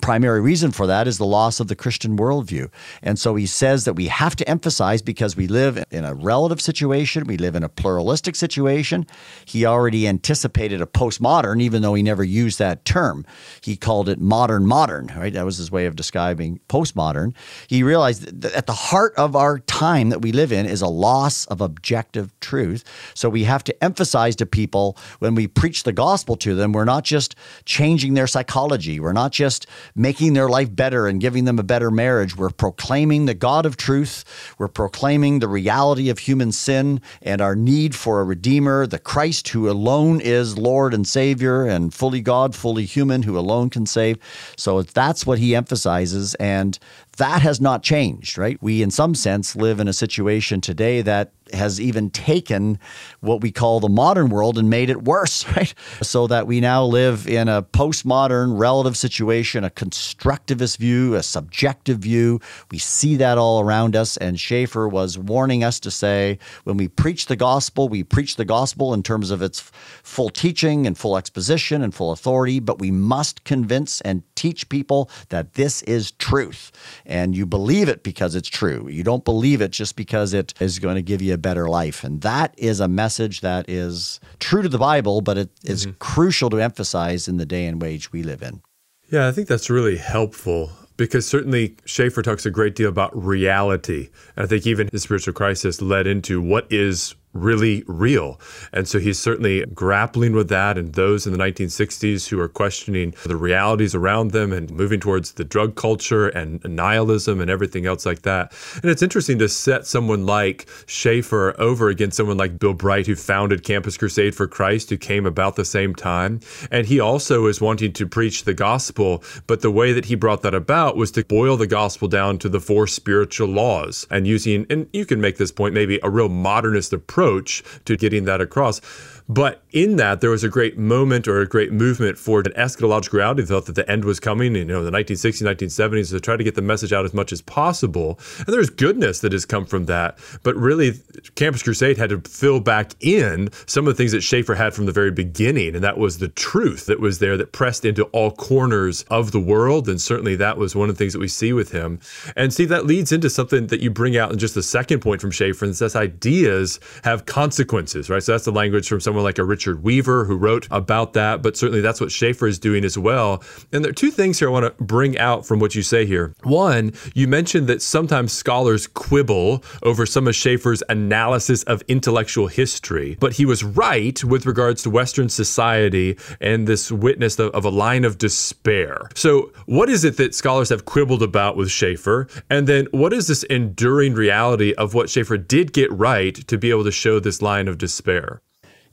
primary 0.04 0.42
reason 0.42 0.70
for 0.70 0.86
that 0.86 1.08
is 1.08 1.18
the 1.18 1.26
loss 1.26 1.62
of 1.62 1.70
the 1.70 1.78
Christian 1.78 2.18
worldview. 2.18 2.70
And 3.02 3.18
so 3.18 3.36
he 3.36 3.46
says 3.46 3.86
that 3.86 3.94
we 3.94 4.08
have 4.08 4.36
to 4.36 4.50
emphasize 4.50 5.02
because 5.02 5.38
we 5.38 5.48
live 5.48 5.82
in 5.92 6.04
a 6.04 6.14
relative 6.14 6.60
situation, 6.60 7.24
we 7.26 7.38
live 7.38 7.56
in 7.56 7.64
a 7.64 7.70
pluralistic 7.70 8.36
situation. 8.36 9.08
He 9.46 9.66
already 9.66 10.06
anticipated 10.06 10.82
a 10.82 10.86
postmodern, 10.86 11.62
even 11.62 11.82
though 11.82 11.94
he 11.94 12.04
never 12.04 12.22
used 12.22 12.60
that 12.60 12.84
term. 12.84 13.26
He 13.62 13.78
called 13.78 14.10
it 14.10 14.20
modern 14.20 14.68
modern, 14.68 15.08
right? 15.16 15.32
That 15.32 15.46
was 15.46 15.56
his 15.56 15.72
way 15.72 15.86
of 15.86 15.96
describing 15.96 16.60
postmodern. 16.68 17.34
He 17.68 17.82
realized 17.82 18.42
that 18.42 18.52
at 18.52 18.68
the 18.68 18.74
heart 18.74 19.14
of 19.16 19.38
our 19.38 19.60
time 19.60 20.10
that 20.10 20.22
we 20.22 20.34
live 20.34 20.52
in 20.52 20.66
is 20.66 20.82
a 20.82 20.88
loss 20.88 21.46
of 21.46 21.62
objective 21.62 22.38
truth. 22.42 22.84
So 23.14 23.30
we 23.30 23.46
have 23.46 23.64
to 23.64 23.84
emphasize 23.84 24.36
to 24.36 24.46
people 24.46 24.98
when 25.20 25.34
we 25.34 25.48
preach 25.48 25.84
the 25.84 25.94
gospel 25.94 26.36
to 26.38 26.56
them, 26.56 26.74
we're 26.74 26.84
not 26.84 27.06
just 27.06 27.38
changing 27.64 28.16
their 28.16 28.28
psychology, 28.28 29.00
we're 29.00 29.14
not 29.14 29.32
just 29.32 29.66
making 29.96 30.34
their 30.34 30.50
life 30.50 30.74
better 30.76 31.08
and 31.08 31.22
giving 31.22 31.46
them 31.46 31.60
a 31.60 31.64
better 31.64 31.92
marriage. 31.92 32.36
We're 32.36 32.50
proclaiming 32.50 33.26
the 33.26 33.34
God 33.34 33.66
of 33.66 33.78
truth. 33.78 34.24
We're 34.58 34.68
proclaiming 34.68 35.40
the 35.40 35.48
reality 35.48 36.10
of 36.10 36.20
human 36.20 36.52
sin 36.52 37.02
and 37.22 37.42
our 37.42 37.56
need 37.56 37.96
for 37.96 38.22
a 38.22 38.24
Redeemer, 38.24 38.88
the 38.88 39.00
Christ 39.00 39.50
who 39.50 39.70
alone 39.70 40.22
is 40.22 40.58
Lord 40.58 40.94
and 40.94 41.08
Savior 41.08 41.66
and 41.66 41.94
fully 41.94 42.22
God, 42.22 42.56
fully 42.56 42.86
human, 42.86 43.24
who 43.24 43.38
alone 43.38 43.70
can 43.70 43.86
save. 43.86 44.18
So 44.58 44.82
that's 44.82 45.26
what 45.26 45.40
he 45.40 45.56
emphasizes. 45.56 46.36
And 46.36 46.80
that 47.18 47.42
has 47.42 47.62
not 47.62 47.84
changed, 47.84 48.38
right? 48.38 48.58
We, 48.62 48.82
in 48.82 48.90
some 48.90 49.14
sense, 49.14 49.56
live 49.56 49.80
in 49.80 49.88
a 49.88 49.94
situation 49.94 50.62
today 50.62 51.02
that 51.02 51.32
has 51.54 51.80
even 51.80 52.10
taken 52.10 52.80
what 53.20 53.42
we 53.42 53.52
call 53.52 53.80
the 53.80 53.90
modern 53.90 54.30
world 54.30 54.58
and 54.58 54.70
made 54.70 54.90
it 54.90 55.04
worse, 55.04 55.48
right? 55.56 55.74
So 56.02 56.28
that 56.28 56.48
we 56.48 56.60
now 56.60 56.84
live 56.86 57.28
in 57.28 57.48
a 57.48 57.62
postmodern 57.62 58.58
relative 58.58 58.98
situation, 58.98 59.64
a 59.64 59.70
constructivist 59.70 60.78
view, 60.78 61.16
a 61.16 61.24
subjective 61.24 62.00
view. 62.00 62.40
We 62.72 62.80
see 62.80 63.16
that 63.18 63.38
all 63.38 63.62
around 63.62 63.96
us. 63.96 64.18
And 64.18 64.40
Schaeffer 64.40 64.88
was 64.88 65.18
warning 65.18 65.64
us 65.64 65.80
to 65.82 65.92
say 65.92 66.40
when 66.64 66.78
we 66.78 66.88
preach 66.88 67.28
the 67.28 67.36
gospel, 67.36 67.90
we 67.90 68.04
preach 68.04 68.36
the 68.36 68.46
gospel 68.46 68.94
in 68.94 69.04
terms 69.04 69.30
of 69.30 69.42
its 69.42 69.60
full 70.04 70.30
teaching 70.30 70.88
and 70.88 70.98
full 70.98 71.18
exposition 71.18 71.82
and 71.84 71.94
full 71.94 72.12
authority, 72.12 72.60
but 72.60 72.80
we 72.80 72.92
must 72.92 73.44
convince 73.44 74.02
and 74.02 74.24
teach 74.36 74.68
people 74.70 75.10
that 75.30 75.54
this 75.54 75.82
is 75.84 76.12
truth. 76.12 76.72
And 77.06 77.36
you 77.36 77.46
believe 77.46 77.90
it 77.90 78.04
because 78.04 78.36
it's 78.36 78.50
true. 78.50 78.88
You 78.90 79.04
don't 79.04 79.26
believe 79.26 79.62
it 79.62 79.72
just 79.72 79.96
because 79.96 80.34
it 80.34 80.54
is 80.60 80.80
going 80.80 80.96
to 80.96 81.02
give 81.02 81.22
you 81.22 81.34
a 81.34 81.38
better 81.38 81.68
life. 81.68 82.04
And 82.04 82.22
that 82.22 82.54
is 82.58 82.80
a 82.80 82.88
message 82.88 83.42
that 83.42 83.70
is 83.70 84.20
true 84.40 84.62
to 84.62 84.70
the 84.70 84.78
Bible, 84.78 85.22
but 85.22 85.38
it 85.38 85.50
is 85.64 85.86
mm-hmm. 85.86 85.98
crucial 86.00 86.50
to 86.52 86.62
emphasize 86.62 87.28
in 87.28 87.38
the 87.38 87.46
day 87.46 87.66
and 87.66 87.84
age 87.84 88.12
we 88.12 88.24
live 88.24 88.42
in. 88.42 88.62
Yeah, 89.10 89.28
I 89.28 89.32
think 89.32 89.48
that's 89.48 89.70
really 89.70 89.98
helpful 89.98 90.72
because 90.98 91.28
certainly 91.28 91.76
Schaeffer 91.86 92.22
talks 92.22 92.46
a 92.46 92.52
great 92.52 92.76
deal 92.76 92.90
about 92.90 93.16
reality. 93.16 94.10
And 94.36 94.46
I 94.46 94.48
think 94.48 94.66
even 94.66 94.90
his 94.92 95.04
spiritual 95.04 95.34
crisis 95.34 95.82
led 95.82 96.08
into 96.08 96.42
what 96.42 96.72
is 96.72 97.16
really 97.34 97.84
real. 97.88 98.40
And 98.72 98.88
so 98.88 99.00
he's 99.00 99.20
certainly 99.20 99.66
grappling 99.74 100.34
with 100.34 100.50
that. 100.50 100.78
And 100.78 100.94
those 100.94 101.26
in 101.26 101.34
the 101.34 101.40
1960s 101.40 102.30
who 102.30 102.40
are 102.40 102.48
questioning 102.48 103.14
the 103.26 103.36
realities 103.36 103.96
around 103.96 104.32
them 104.32 104.54
and 104.54 104.70
moving 104.72 105.00
towards 105.00 105.34
the 105.34 105.44
drug 105.44 105.76
culture 105.76 106.28
and 106.30 106.64
nihilism 106.64 107.42
and 107.42 107.50
everything 107.50 107.86
else 107.86 108.06
like 108.06 108.22
that. 108.22 108.54
And 108.82 108.92
it's 108.92 109.02
interesting 109.02 109.40
to 109.40 109.50
set 109.50 109.88
someone 109.88 110.26
like 110.26 110.68
Schaeffer 110.86 111.60
over 111.60 111.90
against 111.90 112.18
someone 112.18 112.38
like 112.38 112.60
Bill 112.60 112.74
Bright, 112.74 113.08
who 113.08 113.16
founded 113.16 113.64
Campus 113.64 113.98
Crusade 113.98 114.36
for 114.36 114.48
Christ, 114.48 114.90
who 114.90 114.98
came 114.98 115.26
about 115.26 115.56
the 115.56 115.66
same 115.66 115.96
time. 115.96 116.40
And 116.72 116.86
he 116.86 117.00
also 117.00 117.48
is 117.48 117.60
wanting 117.60 117.94
to 117.94 118.08
preach 118.08 118.44
the 118.44 118.54
gospel. 118.54 119.24
But 119.48 119.62
the 119.62 119.72
way 119.72 119.94
that 119.94 120.06
he 120.06 120.16
brought 120.16 120.44
that 120.44 120.54
about 120.54 120.98
was 120.98 121.12
to 121.12 121.26
boil 121.26 121.58
the 121.58 121.68
gospel 121.68 122.08
down 122.08 122.38
to 122.40 122.50
the 122.50 122.60
four 122.60 122.88
spiritual 122.88 123.48
laws 123.48 124.06
and 124.12 124.28
using, 124.28 124.66
and 124.70 124.88
you 124.94 125.06
can 125.06 125.20
make 125.20 125.38
this 125.38 125.52
point, 125.52 125.74
maybe 125.74 126.00
a 126.04 126.10
real 126.10 126.30
modernist 126.30 126.94
approach 126.94 127.23
approach 127.24 127.64
to 127.86 127.96
getting 127.96 128.26
that 128.26 128.42
across. 128.42 128.82
But 129.30 129.64
in 129.72 129.96
that, 129.96 130.22
there 130.22 130.30
was 130.30 130.44
a 130.44 130.50
great 130.50 130.78
moment 130.78 131.28
or 131.28 131.40
a 131.40 131.48
great 131.48 131.72
movement 131.72 132.18
for 132.18 132.40
an 132.40 132.52
eschatological 132.58 133.14
reality. 133.14 133.42
They 133.42 133.48
thought 133.48 133.66
that 133.68 133.76
the 133.76 133.90
end 133.90 134.06
was 134.06 134.20
coming, 134.20 134.56
you 134.56 134.66
know, 134.66 134.84
the 134.84 134.92
1960s, 134.92 135.42
1970s, 135.42 136.10
to 136.10 136.20
try 136.20 136.36
to 136.36 136.44
get 136.44 136.56
the 136.56 136.62
message 136.62 136.92
out 136.92 137.06
as 137.06 137.14
much 137.14 137.32
as 137.32 137.42
possible. 137.42 138.20
And 138.40 138.48
there's 138.48 138.70
goodness 138.70 139.22
that 139.22 139.32
has 139.32 139.46
come 139.46 139.66
from 139.66 139.86
that. 139.86 140.18
But 140.44 140.56
really, 140.56 141.00
Campus 141.36 141.64
Crusade 141.64 141.98
had 141.98 142.10
to 142.10 142.20
fill 142.22 142.60
back 142.60 142.94
in 143.00 143.50
some 143.66 143.88
of 143.88 143.94
the 143.94 143.98
things 143.98 144.12
that 144.12 144.22
Schaeffer 144.22 144.56
had 144.56 144.74
from 144.74 144.86
the 144.86 144.92
very 144.92 145.12
beginning. 145.12 145.76
And 145.76 145.84
that 145.84 145.98
was 145.98 146.18
the 146.18 146.28
truth 146.28 146.86
that 146.88 147.00
was 147.00 147.20
there 147.20 147.38
that 147.38 147.54
pressed 147.54 147.86
into 147.86 148.04
all 148.06 148.32
corners 148.32 149.04
of 149.04 149.32
the 149.32 149.40
world. 149.40 149.88
And 149.88 150.02
certainly 150.02 150.36
that 150.36 150.58
was 150.58 150.76
one 150.76 150.90
of 150.90 150.96
the 150.96 151.00
things 151.00 151.14
that 151.14 151.20
we 151.20 151.28
see 151.28 151.54
with 151.54 151.72
him. 151.72 152.00
And 152.36 152.54
see, 152.54 152.66
that 152.66 152.86
leads 152.86 153.12
into 153.12 153.30
something 153.30 153.68
that 153.68 153.80
you 153.80 153.90
bring 153.90 154.18
out 154.18 154.32
in 154.32 154.38
just 154.38 154.56
the 154.56 154.64
second 154.64 155.00
point 155.00 155.22
from 155.22 155.32
Schaeffer, 155.32 155.66
and 155.66 155.76
says 155.76 155.96
ideas 155.96 156.80
have 157.04 157.26
consequences, 157.26 158.10
right? 158.10 158.22
So 158.22 158.34
that's 158.34 158.46
the 158.46 158.52
language 158.52 158.88
from 158.88 159.00
some 159.00 159.13
someone 159.14 159.24
like 159.24 159.38
a 159.38 159.44
Richard 159.44 159.84
Weaver 159.84 160.26
who 160.26 160.36
wrote 160.36 160.68
about 160.72 161.14
that, 161.14 161.44
but 161.44 161.56
certainly 161.56 161.82
that's 161.82 162.02
what 162.02 162.12
Schaeffer 162.12 162.48
is 162.48 162.58
doing 162.58 162.84
as 162.84 162.98
well. 162.98 163.44
And 163.72 163.86
there 163.86 163.92
are 163.92 163.94
two 163.94 164.10
things 164.10 164.40
here 164.40 164.48
I 164.48 164.52
want 164.52 164.66
to 164.66 164.84
bring 164.84 165.20
out 165.20 165.46
from 165.46 165.60
what 165.60 165.76
you 165.76 165.84
say 165.84 166.08
here. 166.08 166.34
One, 166.42 166.94
you 167.14 167.28
mentioned 167.28 167.68
that 167.68 167.84
sometimes 167.84 168.34
scholars 168.34 168.88
quibble 168.88 169.64
over 169.84 170.08
some 170.08 170.28
of 170.28 170.34
Schaeffer's 170.34 170.82
analysis 170.90 171.62
of 171.64 171.84
intellectual 171.88 172.48
history, 172.48 173.16
but 173.20 173.34
he 173.34 173.46
was 173.46 173.64
right 173.64 174.24
with 174.24 174.48
regards 174.48 174.82
to 174.82 174.90
Western 174.90 175.30
society 175.30 176.18
and 176.42 176.68
this 176.68 176.92
witness 176.92 177.38
of, 177.38 177.52
of 177.52 177.66
a 177.66 177.70
line 177.70 178.06
of 178.06 178.18
despair. 178.18 179.10
So, 179.14 179.52
what 179.68 179.90
is 179.90 180.04
it 180.04 180.18
that 180.18 180.34
scholars 180.34 180.70
have 180.70 180.86
quibbled 180.86 181.22
about 181.22 181.56
with 181.56 181.70
Schaeffer? 181.70 182.28
And 182.50 182.66
then, 182.66 182.88
what 182.90 183.14
is 183.14 183.28
this 183.28 183.44
enduring 183.44 184.16
reality 184.16 184.74
of 184.74 184.96
what 184.96 185.12
Schaeffer 185.12 185.38
did 185.38 185.72
get 185.72 185.92
right 185.92 186.34
to 186.48 186.58
be 186.58 186.72
able 186.72 186.86
to 186.86 186.92
show 186.92 187.20
this 187.20 187.44
line 187.44 187.68
of 187.68 187.78
despair? 187.78 188.42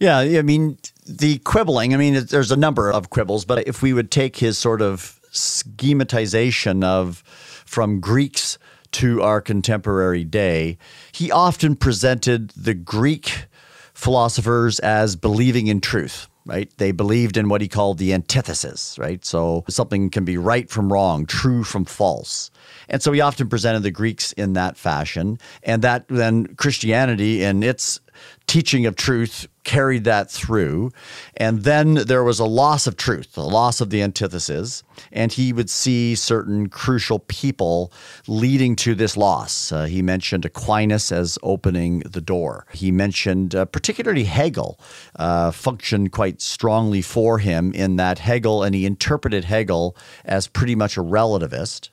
Yeah, 0.00 0.18
I 0.18 0.40
mean, 0.40 0.78
the 1.06 1.38
quibbling, 1.40 1.92
I 1.92 1.98
mean, 1.98 2.24
there's 2.24 2.50
a 2.50 2.56
number 2.56 2.90
of 2.90 3.10
quibbles, 3.10 3.44
but 3.44 3.68
if 3.68 3.82
we 3.82 3.92
would 3.92 4.10
take 4.10 4.38
his 4.38 4.56
sort 4.56 4.80
of 4.80 5.20
schematization 5.30 6.82
of 6.82 7.22
from 7.66 8.00
Greeks 8.00 8.58
to 8.92 9.22
our 9.22 9.42
contemporary 9.42 10.24
day, 10.24 10.78
he 11.12 11.30
often 11.30 11.76
presented 11.76 12.48
the 12.50 12.72
Greek 12.72 13.46
philosophers 13.92 14.78
as 14.80 15.16
believing 15.16 15.66
in 15.66 15.82
truth 15.82 16.28
right? 16.46 16.70
They 16.78 16.90
believed 16.90 17.36
in 17.36 17.48
what 17.48 17.60
he 17.60 17.68
called 17.68 17.98
the 17.98 18.12
antithesis, 18.12 18.98
right? 18.98 19.24
So 19.24 19.64
something 19.68 20.10
can 20.10 20.24
be 20.24 20.36
right 20.36 20.68
from 20.70 20.92
wrong, 20.92 21.26
true 21.26 21.62
from 21.64 21.84
false. 21.84 22.50
And 22.88 23.02
so 23.02 23.12
he 23.12 23.20
often 23.20 23.48
presented 23.48 23.82
the 23.82 23.90
Greeks 23.90 24.32
in 24.32 24.54
that 24.54 24.76
fashion. 24.76 25.38
And 25.62 25.82
that 25.82 26.08
then 26.08 26.54
Christianity 26.56 27.42
in 27.44 27.62
its 27.62 28.00
teaching 28.46 28.86
of 28.86 28.96
truth 28.96 29.46
carried 29.64 30.04
that 30.04 30.30
through. 30.30 30.90
And 31.36 31.62
then 31.62 31.94
there 31.94 32.24
was 32.24 32.40
a 32.40 32.44
loss 32.44 32.86
of 32.86 32.96
truth, 32.96 33.36
a 33.36 33.42
loss 33.42 33.80
of 33.80 33.90
the 33.90 34.02
antithesis. 34.02 34.82
And 35.12 35.32
he 35.32 35.52
would 35.52 35.70
see 35.70 36.14
certain 36.14 36.68
crucial 36.68 37.20
people 37.20 37.92
leading 38.26 38.74
to 38.76 38.94
this 38.94 39.16
loss. 39.16 39.70
Uh, 39.70 39.84
he 39.84 40.02
mentioned 40.02 40.44
Aquinas 40.44 41.12
as 41.12 41.38
opening 41.42 42.00
the 42.00 42.20
door. 42.20 42.66
He 42.72 42.90
mentioned 42.90 43.54
uh, 43.54 43.66
particularly 43.66 44.24
Hegel 44.24 44.80
uh, 45.16 45.50
functioned 45.50 46.12
quite 46.12 46.40
strongly 46.40 47.02
for 47.02 47.38
him 47.38 47.72
in 47.72 47.96
that 47.96 48.18
Hegel, 48.18 48.62
and 48.62 48.74
he 48.74 48.86
interpreted 48.86 49.44
Hegel 49.44 49.96
as 50.24 50.46
pretty 50.46 50.74
much 50.74 50.96
a 50.96 51.02
relativist. 51.02 51.90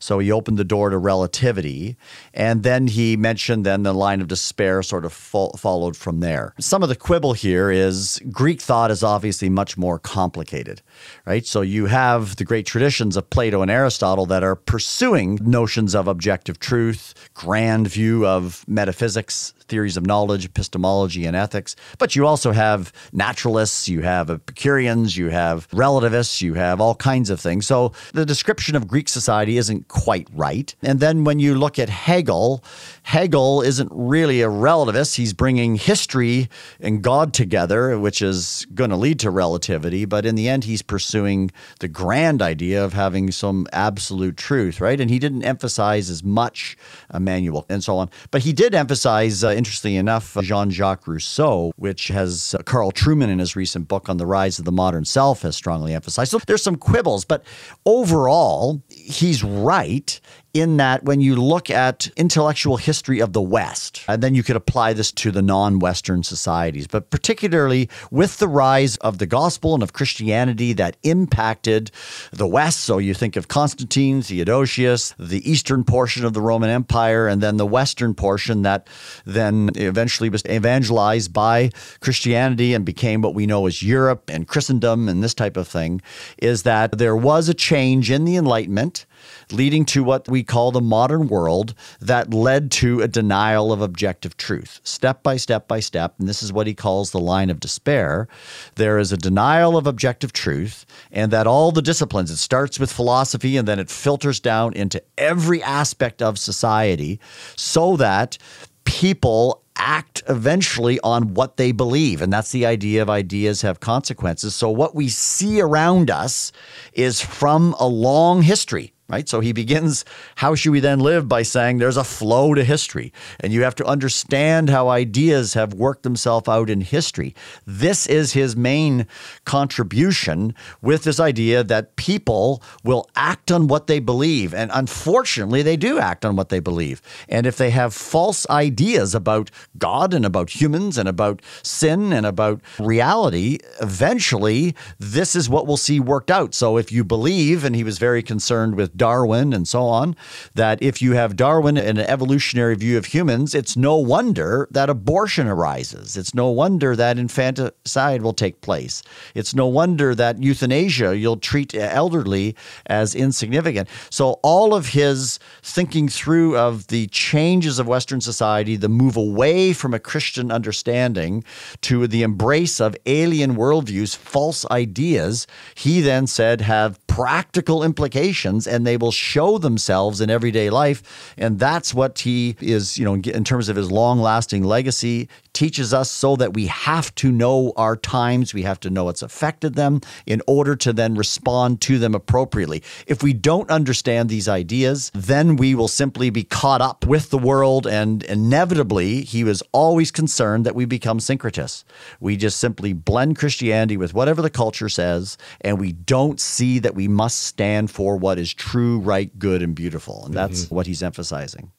So 0.00 0.18
he 0.18 0.32
opened 0.32 0.58
the 0.58 0.64
door 0.64 0.90
to 0.90 0.98
relativity. 0.98 1.96
And 2.34 2.62
then 2.64 2.88
he 2.88 3.16
mentioned 3.16 3.64
then 3.64 3.84
the 3.84 3.92
line 3.92 4.20
of 4.20 4.28
despair 4.28 4.82
sort 4.82 5.04
of 5.04 5.12
fo- 5.12 5.50
followed 5.50 5.96
from 5.96 6.20
there. 6.20 6.54
Some 6.58 6.82
of 6.82 6.88
the 6.88 6.96
quibble 6.96 7.34
here 7.34 7.70
is 7.70 8.20
Greek 8.30 8.60
thought 8.60 8.90
is 8.90 9.04
obviously 9.04 9.48
much 9.48 9.76
more 9.76 9.98
complicated, 9.98 10.82
right? 11.26 11.46
So 11.46 11.60
you 11.60 11.86
have 11.86 12.36
the 12.36 12.44
great 12.44 12.66
traditions 12.66 13.16
of 13.16 13.30
Plato 13.30 13.62
and 13.62 13.70
Aristotle 13.70 14.26
that 14.26 14.42
are 14.42 14.56
pursuing 14.56 15.38
notions 15.42 15.94
of 15.94 16.08
objective 16.08 16.58
truth, 16.58 17.14
grand 17.34 17.86
view 17.86 18.26
of 18.26 18.64
metaphysics, 18.66 19.52
theories 19.70 19.96
of 19.96 20.04
knowledge, 20.04 20.44
epistemology, 20.44 21.24
and 21.24 21.34
ethics. 21.34 21.76
But 21.98 22.14
you 22.14 22.26
also 22.26 22.52
have 22.52 22.92
naturalists, 23.12 23.88
you 23.88 24.02
have 24.02 24.28
Epicureans, 24.28 25.16
you 25.16 25.30
have 25.30 25.66
relativists, 25.72 26.42
you 26.42 26.54
have 26.54 26.80
all 26.80 26.94
kinds 26.96 27.30
of 27.30 27.40
things. 27.40 27.66
So 27.66 27.92
the 28.12 28.26
description 28.26 28.76
of 28.76 28.86
Greek 28.86 29.08
society 29.08 29.56
isn't 29.56 29.88
quite 29.88 30.28
right. 30.34 30.74
And 30.82 31.00
then 31.00 31.24
when 31.24 31.38
you 31.38 31.54
look 31.54 31.78
at 31.78 31.88
Hegel, 31.88 32.62
Hegel 33.10 33.60
isn't 33.60 33.90
really 33.92 34.40
a 34.40 34.46
relativist. 34.46 35.16
He's 35.16 35.32
bringing 35.32 35.74
history 35.74 36.48
and 36.78 37.02
God 37.02 37.34
together, 37.34 37.98
which 37.98 38.22
is 38.22 38.68
going 38.72 38.90
to 38.90 38.96
lead 38.96 39.18
to 39.18 39.30
relativity. 39.30 40.04
But 40.04 40.24
in 40.24 40.36
the 40.36 40.48
end, 40.48 40.62
he's 40.62 40.80
pursuing 40.80 41.50
the 41.80 41.88
grand 41.88 42.40
idea 42.40 42.84
of 42.84 42.92
having 42.92 43.32
some 43.32 43.66
absolute 43.72 44.36
truth, 44.36 44.80
right? 44.80 45.00
And 45.00 45.10
he 45.10 45.18
didn't 45.18 45.42
emphasize 45.42 46.08
as 46.08 46.22
much 46.22 46.76
Emmanuel 47.12 47.66
and 47.68 47.82
so 47.82 47.96
on. 47.96 48.10
But 48.30 48.42
he 48.42 48.52
did 48.52 48.76
emphasize, 48.76 49.42
uh, 49.42 49.50
interestingly 49.50 49.96
enough, 49.96 50.36
Jean 50.40 50.70
Jacques 50.70 51.08
Rousseau, 51.08 51.72
which 51.74 52.06
has 52.08 52.54
uh, 52.56 52.62
Carl 52.62 52.92
Trueman 52.92 53.28
in 53.28 53.40
his 53.40 53.56
recent 53.56 53.88
book 53.88 54.08
on 54.08 54.18
the 54.18 54.26
rise 54.26 54.60
of 54.60 54.66
the 54.66 54.70
modern 54.70 55.04
self 55.04 55.42
has 55.42 55.56
strongly 55.56 55.94
emphasized. 55.94 56.30
So 56.30 56.38
there's 56.46 56.62
some 56.62 56.76
quibbles, 56.76 57.24
but 57.24 57.42
overall, 57.84 58.80
he's 58.88 59.42
right 59.42 60.20
in 60.52 60.76
that 60.78 61.04
when 61.04 61.20
you 61.20 61.36
look 61.36 61.70
at 61.70 62.10
intellectual 62.16 62.76
history 62.76 63.20
of 63.20 63.32
the 63.32 63.42
West, 63.42 64.02
and 64.08 64.22
then 64.22 64.34
you 64.34 64.42
could 64.42 64.56
apply 64.56 64.92
this 64.92 65.12
to 65.12 65.30
the 65.30 65.42
non 65.42 65.78
Western 65.78 66.22
societies, 66.22 66.86
but 66.86 67.10
particularly 67.10 67.88
with 68.10 68.38
the 68.38 68.48
rise 68.48 68.96
of 68.98 69.18
the 69.18 69.26
gospel 69.26 69.74
and 69.74 69.82
of 69.82 69.92
Christianity 69.92 70.72
that 70.72 70.96
impacted 71.02 71.90
the 72.32 72.46
West. 72.46 72.80
So 72.80 72.98
you 72.98 73.14
think 73.14 73.36
of 73.36 73.48
Constantine, 73.48 74.22
Theodosius, 74.22 75.14
the 75.18 75.48
eastern 75.48 75.84
portion 75.84 76.24
of 76.24 76.32
the 76.32 76.40
Roman 76.40 76.70
Empire, 76.70 77.28
and 77.28 77.40
then 77.40 77.56
the 77.56 77.66
western 77.66 78.14
portion 78.14 78.62
that 78.62 78.88
then 79.24 79.70
eventually 79.76 80.28
was 80.28 80.44
evangelized 80.46 81.32
by 81.32 81.70
Christianity 82.00 82.74
and 82.74 82.84
became 82.84 83.22
what 83.22 83.34
we 83.34 83.46
know 83.46 83.66
as 83.66 83.82
Europe 83.82 84.30
and 84.30 84.48
Christendom 84.48 85.08
and 85.08 85.22
this 85.22 85.34
type 85.34 85.56
of 85.56 85.68
thing, 85.68 86.02
is 86.38 86.64
that 86.64 86.98
there 86.98 87.16
was 87.16 87.48
a 87.48 87.54
change 87.54 88.10
in 88.10 88.24
the 88.24 88.36
Enlightenment 88.36 89.06
leading 89.52 89.84
to 89.86 90.02
what 90.02 90.28
we 90.28 90.42
call 90.42 90.70
the 90.70 90.80
modern 90.80 91.28
world 91.28 91.74
that 92.00 92.32
led 92.32 92.70
to 92.70 93.00
a 93.00 93.08
denial 93.08 93.72
of 93.72 93.80
objective 93.80 94.36
truth, 94.36 94.80
step 94.84 95.22
by 95.22 95.36
step 95.36 95.68
by 95.68 95.80
step. 95.80 96.14
And 96.18 96.28
this 96.28 96.42
is 96.42 96.52
what 96.52 96.66
he 96.66 96.74
calls 96.74 97.10
the 97.10 97.20
line 97.20 97.50
of 97.50 97.60
despair. 97.60 98.28
There 98.76 98.98
is 98.98 99.12
a 99.12 99.16
denial 99.16 99.76
of 99.76 99.86
objective 99.86 100.32
truth, 100.32 100.86
and 101.10 101.30
that 101.32 101.46
all 101.46 101.72
the 101.72 101.82
disciplines, 101.82 102.30
it 102.30 102.36
starts 102.36 102.78
with 102.78 102.92
philosophy 102.92 103.56
and 103.56 103.66
then 103.66 103.78
it 103.78 103.90
filters 103.90 104.40
down 104.40 104.72
into 104.74 105.02
every 105.18 105.62
aspect 105.62 106.22
of 106.22 106.38
society 106.38 107.20
so 107.56 107.96
that 107.96 108.38
people 108.84 109.62
act 109.76 110.22
eventually 110.28 111.00
on 111.00 111.34
what 111.34 111.56
they 111.56 111.72
believe. 111.72 112.20
And 112.20 112.32
that's 112.32 112.52
the 112.52 112.66
idea 112.66 113.02
of 113.02 113.10
ideas 113.10 113.62
have 113.62 113.80
consequences. 113.80 114.54
So, 114.54 114.70
what 114.70 114.94
we 114.94 115.08
see 115.08 115.60
around 115.60 116.10
us 116.10 116.52
is 116.92 117.20
from 117.20 117.74
a 117.78 117.86
long 117.86 118.42
history 118.42 118.92
right? 119.10 119.28
So 119.28 119.40
he 119.40 119.52
begins, 119.52 120.04
How 120.36 120.54
should 120.54 120.72
we 120.72 120.80
then 120.80 121.00
live? 121.00 121.20
by 121.30 121.42
saying 121.42 121.78
there's 121.78 121.96
a 121.96 122.04
flow 122.04 122.54
to 122.54 122.64
history, 122.64 123.12
and 123.38 123.52
you 123.52 123.62
have 123.62 123.74
to 123.76 123.84
understand 123.84 124.68
how 124.68 124.88
ideas 124.88 125.54
have 125.54 125.72
worked 125.72 126.02
themselves 126.02 126.48
out 126.48 126.68
in 126.68 126.80
history. 126.80 127.34
This 127.66 128.06
is 128.06 128.32
his 128.32 128.56
main 128.56 129.06
contribution 129.44 130.54
with 130.82 131.04
this 131.04 131.20
idea 131.20 131.62
that 131.64 131.96
people 131.96 132.62
will 132.84 133.08
act 133.16 133.50
on 133.50 133.68
what 133.68 133.86
they 133.86 133.98
believe. 133.98 134.52
And 134.52 134.70
unfortunately, 134.74 135.62
they 135.62 135.76
do 135.76 135.98
act 135.98 136.24
on 136.24 136.36
what 136.36 136.48
they 136.48 136.60
believe. 136.60 137.00
And 137.28 137.46
if 137.46 137.56
they 137.56 137.70
have 137.70 137.94
false 137.94 138.48
ideas 138.50 139.14
about 139.14 139.50
God 139.78 140.12
and 140.12 140.26
about 140.26 140.60
humans 140.60 140.98
and 140.98 141.08
about 141.08 141.40
sin 141.62 142.12
and 142.12 142.26
about 142.26 142.60
reality, 142.78 143.58
eventually 143.80 144.74
this 144.98 145.36
is 145.36 145.48
what 145.48 145.66
we'll 145.66 145.76
see 145.76 146.00
worked 146.00 146.30
out. 146.30 146.54
So 146.54 146.76
if 146.76 146.90
you 146.92 147.04
believe, 147.04 147.64
and 147.64 147.76
he 147.76 147.84
was 147.84 147.98
very 147.98 148.22
concerned 148.22 148.74
with 148.74 148.96
Darwin 149.00 149.54
and 149.54 149.66
so 149.66 149.84
on, 149.84 150.14
that 150.54 150.82
if 150.82 151.00
you 151.00 151.12
have 151.12 151.34
Darwin 151.34 151.78
and 151.78 151.98
an 151.98 152.06
evolutionary 152.06 152.74
view 152.74 152.98
of 152.98 153.06
humans, 153.06 153.54
it's 153.54 153.74
no 153.74 153.96
wonder 153.96 154.68
that 154.70 154.90
abortion 154.90 155.46
arises. 155.46 156.18
It's 156.18 156.34
no 156.34 156.50
wonder 156.50 156.94
that 156.94 157.18
infanticide 157.18 158.20
will 158.20 158.34
take 158.34 158.60
place. 158.60 159.02
It's 159.34 159.54
no 159.54 159.66
wonder 159.66 160.14
that 160.14 160.42
euthanasia, 160.42 161.16
you'll 161.16 161.38
treat 161.38 161.74
elderly 161.74 162.54
as 162.84 163.14
insignificant. 163.14 163.88
So, 164.10 164.38
all 164.42 164.74
of 164.74 164.88
his 164.88 165.38
thinking 165.62 166.10
through 166.10 166.58
of 166.58 166.88
the 166.88 167.06
changes 167.06 167.78
of 167.78 167.88
Western 167.88 168.20
society, 168.20 168.76
the 168.76 168.90
move 168.90 169.16
away 169.16 169.72
from 169.72 169.94
a 169.94 169.98
Christian 169.98 170.52
understanding 170.52 171.42
to 171.80 172.06
the 172.06 172.22
embrace 172.22 172.80
of 172.80 172.94
alien 173.06 173.56
worldviews, 173.56 174.14
false 174.14 174.66
ideas, 174.70 175.46
he 175.74 176.02
then 176.02 176.26
said 176.26 176.60
have 176.60 176.98
practical 177.06 177.82
implications 177.82 178.66
and 178.66 178.86
they 178.86 178.89
will 178.96 179.12
show 179.12 179.58
themselves 179.58 180.20
in 180.20 180.30
everyday 180.30 180.70
life. 180.70 181.34
And 181.36 181.58
that's 181.58 181.94
what 181.94 182.20
he 182.20 182.56
is, 182.60 182.98
you 182.98 183.04
know, 183.04 183.14
in 183.14 183.44
terms 183.44 183.68
of 183.68 183.76
his 183.76 183.90
long 183.90 184.20
lasting 184.20 184.64
legacy, 184.64 185.28
teaches 185.52 185.92
us 185.92 186.10
so 186.10 186.36
that 186.36 186.54
we 186.54 186.66
have 186.66 187.14
to 187.16 187.30
know 187.32 187.72
our 187.76 187.96
times, 187.96 188.54
we 188.54 188.62
have 188.62 188.80
to 188.80 188.90
know 188.90 189.04
what's 189.04 189.22
affected 189.22 189.74
them 189.74 190.00
in 190.26 190.42
order 190.46 190.76
to 190.76 190.92
then 190.92 191.14
respond 191.14 191.80
to 191.82 191.98
them 191.98 192.14
appropriately. 192.14 192.82
If 193.06 193.22
we 193.22 193.32
don't 193.32 193.70
understand 193.70 194.28
these 194.28 194.48
ideas, 194.48 195.10
then 195.14 195.56
we 195.56 195.74
will 195.74 195.88
simply 195.88 196.30
be 196.30 196.44
caught 196.44 196.80
up 196.80 197.06
with 197.06 197.30
the 197.30 197.38
world. 197.38 197.86
And 197.86 198.22
inevitably, 198.24 199.22
he 199.22 199.44
was 199.44 199.62
always 199.72 200.10
concerned 200.10 200.66
that 200.66 200.74
we 200.74 200.84
become 200.84 201.18
syncretists. 201.18 201.84
We 202.20 202.36
just 202.36 202.58
simply 202.58 202.92
blend 202.92 203.38
Christianity 203.38 203.96
with 203.96 204.14
whatever 204.14 204.42
the 204.42 204.50
culture 204.50 204.88
says, 204.88 205.36
and 205.60 205.78
we 205.78 205.92
don't 205.92 206.40
see 206.40 206.78
that 206.80 206.94
we 206.94 207.08
must 207.08 207.40
stand 207.40 207.90
for 207.90 208.16
what 208.16 208.38
is 208.38 208.52
true, 208.52 209.00
right, 209.00 209.36
good, 209.38 209.62
and 209.62 209.74
beautiful. 209.74 210.26
And 210.26 210.34
that's 210.34 210.64
mm-hmm. 210.64 210.74
what 210.74 210.86
he's 210.86 211.02
emphasizing. 211.02 211.72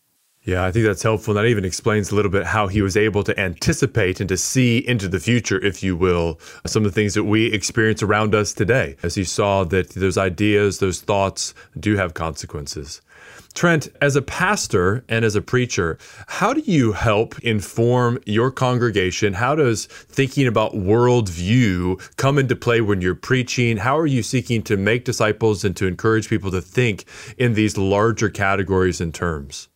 Yeah, 0.43 0.65
I 0.65 0.71
think 0.71 0.85
that's 0.85 1.03
helpful. 1.03 1.37
And 1.37 1.45
that 1.45 1.49
even 1.49 1.65
explains 1.65 2.11
a 2.11 2.15
little 2.15 2.31
bit 2.31 2.47
how 2.47 2.65
he 2.65 2.81
was 2.81 2.97
able 2.97 3.23
to 3.23 3.39
anticipate 3.39 4.19
and 4.19 4.27
to 4.29 4.37
see 4.37 4.79
into 4.79 5.07
the 5.07 5.19
future, 5.19 5.63
if 5.63 5.83
you 5.83 5.95
will, 5.95 6.39
some 6.65 6.83
of 6.83 6.91
the 6.91 6.95
things 6.95 7.13
that 7.13 7.25
we 7.25 7.53
experience 7.53 8.01
around 8.01 8.33
us 8.33 8.51
today, 8.51 8.95
as 9.03 9.13
he 9.13 9.23
saw 9.23 9.63
that 9.65 9.91
those 9.91 10.17
ideas, 10.17 10.79
those 10.79 11.01
thoughts 11.01 11.53
do 11.79 11.95
have 11.95 12.15
consequences. 12.15 13.01
Trent, 13.53 13.89
as 14.01 14.15
a 14.15 14.21
pastor 14.21 15.03
and 15.07 15.23
as 15.23 15.35
a 15.35 15.41
preacher, 15.43 15.99
how 16.25 16.53
do 16.53 16.61
you 16.61 16.93
help 16.93 17.37
inform 17.39 18.17
your 18.25 18.49
congregation? 18.49 19.33
How 19.33 19.53
does 19.53 19.85
thinking 19.85 20.47
about 20.47 20.73
worldview 20.73 22.15
come 22.15 22.39
into 22.39 22.55
play 22.55 22.81
when 22.81 23.01
you're 23.01 23.13
preaching? 23.13 23.77
How 23.77 23.95
are 23.99 24.07
you 24.07 24.23
seeking 24.23 24.63
to 24.63 24.77
make 24.77 25.05
disciples 25.05 25.63
and 25.63 25.75
to 25.75 25.85
encourage 25.85 26.29
people 26.29 26.49
to 26.49 26.61
think 26.61 27.05
in 27.37 27.53
these 27.53 27.77
larger 27.77 28.29
categories 28.29 28.99
and 28.99 29.13
terms? 29.13 29.67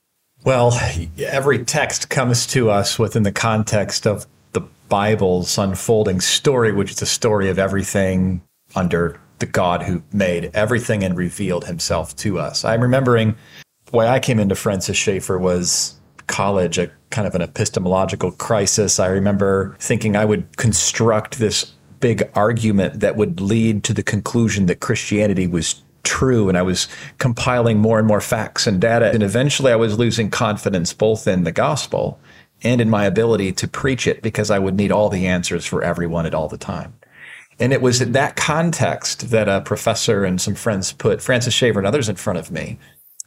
Well, 0.45 0.79
every 1.17 1.65
text 1.65 2.09
comes 2.11 2.45
to 2.47 2.69
us 2.69 2.99
within 2.99 3.23
the 3.23 3.31
context 3.31 4.05
of 4.05 4.27
the 4.51 4.61
Bible's 4.89 5.57
unfolding 5.57 6.21
story, 6.21 6.71
which 6.71 6.91
is 6.91 6.97
the 6.97 7.07
story 7.07 7.49
of 7.49 7.57
everything 7.57 8.43
under 8.75 9.19
the 9.39 9.47
God 9.47 9.81
who 9.81 10.03
made 10.13 10.51
everything 10.53 11.03
and 11.03 11.17
revealed 11.17 11.65
himself 11.65 12.15
to 12.17 12.37
us. 12.37 12.63
I'm 12.63 12.81
remembering 12.81 13.35
way 13.91 14.07
I 14.07 14.19
came 14.19 14.39
into 14.39 14.53
Francis 14.53 14.97
Schaeffer 14.97 15.39
was 15.39 15.95
college, 16.27 16.77
a 16.77 16.91
kind 17.09 17.27
of 17.27 17.33
an 17.33 17.41
epistemological 17.41 18.31
crisis. 18.31 18.99
I 18.99 19.07
remember 19.07 19.75
thinking 19.79 20.15
I 20.15 20.25
would 20.25 20.57
construct 20.57 21.39
this 21.39 21.71
big 21.99 22.29
argument 22.35 22.99
that 22.99 23.15
would 23.15 23.41
lead 23.41 23.83
to 23.85 23.93
the 23.93 24.03
conclusion 24.03 24.67
that 24.67 24.79
Christianity 24.79 25.47
was 25.47 25.81
true 26.05 26.47
and 26.47 26.57
I 26.57 26.61
was 26.61 26.87
compiling 27.17 27.79
more 27.79 27.99
and 27.99 28.07
more 28.07 28.21
facts 28.21 28.67
and 28.67 28.79
data. 28.79 29.11
And 29.11 29.23
eventually 29.23 29.71
I 29.71 29.75
was 29.75 29.99
losing 29.99 30.29
confidence 30.29 30.93
both 30.93 31.27
in 31.27 31.43
the 31.43 31.51
gospel 31.51 32.19
and 32.63 32.79
in 32.79 32.89
my 32.89 33.05
ability 33.05 33.51
to 33.53 33.67
preach 33.67 34.07
it 34.07 34.21
because 34.21 34.49
I 34.49 34.59
would 34.59 34.75
need 34.75 34.91
all 34.91 35.09
the 35.09 35.27
answers 35.27 35.65
for 35.65 35.83
everyone 35.83 36.25
at 36.25 36.33
all 36.33 36.47
the 36.47 36.57
time. 36.57 36.93
And 37.59 37.71
it 37.71 37.81
was 37.81 38.01
in 38.01 38.11
that 38.13 38.35
context 38.35 39.29
that 39.29 39.47
a 39.47 39.61
professor 39.61 40.25
and 40.25 40.41
some 40.41 40.55
friends 40.55 40.91
put 40.91 41.21
Francis 41.21 41.53
Schaeffer 41.53 41.79
and 41.79 41.87
others 41.87 42.09
in 42.09 42.15
front 42.15 42.39
of 42.39 42.51
me 42.51 42.77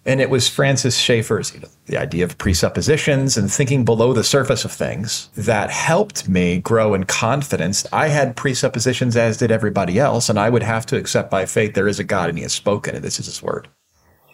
and 0.09 0.23
it 0.23 0.31
was 0.31 0.49
Francis 0.49 0.97
Schaeffer's, 0.97 1.53
you 1.53 1.61
know, 1.61 1.69
the 1.85 1.99
idea 1.99 2.25
of 2.25 2.39
presuppositions 2.39 3.37
and 3.37 3.53
thinking 3.53 3.85
below 3.85 4.15
the 4.15 4.25
surface 4.25 4.65
of 4.65 4.73
things 4.73 5.29
that 5.37 5.71
helped 5.71 6.27
me 6.27 6.61
grow 6.61 6.95
in 6.95 7.05
confidence. 7.05 7.87
I 7.93 8.09
had 8.09 8.35
presuppositions, 8.35 9.19
as 9.19 9.37
did 9.37 9.51
everybody 9.51 9.99
else, 9.99 10.31
and 10.31 10.39
I 10.39 10.49
would 10.49 10.63
have 10.63 10.87
to 10.87 10.97
accept 10.97 11.31
by 11.31 11.45
faith 11.45 11.75
there 11.75 11.87
is 11.87 11.99
a 11.99 12.05
God 12.05 12.31
and 12.31 12.39
he 12.39 12.43
has 12.43 12.55
spoken, 12.55 12.95
and 12.95 13.05
this 13.05 13.21
is 13.21 13.27
his 13.27 13.43
word. 13.43 13.69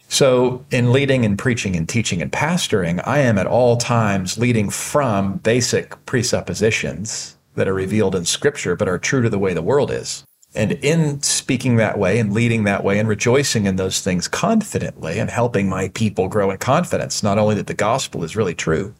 So, 0.06 0.64
in 0.70 0.92
leading 0.92 1.24
and 1.24 1.36
preaching 1.36 1.74
and 1.74 1.88
teaching 1.88 2.22
and 2.22 2.30
pastoring, 2.30 3.02
I 3.04 3.18
am 3.18 3.36
at 3.36 3.48
all 3.48 3.76
times 3.76 4.38
leading 4.38 4.70
from 4.70 5.38
basic 5.38 6.06
presuppositions 6.06 7.36
that 7.56 7.66
are 7.66 7.74
revealed 7.74 8.14
in 8.14 8.26
scripture 8.26 8.76
but 8.76 8.88
are 8.88 8.98
true 8.98 9.22
to 9.22 9.28
the 9.28 9.40
way 9.40 9.54
the 9.54 9.62
world 9.62 9.90
is. 9.90 10.24
And 10.54 10.72
in 10.72 11.20
speaking 11.22 11.76
that 11.76 11.98
way 11.98 12.18
and 12.18 12.32
leading 12.32 12.64
that 12.64 12.84
way 12.84 12.98
and 12.98 13.08
rejoicing 13.08 13.66
in 13.66 13.76
those 13.76 14.00
things 14.00 14.28
confidently 14.28 15.18
and 15.18 15.28
helping 15.28 15.68
my 15.68 15.88
people 15.88 16.28
grow 16.28 16.50
in 16.50 16.58
confidence, 16.58 17.22
not 17.22 17.38
only 17.38 17.56
that 17.56 17.66
the 17.66 17.74
gospel 17.74 18.22
is 18.22 18.36
really 18.36 18.54
true, 18.54 18.94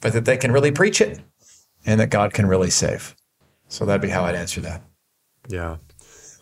but 0.00 0.12
that 0.12 0.24
they 0.24 0.36
can 0.36 0.52
really 0.52 0.70
preach 0.70 1.00
it 1.00 1.20
and 1.84 1.98
that 2.00 2.10
God 2.10 2.32
can 2.32 2.46
really 2.46 2.70
save. 2.70 3.16
So 3.68 3.84
that'd 3.84 4.00
be 4.00 4.10
how 4.10 4.24
I'd 4.24 4.36
answer 4.36 4.60
that. 4.60 4.82
Yeah. 5.48 5.78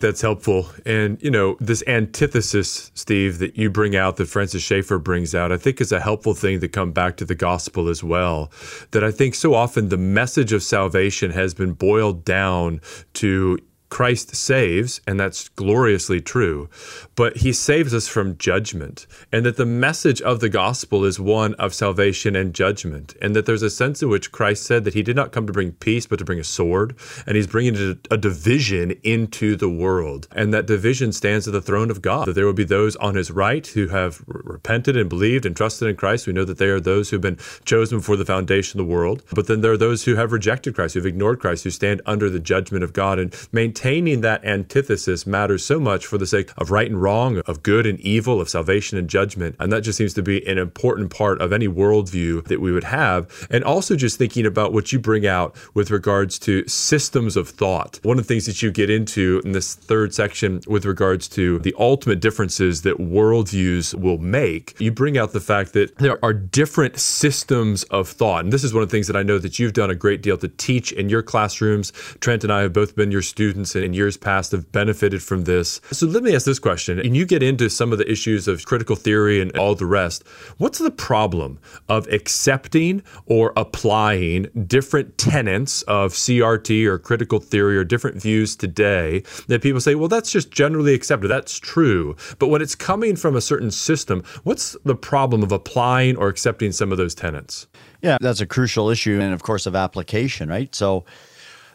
That's 0.00 0.22
helpful. 0.22 0.66
And, 0.86 1.22
you 1.22 1.30
know, 1.30 1.58
this 1.60 1.84
antithesis, 1.86 2.90
Steve, 2.94 3.38
that 3.38 3.58
you 3.58 3.68
bring 3.68 3.94
out, 3.94 4.16
that 4.16 4.28
Francis 4.28 4.62
Schaeffer 4.62 4.98
brings 4.98 5.34
out, 5.34 5.52
I 5.52 5.58
think 5.58 5.78
is 5.78 5.92
a 5.92 6.00
helpful 6.00 6.32
thing 6.32 6.60
to 6.60 6.68
come 6.68 6.92
back 6.92 7.18
to 7.18 7.26
the 7.26 7.34
gospel 7.34 7.88
as 7.88 8.02
well. 8.02 8.50
That 8.92 9.04
I 9.04 9.10
think 9.10 9.34
so 9.34 9.52
often 9.52 9.90
the 9.90 9.98
message 9.98 10.54
of 10.54 10.62
salvation 10.62 11.30
has 11.32 11.52
been 11.52 11.72
boiled 11.72 12.24
down 12.24 12.80
to 13.14 13.58
Christ 13.90 14.36
saves, 14.36 15.00
and 15.06 15.18
that's 15.18 15.48
gloriously 15.50 16.20
true, 16.20 16.70
but 17.16 17.38
he 17.38 17.52
saves 17.52 17.92
us 17.92 18.06
from 18.06 18.38
judgment, 18.38 19.06
and 19.32 19.44
that 19.44 19.56
the 19.56 19.66
message 19.66 20.22
of 20.22 20.38
the 20.38 20.48
gospel 20.48 21.04
is 21.04 21.18
one 21.18 21.54
of 21.54 21.74
salvation 21.74 22.36
and 22.36 22.54
judgment, 22.54 23.14
and 23.20 23.34
that 23.36 23.46
there's 23.46 23.62
a 23.62 23.68
sense 23.68 24.00
in 24.00 24.08
which 24.08 24.30
Christ 24.30 24.62
said 24.62 24.84
that 24.84 24.94
he 24.94 25.02
did 25.02 25.16
not 25.16 25.32
come 25.32 25.46
to 25.46 25.52
bring 25.52 25.72
peace, 25.72 26.06
but 26.06 26.20
to 26.20 26.24
bring 26.24 26.38
a 26.38 26.44
sword, 26.44 26.94
and 27.26 27.36
he's 27.36 27.48
bringing 27.48 27.76
a, 28.10 28.16
division 28.16 28.92
into 29.02 29.56
the 29.56 29.68
world, 29.68 30.28
and 30.32 30.54
that 30.54 30.66
division 30.66 31.10
stands 31.10 31.48
at 31.48 31.52
the 31.52 31.60
throne 31.60 31.90
of 31.90 32.00
God, 32.00 32.28
that 32.28 32.34
there 32.34 32.46
will 32.46 32.52
be 32.52 32.64
those 32.64 32.94
on 32.96 33.16
his 33.16 33.30
right 33.30 33.66
who 33.66 33.88
have 33.88 34.22
repented 34.26 34.96
and 34.96 35.08
believed 35.08 35.44
and 35.44 35.56
trusted 35.56 35.88
in 35.88 35.96
Christ. 35.96 36.26
We 36.26 36.32
know 36.32 36.44
that 36.44 36.58
they 36.58 36.68
are 36.68 36.80
those 36.80 37.10
who've 37.10 37.20
been 37.20 37.38
chosen 37.64 37.98
before 37.98 38.16
the 38.16 38.24
foundation 38.24 38.78
of 38.78 38.86
the 38.86 38.92
world, 38.92 39.24
but 39.32 39.48
then 39.48 39.62
there 39.62 39.72
are 39.72 39.76
those 39.76 40.04
who 40.04 40.14
have 40.14 40.32
rejected 40.32 40.74
Christ, 40.74 40.94
who've 40.94 41.06
ignored 41.06 41.40
Christ, 41.40 41.64
who 41.64 41.70
stand 41.70 42.02
under 42.06 42.30
the 42.30 42.38
judgment 42.38 42.84
of 42.84 42.92
God, 42.92 43.18
and 43.18 43.34
maintain 43.52 43.79
maintaining 43.80 44.20
that 44.20 44.44
antithesis 44.44 45.26
matters 45.26 45.64
so 45.64 45.80
much 45.80 46.06
for 46.06 46.18
the 46.18 46.26
sake 46.26 46.50
of 46.58 46.70
right 46.70 46.90
and 46.90 47.00
wrong, 47.00 47.38
of 47.46 47.62
good 47.62 47.86
and 47.86 47.98
evil, 48.00 48.38
of 48.38 48.48
salvation 48.48 48.98
and 48.98 49.08
judgment. 49.08 49.56
And 49.58 49.72
that 49.72 49.80
just 49.80 49.96
seems 49.96 50.12
to 50.14 50.22
be 50.22 50.46
an 50.46 50.58
important 50.58 51.10
part 51.10 51.40
of 51.40 51.50
any 51.50 51.66
worldview 51.66 52.44
that 52.48 52.60
we 52.60 52.72
would 52.72 52.84
have. 52.84 53.48
And 53.50 53.64
also 53.64 53.96
just 53.96 54.18
thinking 54.18 54.44
about 54.44 54.74
what 54.74 54.92
you 54.92 54.98
bring 54.98 55.26
out 55.26 55.56
with 55.72 55.90
regards 55.90 56.38
to 56.40 56.66
systems 56.68 57.36
of 57.36 57.48
thought. 57.48 58.00
One 58.02 58.18
of 58.18 58.26
the 58.26 58.28
things 58.28 58.44
that 58.44 58.60
you 58.60 58.70
get 58.70 58.90
into 58.90 59.40
in 59.46 59.52
this 59.52 59.74
third 59.74 60.12
section 60.12 60.60
with 60.66 60.84
regards 60.84 61.26
to 61.28 61.58
the 61.60 61.74
ultimate 61.78 62.20
differences 62.20 62.82
that 62.82 62.98
worldviews 62.98 63.94
will 63.94 64.18
make, 64.18 64.78
you 64.78 64.92
bring 64.92 65.16
out 65.16 65.32
the 65.32 65.40
fact 65.40 65.72
that 65.72 65.96
there 65.96 66.22
are 66.22 66.34
different 66.34 66.98
systems 66.98 67.84
of 67.84 68.08
thought. 68.10 68.44
And 68.44 68.52
this 68.52 68.62
is 68.62 68.74
one 68.74 68.82
of 68.82 68.90
the 68.90 68.92
things 68.92 69.06
that 69.06 69.16
I 69.16 69.22
know 69.22 69.38
that 69.38 69.58
you've 69.58 69.72
done 69.72 69.88
a 69.88 69.94
great 69.94 70.20
deal 70.20 70.36
to 70.36 70.48
teach 70.48 70.92
in 70.92 71.08
your 71.08 71.22
classrooms. 71.22 71.92
Trent 72.20 72.44
and 72.44 72.52
I 72.52 72.60
have 72.60 72.74
both 72.74 72.94
been 72.94 73.10
your 73.10 73.22
students 73.22 73.69
in 73.76 73.94
years 73.94 74.16
past 74.16 74.52
have 74.52 74.70
benefited 74.72 75.22
from 75.22 75.44
this. 75.44 75.80
So 75.90 76.06
let 76.06 76.22
me 76.22 76.34
ask 76.34 76.46
this 76.46 76.58
question. 76.58 76.98
And 76.98 77.16
you 77.16 77.26
get 77.26 77.42
into 77.42 77.68
some 77.70 77.92
of 77.92 77.98
the 77.98 78.10
issues 78.10 78.48
of 78.48 78.64
critical 78.64 78.96
theory 78.96 79.40
and 79.40 79.56
all 79.58 79.74
the 79.74 79.86
rest. 79.86 80.26
What's 80.58 80.78
the 80.78 80.90
problem 80.90 81.58
of 81.88 82.06
accepting 82.08 83.02
or 83.26 83.52
applying 83.56 84.48
different 84.66 85.18
tenets 85.18 85.82
of 85.82 86.12
CRT 86.12 86.86
or 86.86 86.98
critical 86.98 87.40
theory 87.40 87.76
or 87.76 87.84
different 87.84 88.20
views 88.20 88.56
today 88.56 89.22
that 89.48 89.62
people 89.62 89.80
say, 89.80 89.94
well, 89.94 90.08
that's 90.08 90.30
just 90.30 90.50
generally 90.50 90.94
accepted. 90.94 91.28
That's 91.28 91.58
true. 91.58 92.16
But 92.38 92.48
when 92.48 92.62
it's 92.62 92.74
coming 92.74 93.16
from 93.16 93.36
a 93.36 93.40
certain 93.40 93.70
system, 93.70 94.22
what's 94.44 94.76
the 94.84 94.94
problem 94.94 95.42
of 95.42 95.52
applying 95.52 96.16
or 96.16 96.28
accepting 96.28 96.72
some 96.72 96.92
of 96.92 96.98
those 96.98 97.14
tenets? 97.14 97.66
Yeah, 98.02 98.16
that's 98.20 98.40
a 98.40 98.46
crucial 98.46 98.88
issue 98.88 99.20
and, 99.20 99.34
of 99.34 99.42
course, 99.42 99.66
of 99.66 99.76
application, 99.76 100.48
right? 100.48 100.74
So, 100.74 101.04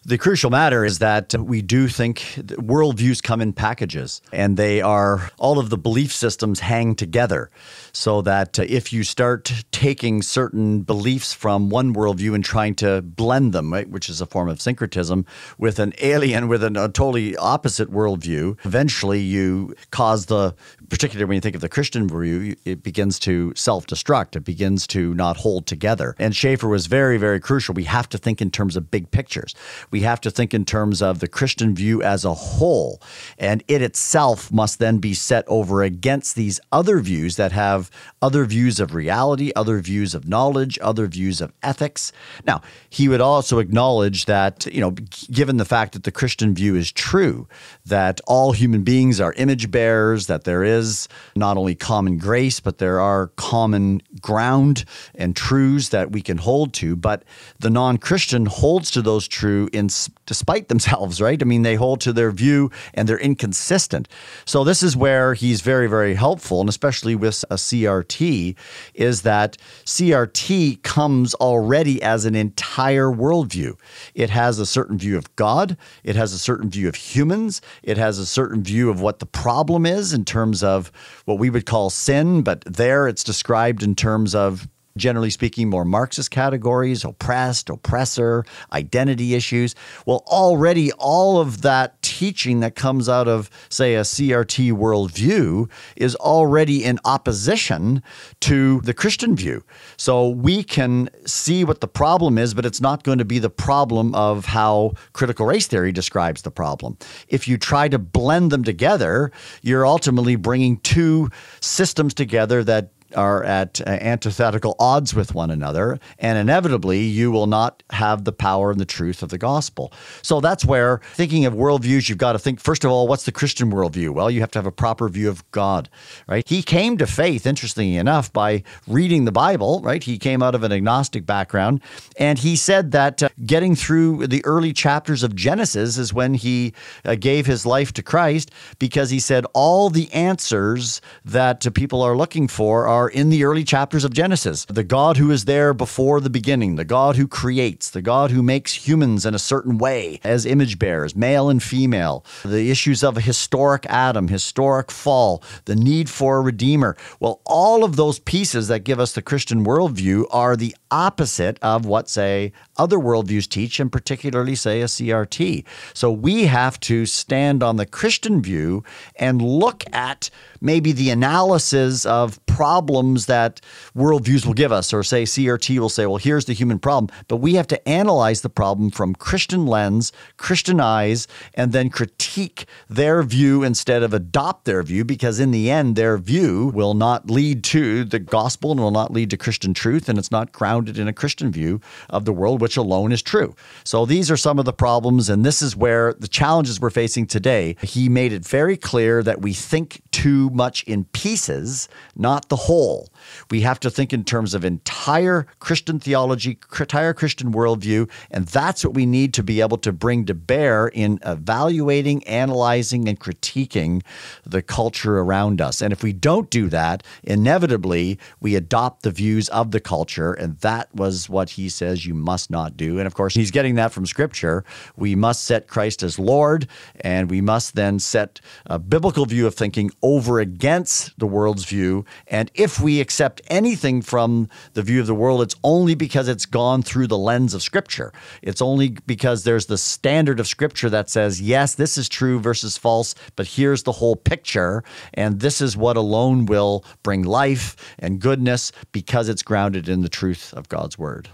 the 0.08 0.20
crucial 0.20 0.52
matter 0.52 0.86
is 0.86 1.00
that 1.00 1.34
we 1.34 1.64
do 1.64 1.88
think 1.88 2.20
worldviews 2.38 3.24
come 3.24 3.42
in 3.42 3.52
packages 3.52 4.22
and 4.32 4.56
they 4.56 4.80
are 4.80 5.32
all 5.40 5.58
of 5.58 5.72
the 5.72 5.80
belief 5.80 6.14
systems 6.14 6.60
hang 6.60 6.94
together 6.94 7.50
so 7.92 8.22
that 8.22 8.60
uh, 8.60 8.66
if 8.68 8.94
you 8.94 9.04
start 9.04 9.52
taking 9.72 10.22
certain 10.22 10.82
beliefs 10.82 11.34
from 11.34 11.72
one 11.72 11.92
worldview 11.96 12.36
and 12.36 12.46
trying 12.46 12.76
to 12.76 13.02
blend 13.02 13.52
them, 13.52 13.74
right, 13.74 13.90
which 13.90 14.08
is 14.08 14.22
a 14.22 14.28
form 14.28 14.48
of 14.48 14.62
syncretism, 14.62 15.26
with 15.58 15.80
an 15.80 15.92
alien 16.02 16.48
with 16.48 16.64
an, 16.64 16.78
a 16.78 16.88
totally 16.88 17.36
opposite 17.38 17.92
worldview, 17.92 18.56
eventually 18.64 19.20
you 19.20 19.74
cause 19.90 20.28
the, 20.28 20.54
particularly 20.90 21.26
when 21.26 21.36
you 21.36 21.42
think 21.42 21.56
of 21.56 21.62
the 21.62 21.70
Christian 21.70 22.08
view, 22.08 22.56
it 22.64 22.84
begins 22.84 23.18
to 23.18 23.54
self 23.56 23.88
destruct. 23.88 24.36
It 24.36 24.44
begins 24.44 24.86
to 24.88 25.16
not 25.16 25.38
hold 25.38 25.66
together. 25.66 26.16
And 26.20 26.36
Schaeffer 26.36 26.68
was 26.68 26.86
very, 26.86 27.18
very 27.18 27.40
crucial. 27.40 27.74
We 27.74 27.86
have 27.86 28.08
to 28.10 28.20
think 28.20 28.40
in 28.40 28.52
terms 28.52 28.76
of 28.76 28.92
big 28.92 29.10
pictures. 29.10 29.56
We 29.96 30.02
have 30.02 30.20
to 30.22 30.30
think 30.30 30.54
in 30.54 30.66
terms 30.66 31.02
of 31.02 31.20
the 31.20 31.28
Christian 31.30 31.74
view 31.74 32.04
as 32.04 32.26
a 32.26 32.34
whole. 32.34 33.02
And 33.38 33.64
it 33.70 33.82
itself 33.82 34.52
must 34.52 34.78
then 34.78 34.98
be 34.98 35.14
set 35.14 35.46
over 35.48 35.84
against 35.84 36.36
these 36.36 36.60
other 36.70 37.00
views 37.00 37.38
that 37.38 37.54
have 37.54 37.90
other 38.22 38.44
views 38.44 38.82
of 38.82 38.94
reality, 38.94 39.54
other 39.56 39.80
views 39.80 40.14
of 40.14 40.28
knowledge, 40.28 40.78
other 40.82 41.08
views 41.08 41.40
of 41.40 41.54
ethics. 41.64 42.12
Now, 42.46 42.62
he 42.90 43.08
would 43.08 43.22
also 43.22 43.60
acknowledge 43.60 44.26
that, 44.26 44.66
you 44.66 44.82
know, 44.82 44.92
given 45.32 45.56
the 45.56 45.64
fact 45.64 45.94
that 45.94 46.04
the 46.04 46.12
Christian 46.12 46.54
view 46.54 46.76
is 46.76 46.92
true, 46.92 47.48
that 47.86 48.20
all 48.28 48.52
human 48.52 48.84
beings 48.84 49.22
are 49.22 49.32
image 49.38 49.72
bearers, 49.72 50.28
that 50.28 50.44
there 50.44 50.66
is 50.66 51.08
not 51.38 51.56
only 51.56 51.74
common 51.74 52.18
grace, 52.18 52.60
but 52.60 52.80
there 52.80 53.00
are 53.00 53.28
common 53.38 54.02
ground 54.20 54.84
and 55.14 55.38
truths 55.38 55.88
that 55.88 56.12
we 56.12 56.22
can 56.22 56.38
hold 56.38 56.74
to. 56.74 56.98
But 56.98 57.24
the 57.60 57.70
non 57.70 57.98
Christian 57.98 58.46
holds 58.46 58.92
to 58.92 59.02
those 59.02 59.26
true 59.26 59.70
in 59.72 59.85
despite 60.26 60.68
themselves, 60.68 61.22
right? 61.22 61.42
I 61.42 61.46
mean, 61.46 61.64
they 61.64 61.76
hold 61.76 62.02
to 62.02 62.14
their 62.14 62.32
view 62.32 62.72
and 62.94 63.08
they're 63.08 63.18
inconsistent. 63.18 64.08
So 64.46 64.64
this 64.64 64.84
is 64.84 64.96
where 64.96 65.34
he's 65.34 65.62
very, 65.62 65.88
very 65.88 66.16
helpful, 66.16 66.60
and 66.60 66.70
especially 66.70 67.16
with 67.16 67.44
a 67.50 67.56
CRT, 67.56 68.56
is 68.94 69.22
that 69.24 69.58
CRT 69.86 70.82
comes 70.84 71.34
already 71.36 72.02
as 72.02 72.26
an 72.26 72.36
entire 72.36 73.08
worldview. 73.08 73.78
It 74.14 74.30
has 74.30 74.60
a 74.60 74.66
certain 74.66 74.98
view 74.98 75.18
of 75.18 75.36
God, 75.36 75.78
it 76.04 76.16
has 76.16 76.34
a 76.34 76.40
certain 76.40 76.70
view 76.70 76.88
of 76.88 76.96
humans, 76.96 77.62
it 77.84 77.98
has 77.98 78.20
a 78.20 78.26
certain 78.26 78.64
view 78.64 78.90
of 78.90 79.02
what 79.02 79.20
the 79.20 79.26
problem 79.26 79.86
is 79.86 80.14
in 80.14 80.26
terms 80.26 80.64
of 80.64 80.92
what 81.26 81.40
we 81.40 81.50
would 81.50 81.66
call 81.66 81.90
sin, 81.90 82.42
but 82.42 82.64
there 82.66 83.08
it's 83.08 83.24
described 83.24 83.84
in 83.84 83.96
terms 83.96 84.36
of 84.36 84.68
generally 84.98 85.30
speaking, 85.30 85.70
more 85.70 85.86
Marxist 85.86 86.32
categories, 86.32 87.04
oppressed, 87.04 87.70
oppressor, 87.70 88.46
identity 88.72 89.36
issues. 89.36 89.76
Well, 90.06 90.24
already 90.28 90.92
all 90.94 91.40
of 91.40 91.62
that 91.64 92.02
teaching 92.02 92.62
that 92.62 92.76
comes 92.76 93.10
out 93.10 93.28
of, 93.28 93.50
say, 93.70 93.96
a 93.96 94.02
CRT 94.02 94.72
worldview 94.72 95.70
is 95.98 96.16
already 96.16 96.84
in 96.84 97.00
opposition 97.04 98.02
to 98.42 98.80
the 98.82 98.94
Christian 98.94 99.36
view. 99.36 99.64
So 99.98 100.30
we 100.30 100.64
can 100.64 101.10
see 101.26 101.66
what 101.66 101.82
the 101.82 101.88
problem 101.88 102.38
is, 102.38 102.54
but 102.54 102.66
it's 102.66 102.82
not 102.82 103.04
going 103.04 103.18
to 103.18 103.26
be 103.26 103.40
the 103.40 103.50
problem 103.50 104.16
of 104.16 104.46
how 104.46 104.94
critical 105.14 105.46
race 105.46 105.68
theory 105.68 105.92
describes 105.92 106.44
the 106.44 106.52
problem. 106.52 106.98
If 107.28 107.48
you 107.48 107.58
try 107.58 107.90
to 107.90 108.00
blend 108.00 108.52
them 108.52 108.64
together, 108.64 109.32
you're 109.62 109.86
ultimately 109.86 110.38
bringing 110.38 110.78
two 110.78 111.30
systems 111.60 112.14
together 112.14 112.64
that 112.64 112.92
are 113.16 113.44
at 113.44 113.82
uh, 113.82 113.90
antithetical 113.90 114.76
odds 114.80 115.14
with 115.14 115.34
one 115.34 115.52
another, 115.52 116.00
and 116.20 116.38
inevitably 116.38 117.02
you 117.02 117.32
will 117.32 117.48
not 117.48 117.84
have 117.92 118.24
the 118.26 118.32
power 118.32 118.72
and 118.72 118.80
the 118.80 118.86
truth 118.86 119.24
of 119.24 119.30
the 119.30 119.38
gospel. 119.38 119.92
So 120.22 120.42
that's 120.42 120.66
where 120.66 121.00
thinking 121.14 121.46
of 121.46 121.54
worldviews, 121.54 122.10
you've 122.10 122.18
got 122.18 122.34
to 122.34 122.40
think 122.40 122.60
first 122.60 122.84
of 122.84 122.92
all, 122.92 123.08
what's 123.08 123.24
the 123.24 123.32
Christian 123.32 123.72
worldview? 123.72 124.10
Well, 124.12 124.30
you 124.30 124.42
have 124.42 124.52
to 124.52 124.60
have 124.60 124.66
a 124.66 124.72
proper 124.72 125.10
view 125.10 125.30
of 125.30 125.50
God, 125.52 125.90
right? 126.28 126.48
He 126.48 126.62
came 126.62 126.98
to 126.98 127.08
faith, 127.08 127.46
interestingly 127.46 127.98
enough, 127.98 128.32
by 128.32 128.64
reading 128.88 129.26
the 129.26 129.32
Bible, 129.32 129.82
right? 129.82 130.04
He 130.04 130.18
came 130.18 130.44
out 130.44 130.56
of 130.56 130.64
an 130.64 130.72
agnostic 130.72 131.26
background, 131.26 131.82
and 132.18 132.40
he 132.40 132.56
said 132.56 132.92
that 132.92 133.24
uh, 133.24 133.30
getting 133.46 133.76
through 133.76 134.28
the 134.28 134.44
early 134.46 134.74
chapters 134.74 135.24
of 135.24 135.36
Genesis 135.36 135.98
is 135.98 136.14
when 136.14 136.34
he 136.34 136.74
uh, 137.04 137.16
gave 137.16 137.46
his 137.46 137.66
life 137.66 137.94
to 137.94 138.04
Christ 138.04 138.52
because 138.80 139.10
he 139.10 139.20
said 139.20 139.46
all 139.54 139.90
the 139.90 140.12
answers 140.14 141.02
that 141.24 141.66
uh, 141.66 141.70
people 141.70 142.02
are 142.02 142.18
looking 142.18 142.48
for 142.48 142.88
are 142.88 143.05
are 143.06 143.10
in 143.10 143.30
the 143.30 143.44
early 143.44 143.64
chapters 143.64 144.04
of 144.04 144.14
Genesis. 144.14 144.66
The 144.66 144.84
God 144.84 145.18
who 145.18 145.30
is 145.30 145.46
there 145.46 145.76
before 145.76 146.20
the 146.20 146.30
beginning, 146.30 146.76
the 146.76 146.84
God 146.84 147.18
who 147.18 147.28
creates, 147.28 147.92
the 147.92 148.02
God 148.02 148.32
who 148.32 148.42
makes 148.42 148.88
humans 148.88 149.28
in 149.28 149.36
a 149.36 149.40
certain 149.40 149.78
way 149.78 150.20
as 150.24 150.44
image 150.44 150.80
bearers, 150.80 151.16
male 151.16 151.48
and 151.48 151.62
female, 151.62 152.26
the 152.44 152.72
issues 152.72 153.04
of 153.04 153.16
a 153.16 153.22
historic 153.22 153.86
Adam, 153.86 154.28
historic 154.28 154.90
fall, 154.90 155.44
the 155.66 155.76
need 155.76 156.10
for 156.10 156.38
a 156.38 156.42
redeemer. 156.42 156.98
Well, 157.20 157.42
all 157.46 157.84
of 157.84 157.96
those 157.96 158.18
pieces 158.18 158.70
that 158.70 158.80
give 158.80 159.00
us 159.00 159.14
the 159.14 159.22
Christian 159.22 159.64
worldview 159.64 160.26
are 160.32 160.56
the 160.56 160.76
opposite 160.90 161.60
of 161.62 161.86
what, 161.86 162.10
say, 162.10 162.54
other 162.78 162.98
worldviews 162.98 163.48
teach, 163.48 163.80
and 163.80 163.92
particularly, 163.92 164.56
say, 164.56 164.82
a 164.82 164.86
CRT. 164.86 165.64
So 165.94 166.12
we 166.12 166.46
have 166.46 166.80
to 166.82 167.06
stand 167.06 167.62
on 167.62 167.76
the 167.76 167.86
Christian 167.86 168.42
view 168.42 168.84
and 169.18 169.44
look 169.44 169.84
at 169.94 170.32
maybe 170.60 170.92
the 170.92 171.12
analysis 171.12 172.06
of 172.06 172.44
problems 172.48 172.95
that 173.26 173.62
worldviews 173.96 174.46
will 174.46 174.54
give 174.54 174.72
us, 174.72 174.94
or 174.94 175.04
say 175.04 175.24
CRT 175.24 175.78
will 175.80 175.90
say, 175.90 176.06
well, 176.06 176.18
here's 176.18 176.46
the 176.46 176.54
human 176.54 176.80
problem. 176.80 177.10
But 177.28 177.38
we 177.38 177.56
have 177.56 177.68
to 177.68 177.88
analyze 177.88 178.42
the 178.42 178.50
problem 178.50 178.90
from 178.92 179.16
Christian 179.16 179.66
lens, 179.66 180.12
Christian 180.38 180.80
eyes, 180.80 181.28
and 181.54 181.72
then 181.72 181.90
critique 181.90 182.66
their 182.90 183.24
view 183.24 183.64
instead 183.64 184.04
of 184.04 184.14
adopt 184.14 184.66
their 184.66 184.84
view, 184.84 185.04
because 185.04 185.40
in 185.40 185.52
the 185.52 185.70
end, 185.70 185.96
their 185.96 186.18
view 186.18 186.72
will 186.74 186.94
not 186.94 187.30
lead 187.30 187.64
to 187.66 188.04
the 188.04 188.20
gospel 188.20 188.72
and 188.72 188.80
will 188.80 188.92
not 188.92 189.12
lead 189.12 189.30
to 189.30 189.38
Christian 189.38 189.74
truth, 189.74 190.10
and 190.10 190.18
it's 190.18 190.32
not 190.32 190.52
grounded 190.52 190.98
in 190.98 191.08
a 191.08 191.14
Christian 191.14 191.52
view 191.52 191.82
of 192.10 192.26
the 192.26 192.34
world, 192.34 192.62
which 192.62 192.78
alone 192.78 193.12
is 193.12 193.22
true. 193.22 193.56
So 193.84 194.06
these 194.06 194.30
are 194.30 194.38
some 194.38 194.60
of 194.60 194.66
the 194.66 194.74
problems, 194.74 195.30
and 195.30 195.46
this 195.46 195.62
is 195.62 195.76
where 195.76 196.14
the 196.14 196.28
challenges 196.28 196.80
we're 196.80 196.90
facing 196.90 197.28
today. 197.28 197.76
He 197.82 198.10
made 198.10 198.34
it 198.34 198.46
very 198.46 198.78
clear 198.78 199.24
that 199.24 199.42
we 199.42 199.54
think 199.54 200.02
too 200.12 200.50
much 200.52 200.84
in 200.84 201.06
pieces, 201.06 201.88
not 202.16 202.50
the 202.50 202.56
whole 202.56 202.75
whole. 202.76 203.08
We 203.50 203.62
have 203.62 203.80
to 203.82 203.90
think 203.90 204.14
in 204.14 204.24
terms 204.24 204.54
of 204.54 204.64
entire 204.64 205.48
Christian 205.60 206.00
theology, 206.00 206.58
entire 206.80 207.14
Christian 207.14 207.54
worldview, 207.54 208.10
and 208.32 208.46
that's 208.48 208.84
what 208.84 208.94
we 208.94 209.06
need 209.06 209.34
to 209.36 209.44
be 209.44 209.62
able 209.62 209.78
to 209.80 209.92
bring 209.92 210.26
to 210.26 210.34
bear 210.34 210.88
in 210.88 211.20
evaluating, 211.26 212.24
analyzing, 212.26 213.08
and 213.08 213.20
critiquing 213.20 214.04
the 214.46 214.62
culture 214.62 215.20
around 215.20 215.62
us. 215.62 215.82
And 215.82 215.92
if 215.92 216.04
we 216.04 216.14
don't 216.14 216.50
do 216.50 216.70
that, 216.70 217.04
inevitably 217.24 218.20
we 218.40 218.56
adopt 218.56 219.04
the 219.04 219.12
views 219.12 219.50
of 219.50 219.72
the 219.72 219.80
culture, 219.80 220.34
and 220.34 220.58
that 220.60 220.94
was 220.94 221.30
what 221.30 221.52
he 221.52 221.70
says 221.70 222.06
you 222.06 222.14
must 222.14 222.50
not 222.52 222.78
do. 222.78 222.98
And 222.98 223.08
of 223.08 223.14
course, 223.14 223.34
he's 223.34 223.52
getting 223.52 223.76
that 223.76 223.92
from 223.92 224.06
Scripture. 224.06 224.64
We 224.96 225.16
must 225.16 225.44
set 225.44 225.68
Christ 225.68 226.04
as 226.04 226.20
Lord, 226.20 226.68
and 227.02 227.30
we 227.30 227.42
must 227.42 227.76
then 227.76 228.00
set 228.00 228.42
a 228.66 228.80
biblical 228.80 229.26
view 229.26 229.48
of 229.48 229.56
thinking 229.56 229.92
over 230.02 230.40
against 230.40 231.18
the 231.20 231.28
world's 231.28 231.66
view. 231.66 232.06
And 232.28 232.52
if 232.54 232.80
we 232.80 233.02
accept 233.02 233.15
anything 233.48 234.02
from 234.02 234.50
the 234.74 234.82
view 234.82 235.02
of 235.02 235.08
the 235.08 235.16
world, 235.16 235.42
it's 235.42 235.56
only 235.64 235.96
because 235.96 236.28
it's 236.28 236.46
gone 236.46 236.82
through 236.82 237.08
the 237.08 237.18
lens 237.18 237.54
of 237.54 237.62
Scripture. 237.62 238.14
It's 238.42 238.62
only 238.62 238.98
because 239.06 239.44
there's 239.44 239.68
the 239.68 239.78
standard 239.78 240.40
of 240.40 240.48
Scripture 240.48 240.90
that 240.90 241.10
says, 241.10 241.42
yes, 241.42 241.76
this 241.76 241.98
is 241.98 242.10
true 242.10 242.40
versus 242.40 242.78
false, 242.78 243.16
but 243.36 243.48
here's 243.48 243.84
the 243.84 243.92
whole 243.92 244.16
picture. 244.16 244.84
And 245.14 245.40
this 245.40 245.62
is 245.62 245.76
what 245.78 245.98
alone 245.98 246.46
will 246.46 246.84
bring 247.04 247.24
life 247.24 247.76
and 248.00 248.20
goodness 248.20 248.72
because 248.92 249.30
it's 249.30 249.44
grounded 249.44 249.90
in 249.90 250.02
the 250.02 250.10
truth 250.10 250.54
of 250.54 250.70
God's 250.70 250.98
Word. 250.98 251.30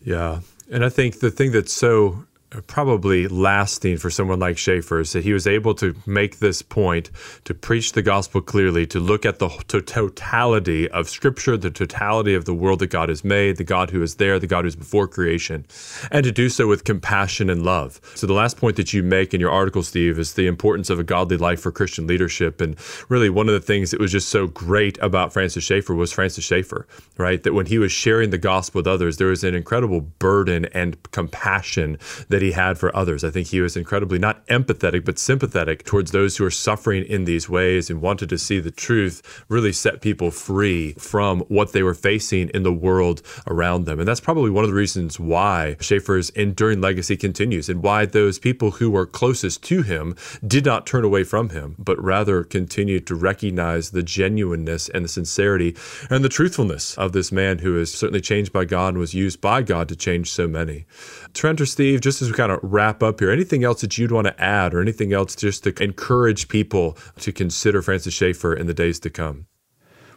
Yeah. 0.00 0.40
And 0.70 0.84
I 0.84 0.88
think 0.88 1.20
the 1.20 1.30
thing 1.30 1.52
that's 1.52 1.72
so 1.72 2.24
probably 2.66 3.28
lasting 3.28 3.96
for 3.96 4.10
someone 4.10 4.40
like 4.40 4.58
Schaeffer 4.58 5.00
is 5.00 5.12
that 5.12 5.22
he 5.22 5.32
was 5.32 5.46
able 5.46 5.74
to 5.74 5.94
make 6.04 6.38
this 6.38 6.62
point, 6.62 7.10
to 7.44 7.54
preach 7.54 7.92
the 7.92 8.02
gospel 8.02 8.40
clearly, 8.40 8.86
to 8.88 8.98
look 8.98 9.24
at 9.24 9.38
the 9.38 9.48
totality 9.48 10.88
of 10.90 11.08
Scripture, 11.08 11.56
the 11.56 11.70
totality 11.70 12.34
of 12.34 12.46
the 12.46 12.54
world 12.54 12.80
that 12.80 12.88
God 12.88 13.08
has 13.08 13.22
made, 13.24 13.56
the 13.56 13.64
God 13.64 13.90
who 13.90 14.02
is 14.02 14.16
there, 14.16 14.38
the 14.38 14.48
God 14.48 14.64
who's 14.64 14.74
before 14.74 15.06
creation, 15.06 15.64
and 16.10 16.24
to 16.24 16.32
do 16.32 16.48
so 16.48 16.66
with 16.66 16.84
compassion 16.84 17.48
and 17.50 17.62
love. 17.62 18.00
So, 18.16 18.26
the 18.26 18.32
last 18.32 18.56
point 18.56 18.76
that 18.76 18.92
you 18.92 19.02
make 19.02 19.32
in 19.32 19.40
your 19.40 19.50
article, 19.50 19.82
Steve, 19.82 20.18
is 20.18 20.34
the 20.34 20.48
importance 20.48 20.90
of 20.90 20.98
a 20.98 21.04
godly 21.04 21.36
life 21.36 21.60
for 21.60 21.70
Christian 21.70 22.06
leadership. 22.06 22.60
And 22.60 22.76
really, 23.08 23.30
one 23.30 23.48
of 23.48 23.54
the 23.54 23.60
things 23.60 23.92
that 23.92 24.00
was 24.00 24.10
just 24.10 24.28
so 24.28 24.48
great 24.48 24.98
about 24.98 25.32
Francis 25.32 25.62
Schaeffer 25.62 25.94
was 25.94 26.12
Francis 26.12 26.44
Schaeffer, 26.44 26.88
right? 27.16 27.42
That 27.42 27.54
when 27.54 27.66
he 27.66 27.78
was 27.78 27.92
sharing 27.92 28.30
the 28.30 28.38
gospel 28.38 28.80
with 28.80 28.86
others, 28.88 29.18
there 29.18 29.28
was 29.28 29.44
an 29.44 29.54
incredible 29.54 30.00
burden 30.00 30.64
and 30.66 31.00
compassion 31.12 31.98
that 32.28 32.39
that 32.40 32.46
he 32.46 32.52
had 32.52 32.78
for 32.78 32.94
others. 32.96 33.22
I 33.22 33.30
think 33.30 33.48
he 33.48 33.60
was 33.60 33.76
incredibly 33.76 34.18
not 34.18 34.46
empathetic, 34.46 35.04
but 35.04 35.18
sympathetic 35.18 35.84
towards 35.84 36.10
those 36.10 36.38
who 36.38 36.44
are 36.46 36.50
suffering 36.50 37.04
in 37.04 37.24
these 37.24 37.50
ways 37.50 37.90
and 37.90 38.00
wanted 38.00 38.30
to 38.30 38.38
see 38.38 38.60
the 38.60 38.70
truth 38.70 39.44
really 39.48 39.72
set 39.72 40.00
people 40.00 40.30
free 40.30 40.94
from 40.94 41.40
what 41.48 41.72
they 41.72 41.82
were 41.82 41.94
facing 41.94 42.48
in 42.50 42.62
the 42.62 42.72
world 42.72 43.20
around 43.46 43.84
them. 43.84 43.98
And 43.98 44.08
that's 44.08 44.20
probably 44.20 44.50
one 44.50 44.64
of 44.64 44.70
the 44.70 44.76
reasons 44.76 45.20
why 45.20 45.76
Schaeffer's 45.80 46.30
enduring 46.30 46.80
legacy 46.80 47.16
continues 47.16 47.68
and 47.68 47.82
why 47.82 48.06
those 48.06 48.38
people 48.38 48.72
who 48.72 48.90
were 48.90 49.06
closest 49.06 49.62
to 49.64 49.82
him 49.82 50.16
did 50.46 50.64
not 50.64 50.86
turn 50.86 51.04
away 51.04 51.24
from 51.24 51.50
him, 51.50 51.76
but 51.78 52.02
rather 52.02 52.42
continued 52.42 53.06
to 53.08 53.14
recognize 53.14 53.90
the 53.90 54.02
genuineness 54.02 54.88
and 54.88 55.04
the 55.04 55.08
sincerity 55.08 55.76
and 56.08 56.24
the 56.24 56.30
truthfulness 56.30 56.96
of 56.96 57.12
this 57.12 57.30
man 57.30 57.58
who 57.58 57.78
is 57.78 57.92
certainly 57.92 58.22
changed 58.22 58.50
by 58.50 58.64
God 58.64 58.94
and 58.94 58.98
was 58.98 59.12
used 59.12 59.42
by 59.42 59.60
God 59.60 59.90
to 59.90 59.96
change 59.96 60.32
so 60.32 60.48
many. 60.48 60.86
Trent 61.34 61.60
or 61.60 61.66
Steve, 61.66 62.00
just 62.00 62.22
as 62.22 62.30
we 62.30 62.36
kind 62.36 62.52
of 62.52 62.58
wrap 62.62 63.02
up 63.02 63.20
here, 63.20 63.30
anything 63.30 63.64
else 63.64 63.80
that 63.80 63.98
you'd 63.98 64.12
want 64.12 64.26
to 64.26 64.40
add 64.40 64.74
or 64.74 64.80
anything 64.80 65.12
else 65.12 65.36
just 65.36 65.64
to 65.64 65.82
encourage 65.82 66.48
people 66.48 66.96
to 67.20 67.32
consider 67.32 67.82
Francis 67.82 68.14
Schaeffer 68.14 68.54
in 68.54 68.66
the 68.66 68.74
days 68.74 68.98
to 69.00 69.10
come? 69.10 69.46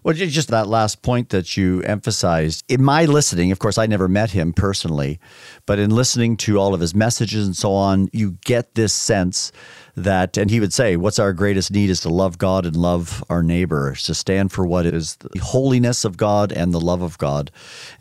Well, 0.04 0.14
just 0.14 0.50
that 0.50 0.68
last 0.68 1.02
point 1.02 1.30
that 1.30 1.56
you 1.56 1.82
emphasized. 1.84 2.66
In 2.68 2.84
my 2.84 3.06
listening, 3.06 3.54
of 3.54 3.60
course, 3.60 3.78
I 3.78 3.86
never 3.86 4.10
met 4.10 4.32
him 4.32 4.52
personally, 4.52 5.18
but 5.66 5.80
in 5.80 5.92
listening 5.92 6.36
to 6.38 6.60
all 6.60 6.74
of 6.74 6.82
his 6.82 6.94
messages 6.94 7.46
and 7.46 7.56
so 7.56 7.72
on, 7.72 8.10
you 8.12 8.38
get 8.44 8.76
this 8.76 8.94
sense 8.94 9.54
that, 9.96 10.38
and 10.38 10.50
he 10.50 10.60
would 10.60 10.74
say, 10.74 10.96
What's 10.96 11.20
our 11.20 11.34
greatest 11.34 11.72
need 11.72 11.90
is 11.90 12.02
to 12.02 12.10
love 12.10 12.38
God 12.38 12.66
and 12.66 12.76
love 12.76 13.24
our 13.30 13.44
neighbor, 13.44 13.96
to 13.96 14.14
stand 14.14 14.52
for 14.52 14.66
what 14.66 14.86
is 14.86 15.16
the 15.18 15.40
holiness 15.40 16.04
of 16.04 16.18
God 16.18 16.52
and 16.52 16.74
the 16.74 16.82
love 16.82 17.02
of 17.02 17.18
God 17.18 17.52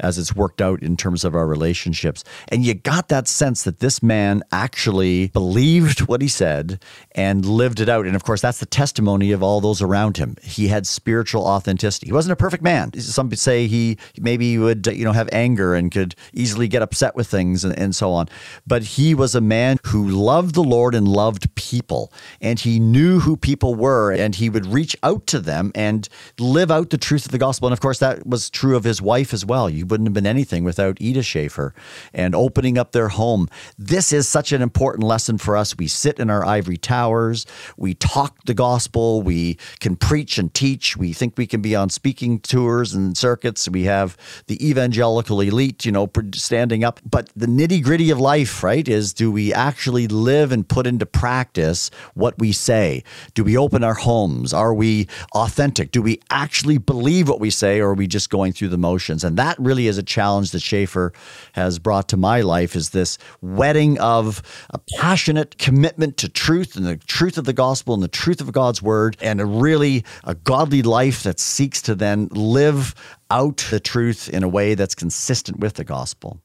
as 0.00 0.18
it's 0.18 0.34
worked 0.34 0.62
out 0.62 0.82
in 0.82 0.96
terms 0.96 1.24
of 1.24 1.34
our 1.34 1.46
relationships. 1.46 2.24
And 2.48 2.64
you 2.64 2.74
got 2.74 3.08
that 3.08 3.28
sense 3.28 3.64
that 3.64 3.80
this 3.80 4.02
man 4.02 4.42
actually 4.52 5.28
believed 5.28 6.00
what 6.08 6.22
he 6.22 6.28
said 6.28 6.82
and 7.12 7.44
lived 7.44 7.80
it 7.80 7.88
out. 7.88 8.06
And 8.06 8.16
of 8.16 8.24
course, 8.24 8.40
that's 8.40 8.60
the 8.60 8.66
testimony 8.66 9.32
of 9.32 9.42
all 9.42 9.60
those 9.60 9.82
around 9.82 10.16
him. 10.16 10.36
He 10.42 10.68
had 10.68 10.86
spiritual 10.86 11.46
authenticity. 11.46 12.06
He 12.06 12.12
wasn't 12.12 12.32
a 12.32 12.36
perfect 12.36 12.62
man. 12.62 12.92
Some 12.98 13.28
would 13.28 13.38
say 13.38 13.66
he 13.66 13.98
maybe 14.18 14.56
would, 14.56 14.86
you 14.86 15.04
know, 15.04 15.12
have 15.12 15.28
anger 15.32 15.74
and 15.74 15.90
could 15.92 16.14
easily 16.32 16.68
get 16.68 16.82
upset 16.82 17.14
with 17.14 17.28
things 17.28 17.64
and, 17.64 17.78
and 17.78 17.94
so 17.94 18.12
on. 18.12 18.28
But 18.66 18.82
he 18.82 19.14
was 19.14 19.34
a 19.34 19.40
man 19.40 19.78
who 19.86 20.08
loved 20.08 20.54
the 20.54 20.62
Lord 20.62 20.94
and 20.94 21.06
loved 21.06 21.54
people 21.54 21.81
people 21.82 22.12
and 22.40 22.60
he 22.60 22.78
knew 22.78 23.18
who 23.18 23.36
people 23.36 23.74
were 23.74 24.12
and 24.12 24.36
he 24.36 24.48
would 24.48 24.66
reach 24.66 24.96
out 25.02 25.26
to 25.26 25.40
them 25.40 25.72
and 25.74 26.08
live 26.38 26.70
out 26.70 26.90
the 26.90 26.98
truth 26.98 27.24
of 27.24 27.32
the 27.32 27.38
gospel. 27.38 27.66
And 27.66 27.72
of 27.72 27.80
course, 27.80 27.98
that 27.98 28.24
was 28.24 28.48
true 28.48 28.76
of 28.76 28.84
his 28.84 29.02
wife 29.02 29.34
as 29.34 29.44
well. 29.44 29.68
You 29.68 29.84
wouldn't 29.84 30.06
have 30.06 30.14
been 30.14 30.26
anything 30.26 30.62
without 30.62 30.98
Ida 31.02 31.24
Schaeffer 31.24 31.74
and 32.14 32.36
opening 32.36 32.78
up 32.78 32.92
their 32.92 33.08
home. 33.08 33.48
This 33.76 34.12
is 34.12 34.28
such 34.28 34.52
an 34.52 34.62
important 34.62 35.04
lesson 35.04 35.38
for 35.38 35.56
us. 35.56 35.76
We 35.76 35.88
sit 35.88 36.20
in 36.20 36.30
our 36.30 36.44
ivory 36.44 36.76
towers, 36.76 37.46
we 37.76 37.94
talk 37.94 38.44
the 38.44 38.54
gospel, 38.54 39.22
we 39.22 39.58
can 39.80 39.96
preach 39.96 40.38
and 40.38 40.54
teach, 40.54 40.96
we 40.96 41.12
think 41.12 41.36
we 41.36 41.48
can 41.48 41.62
be 41.62 41.74
on 41.74 41.90
speaking 41.90 42.38
tours 42.38 42.94
and 42.94 43.16
circuits. 43.16 43.68
We 43.68 43.84
have 43.84 44.16
the 44.46 44.58
evangelical 44.64 45.40
elite, 45.40 45.84
you 45.84 45.90
know, 45.90 46.08
standing 46.34 46.84
up. 46.84 47.00
But 47.04 47.30
the 47.34 47.46
nitty 47.46 47.82
gritty 47.82 48.10
of 48.10 48.20
life, 48.20 48.62
right, 48.62 48.86
is 48.86 49.12
do 49.12 49.32
we 49.32 49.52
actually 49.52 50.06
live 50.06 50.52
and 50.52 50.68
put 50.68 50.86
into 50.86 51.06
practice? 51.06 51.71
What 52.14 52.38
we 52.38 52.52
say? 52.52 53.02
Do 53.34 53.44
we 53.44 53.56
open 53.56 53.82
our 53.84 53.94
homes? 53.94 54.52
Are 54.52 54.74
we 54.74 55.08
authentic? 55.34 55.90
Do 55.90 56.02
we 56.02 56.20
actually 56.30 56.78
believe 56.78 57.28
what 57.28 57.40
we 57.40 57.50
say, 57.50 57.80
or 57.80 57.90
are 57.90 57.94
we 57.94 58.06
just 58.06 58.30
going 58.30 58.52
through 58.52 58.68
the 58.68 58.78
motions? 58.78 59.24
And 59.24 59.36
that 59.36 59.58
really 59.58 59.86
is 59.86 59.98
a 59.98 60.02
challenge 60.02 60.50
that 60.52 60.62
Schaeffer 60.62 61.12
has 61.52 61.78
brought 61.78 62.08
to 62.10 62.16
my 62.16 62.40
life 62.40 62.76
is 62.76 62.90
this 62.90 63.18
wedding 63.40 63.98
of 64.00 64.42
a 64.70 64.78
passionate 64.98 65.58
commitment 65.58 66.16
to 66.18 66.28
truth 66.28 66.76
and 66.76 66.86
the 66.86 66.96
truth 66.96 67.38
of 67.38 67.44
the 67.44 67.52
gospel 67.52 67.94
and 67.94 68.02
the 68.02 68.08
truth 68.08 68.40
of 68.40 68.52
God's 68.52 68.82
word, 68.82 69.16
and 69.20 69.40
a 69.40 69.46
really 69.46 70.04
a 70.24 70.34
godly 70.34 70.82
life 70.82 71.22
that 71.22 71.40
seeks 71.40 71.82
to 71.82 71.94
then 71.94 72.28
live 72.32 72.94
out 73.30 73.66
the 73.70 73.80
truth 73.80 74.28
in 74.28 74.42
a 74.42 74.48
way 74.48 74.74
that's 74.74 74.94
consistent 74.94 75.58
with 75.58 75.74
the 75.74 75.84
gospel. 75.84 76.40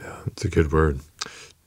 Yeah, 0.00 0.16
it's 0.26 0.44
a 0.44 0.48
good 0.48 0.72
word. 0.72 1.00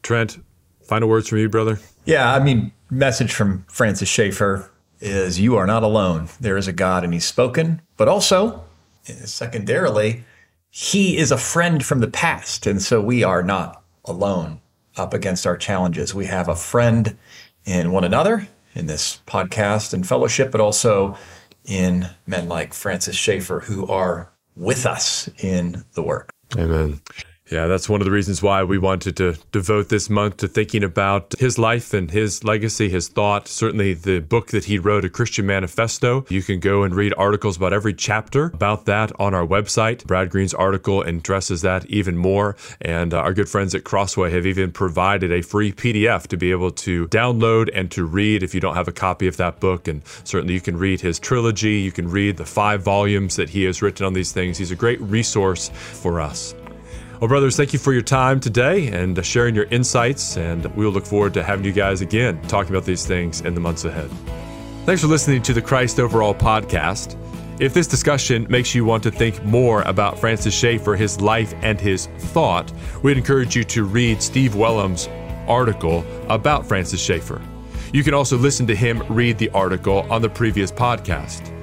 Trent, 0.03 0.39
final 0.83 1.09
words 1.09 1.27
from 1.27 1.39
you, 1.39 1.49
brother? 1.49 1.79
Yeah, 2.05 2.33
I 2.33 2.39
mean, 2.39 2.71
message 2.91 3.33
from 3.33 3.65
Francis 3.67 4.09
Schaeffer 4.09 4.69
is 4.99 5.39
you 5.39 5.55
are 5.55 5.65
not 5.65 5.81
alone. 5.81 6.29
There 6.39 6.57
is 6.57 6.67
a 6.67 6.73
God 6.73 7.03
and 7.03 7.13
he's 7.13 7.25
spoken, 7.25 7.81
but 7.97 8.07
also, 8.07 8.63
secondarily, 9.03 10.23
he 10.69 11.17
is 11.17 11.31
a 11.31 11.37
friend 11.37 11.83
from 11.83 11.99
the 11.99 12.07
past. 12.07 12.67
And 12.67 12.81
so 12.81 13.01
we 13.01 13.23
are 13.23 13.41
not 13.41 13.83
alone 14.05 14.61
up 14.97 15.13
against 15.13 15.47
our 15.47 15.57
challenges. 15.57 16.13
We 16.13 16.25
have 16.25 16.47
a 16.47 16.55
friend 16.55 17.17
in 17.65 17.91
one 17.91 18.03
another 18.03 18.47
in 18.75 18.87
this 18.87 19.21
podcast 19.25 19.93
and 19.93 20.07
fellowship, 20.07 20.51
but 20.51 20.61
also 20.61 21.17
in 21.65 22.07
men 22.27 22.47
like 22.47 22.73
Francis 22.73 23.15
Schaeffer 23.15 23.61
who 23.61 23.87
are 23.87 24.31
with 24.55 24.85
us 24.85 25.29
in 25.39 25.83
the 25.93 26.03
work. 26.03 26.29
Amen. 26.57 26.99
Yeah, 27.51 27.67
that's 27.67 27.89
one 27.89 27.99
of 27.99 28.05
the 28.05 28.11
reasons 28.11 28.41
why 28.41 28.63
we 28.63 28.77
wanted 28.77 29.17
to 29.17 29.37
devote 29.51 29.89
this 29.89 30.09
month 30.09 30.37
to 30.37 30.47
thinking 30.47 30.85
about 30.85 31.33
his 31.37 31.59
life 31.59 31.93
and 31.93 32.09
his 32.09 32.45
legacy, 32.45 32.87
his 32.87 33.09
thought. 33.09 33.49
Certainly, 33.49 33.95
the 33.95 34.19
book 34.19 34.47
that 34.47 34.63
he 34.63 34.79
wrote, 34.79 35.03
A 35.03 35.09
Christian 35.09 35.45
Manifesto. 35.45 36.25
You 36.29 36.43
can 36.43 36.61
go 36.61 36.83
and 36.83 36.95
read 36.95 37.13
articles 37.17 37.57
about 37.57 37.73
every 37.73 37.93
chapter 37.93 38.45
about 38.45 38.85
that 38.85 39.11
on 39.19 39.33
our 39.33 39.45
website. 39.45 40.07
Brad 40.07 40.29
Green's 40.29 40.53
article 40.53 41.01
addresses 41.01 41.61
that 41.63 41.85
even 41.87 42.15
more. 42.15 42.55
And 42.79 43.13
uh, 43.13 43.17
our 43.17 43.33
good 43.33 43.49
friends 43.49 43.75
at 43.75 43.83
Crossway 43.83 44.31
have 44.31 44.45
even 44.45 44.71
provided 44.71 45.33
a 45.33 45.41
free 45.41 45.73
PDF 45.73 46.27
to 46.27 46.37
be 46.37 46.51
able 46.51 46.71
to 46.71 47.09
download 47.09 47.69
and 47.73 47.91
to 47.91 48.05
read 48.05 48.43
if 48.43 48.55
you 48.55 48.61
don't 48.61 48.75
have 48.75 48.87
a 48.87 48.93
copy 48.93 49.27
of 49.27 49.35
that 49.35 49.59
book. 49.59 49.89
And 49.89 50.03
certainly, 50.23 50.53
you 50.53 50.61
can 50.61 50.77
read 50.77 51.01
his 51.01 51.19
trilogy. 51.19 51.81
You 51.81 51.91
can 51.91 52.09
read 52.09 52.37
the 52.37 52.45
five 52.45 52.81
volumes 52.81 53.35
that 53.35 53.49
he 53.49 53.65
has 53.65 53.81
written 53.81 54.05
on 54.05 54.13
these 54.13 54.31
things. 54.31 54.57
He's 54.57 54.71
a 54.71 54.75
great 54.75 55.01
resource 55.01 55.67
for 55.69 56.21
us. 56.21 56.55
Well, 57.21 57.27
brothers, 57.27 57.55
thank 57.55 57.71
you 57.71 57.77
for 57.77 57.93
your 57.93 58.01
time 58.01 58.39
today 58.39 58.87
and 58.87 59.17
uh, 59.19 59.21
sharing 59.21 59.53
your 59.53 59.65
insights. 59.65 60.37
And 60.37 60.65
we 60.75 60.83
will 60.83 60.91
look 60.91 61.05
forward 61.05 61.35
to 61.35 61.43
having 61.43 61.63
you 61.63 61.71
guys 61.71 62.01
again 62.01 62.41
talking 62.47 62.73
about 62.73 62.83
these 62.83 63.05
things 63.05 63.41
in 63.41 63.53
the 63.53 63.59
months 63.59 63.85
ahead. 63.85 64.09
Thanks 64.87 65.03
for 65.03 65.07
listening 65.07 65.43
to 65.43 65.53
the 65.53 65.61
Christ 65.61 65.99
Over 65.99 66.23
All 66.23 66.33
podcast. 66.33 67.15
If 67.61 67.75
this 67.75 67.85
discussion 67.85 68.47
makes 68.49 68.73
you 68.73 68.85
want 68.85 69.03
to 69.03 69.11
think 69.11 69.45
more 69.45 69.83
about 69.83 70.17
Francis 70.17 70.55
Schaeffer, 70.55 70.95
his 70.95 71.21
life, 71.21 71.53
and 71.61 71.79
his 71.79 72.07
thought, 72.17 72.73
we'd 73.03 73.17
encourage 73.17 73.55
you 73.55 73.63
to 73.65 73.83
read 73.83 74.19
Steve 74.19 74.55
Wellum's 74.55 75.07
article 75.47 76.03
about 76.27 76.65
Francis 76.65 76.99
Schaeffer. 76.99 77.39
You 77.93 78.03
can 78.03 78.15
also 78.15 78.35
listen 78.35 78.65
to 78.65 78.75
him 78.75 79.03
read 79.09 79.37
the 79.37 79.51
article 79.51 80.11
on 80.11 80.23
the 80.23 80.29
previous 80.29 80.71
podcast. 80.71 81.55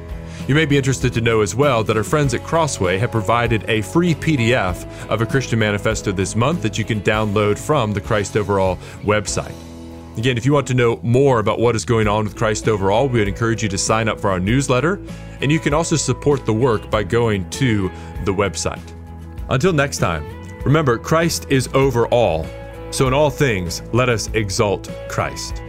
You 0.48 0.54
may 0.54 0.64
be 0.64 0.78
interested 0.78 1.12
to 1.12 1.20
know 1.20 1.42
as 1.42 1.54
well 1.54 1.84
that 1.84 1.98
our 1.98 2.02
friends 2.02 2.32
at 2.32 2.42
Crossway 2.42 2.96
have 2.96 3.10
provided 3.10 3.68
a 3.68 3.82
free 3.82 4.14
PDF 4.14 4.82
of 5.10 5.20
a 5.20 5.26
Christian 5.26 5.58
manifesto 5.58 6.10
this 6.10 6.34
month 6.34 6.62
that 6.62 6.78
you 6.78 6.86
can 6.86 7.02
download 7.02 7.58
from 7.58 7.92
the 7.92 8.00
Christ 8.00 8.34
Over 8.34 8.58
All 8.58 8.76
website. 9.02 9.52
Again, 10.16 10.38
if 10.38 10.46
you 10.46 10.54
want 10.54 10.66
to 10.68 10.74
know 10.74 11.00
more 11.02 11.38
about 11.38 11.60
what 11.60 11.76
is 11.76 11.84
going 11.84 12.08
on 12.08 12.24
with 12.24 12.34
Christ 12.34 12.66
Over 12.66 12.90
All, 12.90 13.08
we 13.08 13.18
would 13.18 13.28
encourage 13.28 13.62
you 13.62 13.68
to 13.68 13.76
sign 13.76 14.08
up 14.08 14.18
for 14.18 14.30
our 14.30 14.40
newsletter, 14.40 14.98
and 15.42 15.52
you 15.52 15.60
can 15.60 15.74
also 15.74 15.96
support 15.96 16.46
the 16.46 16.54
work 16.54 16.90
by 16.90 17.02
going 17.02 17.48
to 17.50 17.90
the 18.24 18.32
website. 18.32 18.80
Until 19.50 19.74
next 19.74 19.98
time, 19.98 20.24
remember, 20.64 20.96
Christ 20.96 21.46
is 21.50 21.68
over 21.74 22.06
all, 22.06 22.46
so 22.90 23.06
in 23.06 23.12
all 23.12 23.28
things, 23.28 23.82
let 23.92 24.08
us 24.08 24.30
exalt 24.32 24.90
Christ. 25.10 25.62